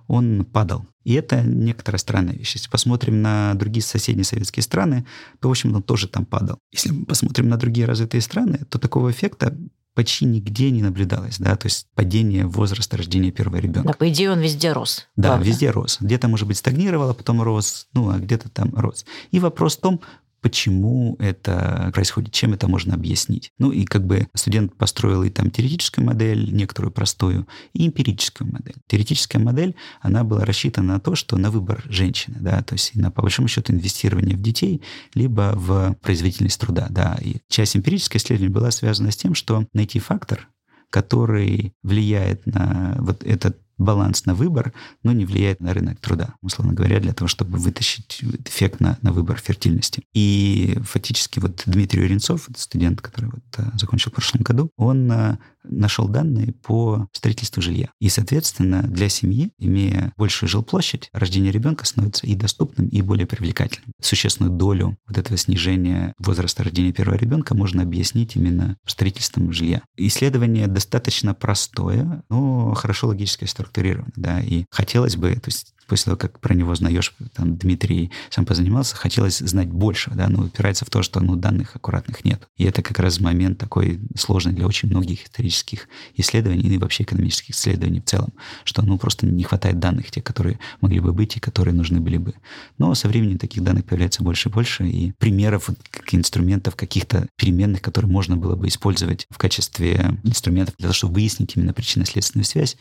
он 0.07 0.45
падал. 0.45 0.85
И 1.03 1.13
это 1.13 1.41
некоторая 1.41 1.99
странная 1.99 2.35
вещь. 2.35 2.55
Если 2.55 2.69
посмотрим 2.69 3.21
на 3.21 3.53
другие 3.55 3.83
соседние 3.83 4.25
советские 4.25 4.63
страны, 4.63 5.05
то, 5.39 5.47
в 5.47 5.51
общем, 5.51 5.75
он 5.75 5.83
тоже 5.83 6.07
там 6.07 6.25
падал. 6.25 6.57
Если 6.71 6.91
мы 6.91 7.05
посмотрим 7.05 7.49
на 7.49 7.57
другие 7.57 7.85
развитые 7.85 8.21
страны, 8.21 8.59
то 8.69 8.79
такого 8.79 9.11
эффекта 9.11 9.55
почти 9.95 10.25
нигде 10.25 10.71
не 10.71 10.83
наблюдалось, 10.83 11.37
да, 11.39 11.55
то 11.55 11.67
есть 11.67 11.87
падение 11.95 12.45
возраста 12.45 12.97
рождения 12.97 13.31
первого 13.31 13.57
ребенка. 13.57 13.89
Да, 13.89 13.93
по 13.93 14.09
идее 14.09 14.31
он 14.31 14.39
везде 14.39 14.73
рос. 14.73 15.07
Да, 15.15 15.29
правда? 15.29 15.47
везде 15.47 15.71
рос. 15.71 15.97
Где-то, 16.01 16.27
может 16.27 16.47
быть, 16.47 16.57
стагнировало, 16.57 17.13
потом 17.13 17.41
рос, 17.41 17.87
ну, 17.93 18.09
а 18.09 18.19
где-то 18.19 18.49
там 18.49 18.75
рос. 18.75 19.05
И 19.31 19.39
вопрос 19.39 19.77
в 19.77 19.81
том, 19.81 20.01
почему 20.45 21.15
это 21.17 21.89
происходит, 21.91 22.31
чем 22.31 22.53
это 22.53 22.67
можно 22.67 22.93
объяснить. 22.93 23.49
Ну 23.57 23.71
и 23.71 23.83
как 23.83 24.05
бы 24.05 24.27
студент 24.35 24.75
построил 24.75 25.23
и 25.23 25.31
там 25.31 25.49
теоретическую 25.49 26.05
модель, 26.05 26.53
некоторую 26.53 26.91
простую, 26.91 27.47
и 27.73 27.87
эмпирическую 27.87 28.51
модель. 28.51 28.75
Теоретическая 28.85 29.39
модель, 29.39 29.75
она 30.01 30.23
была 30.23 30.45
рассчитана 30.45 30.93
на 30.93 30.99
то, 30.99 31.15
что 31.15 31.35
на 31.37 31.49
выбор 31.49 31.83
женщины, 31.89 32.37
да, 32.39 32.61
то 32.61 32.75
есть 32.75 32.93
на, 32.93 33.09
по 33.09 33.23
большому 33.23 33.47
счету, 33.47 33.73
инвестирование 33.73 34.37
в 34.37 34.41
детей, 34.43 34.83
либо 35.15 35.53
в 35.55 35.97
производительность 36.03 36.61
труда, 36.61 36.85
да. 36.91 37.17
И 37.23 37.37
часть 37.49 37.75
эмпирической 37.75 38.19
исследования 38.19 38.53
была 38.53 38.69
связана 38.69 39.09
с 39.09 39.17
тем, 39.17 39.33
что 39.33 39.65
найти 39.73 39.97
фактор, 39.97 40.47
который 40.91 41.73
влияет 41.81 42.45
на 42.45 42.97
вот 42.99 43.23
этот 43.23 43.64
баланс 43.77 44.25
на 44.25 44.35
выбор, 44.35 44.73
но 45.03 45.11
не 45.11 45.25
влияет 45.25 45.59
на 45.59 45.73
рынок 45.73 45.99
труда, 45.99 46.35
условно 46.41 46.73
говоря, 46.73 46.99
для 46.99 47.13
того, 47.13 47.27
чтобы 47.27 47.57
вытащить 47.57 48.23
эффект 48.45 48.79
на, 48.79 48.97
на 49.01 49.11
выбор 49.11 49.37
фертильности. 49.37 50.03
И 50.13 50.77
фактически 50.83 51.39
вот 51.39 51.63
Дмитрий 51.65 52.03
Уренцов, 52.03 52.47
студент, 52.55 53.01
который 53.01 53.29
вот 53.31 53.43
э, 53.57 53.63
закончил 53.77 54.11
в 54.11 54.15
прошлом 54.15 54.41
году, 54.41 54.69
он 54.77 55.11
э, 55.11 55.37
нашел 55.63 56.07
данные 56.07 56.53
по 56.53 57.07
строительству 57.11 57.61
жилья. 57.61 57.89
И, 57.99 58.09
соответственно, 58.09 58.83
для 58.83 59.09
семьи, 59.09 59.51
имея 59.59 60.13
большую 60.17 60.49
жилплощадь, 60.49 61.09
рождение 61.13 61.51
ребенка 61.51 61.85
становится 61.85 62.25
и 62.27 62.35
доступным, 62.35 62.87
и 62.87 63.01
более 63.01 63.25
привлекательным. 63.25 63.91
Существенную 64.01 64.55
долю 64.55 64.97
вот 65.07 65.17
этого 65.17 65.37
снижения 65.37 66.13
возраста 66.19 66.63
рождения 66.63 66.93
первого 66.93 67.17
ребенка 67.17 67.55
можно 67.55 67.81
объяснить 67.83 68.35
именно 68.35 68.77
строительством 68.85 69.51
жилья. 69.51 69.81
Исследование 69.97 70.67
достаточно 70.67 71.33
простое, 71.33 72.23
но 72.29 72.73
хорошо 72.73 73.07
логически 73.07 73.45
структурировано. 73.65 74.11
Да, 74.15 74.39
и 74.39 74.65
хотелось 74.69 75.15
бы, 75.15 75.33
то 75.35 75.47
есть 75.47 75.74
после 75.87 76.05
того, 76.05 76.17
как 76.17 76.39
про 76.39 76.53
него 76.53 76.75
знаешь, 76.75 77.13
там 77.33 77.57
Дмитрий 77.57 78.11
сам 78.29 78.45
позанимался, 78.45 78.95
хотелось 78.95 79.39
знать 79.39 79.69
больше, 79.69 80.11
да, 80.11 80.27
но 80.29 80.43
упирается 80.43 80.85
в 80.85 80.89
то, 80.89 81.03
что 81.03 81.19
ну, 81.19 81.35
данных 81.35 81.75
аккуратных 81.75 82.25
нет. 82.25 82.47
И 82.57 82.63
это 82.63 82.81
как 82.81 82.99
раз 82.99 83.19
момент 83.19 83.57
такой 83.57 83.99
сложный 84.15 84.53
для 84.53 84.67
очень 84.67 84.89
многих 84.89 85.25
исторических 85.25 85.87
исследований 86.15 86.63
и 86.63 86.77
вообще 86.77 87.03
экономических 87.03 87.55
исследований 87.55 88.01
в 88.01 88.05
целом, 88.05 88.33
что 88.63 88.81
ну 88.81 88.97
просто 88.97 89.25
не 89.25 89.43
хватает 89.43 89.79
данных, 89.79 90.11
те, 90.11 90.21
которые 90.21 90.59
могли 90.81 90.99
бы 90.99 91.13
быть 91.13 91.37
и 91.37 91.39
которые 91.39 91.73
нужны 91.73 91.99
были 91.99 92.17
бы. 92.17 92.33
Но 92.77 92.93
со 92.95 93.07
временем 93.07 93.37
таких 93.37 93.63
данных 93.63 93.85
появляется 93.85 94.23
больше 94.23 94.49
и 94.49 94.51
больше, 94.51 94.87
и 94.87 95.11
примеров, 95.13 95.69
как 95.91 96.13
инструментов, 96.13 96.75
каких-то 96.75 97.27
переменных, 97.35 97.81
которые 97.81 98.11
можно 98.11 98.37
было 98.37 98.55
бы 98.55 98.67
использовать 98.67 99.27
в 99.29 99.37
качестве 99.37 100.19
инструментов 100.23 100.75
для 100.77 100.85
того, 100.85 100.93
чтобы 100.93 101.15
выяснить 101.15 101.55
именно 101.55 101.73
причинно-следственную 101.73 102.45
связь, 102.45 102.77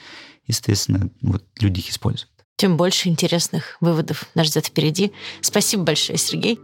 и, 0.47 0.53
соответственно, 0.53 1.11
вот 1.23 1.45
люди 1.61 1.81
их 1.81 1.91
используют 1.91 2.34
тем 2.57 2.77
больше 2.77 3.09
интересных 3.09 3.77
выводов 3.81 4.25
нас 4.35 4.47
ждет 4.47 4.67
впереди. 4.67 5.13
Спасибо 5.41 5.85
большое, 5.85 6.19
Сергей. 6.19 6.59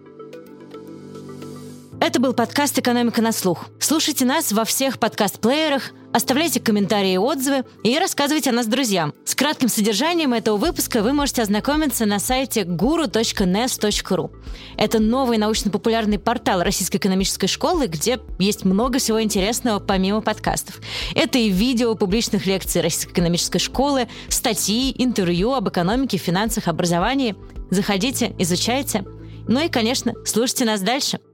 Это 2.02 2.18
был 2.18 2.32
подкаст 2.32 2.78
«Экономика 2.78 3.20
на 3.20 3.30
слух». 3.30 3.66
Слушайте 3.78 4.24
нас 4.24 4.52
во 4.52 4.64
всех 4.64 4.98
подкаст-плеерах, 4.98 5.90
оставляйте 6.14 6.58
комментарии 6.58 7.12
и 7.12 7.18
отзывы 7.18 7.64
и 7.84 7.98
рассказывайте 7.98 8.48
о 8.48 8.52
нас 8.54 8.66
друзьям. 8.66 9.12
С 9.26 9.34
кратким 9.34 9.68
содержанием 9.68 10.32
этого 10.32 10.56
выпуска 10.56 11.02
вы 11.02 11.12
можете 11.12 11.42
ознакомиться 11.42 12.06
на 12.06 12.18
сайте 12.18 12.62
guru.nes.ru. 12.62 14.30
Это 14.78 14.98
новый 14.98 15.36
научно-популярный 15.36 16.18
портал 16.18 16.62
Российской 16.62 16.96
экономической 16.96 17.48
школы, 17.48 17.86
где 17.86 18.18
есть 18.38 18.64
много 18.64 18.98
всего 18.98 19.22
интересного 19.22 19.78
помимо 19.78 20.22
подкастов. 20.22 20.80
Это 21.14 21.38
и 21.38 21.50
видео 21.50 21.94
публичных 21.96 22.46
лекций 22.46 22.80
Российской 22.80 23.12
экономической 23.12 23.58
школы, 23.58 24.08
статьи, 24.30 24.94
интервью 24.96 25.52
об 25.52 25.68
экономике, 25.68 26.16
финансах, 26.16 26.66
образовании. 26.66 27.36
Заходите, 27.68 28.34
изучайте. 28.38 29.04
Ну 29.46 29.60
и, 29.60 29.68
конечно, 29.68 30.14
слушайте 30.24 30.64
нас 30.64 30.80
дальше– 30.80 31.20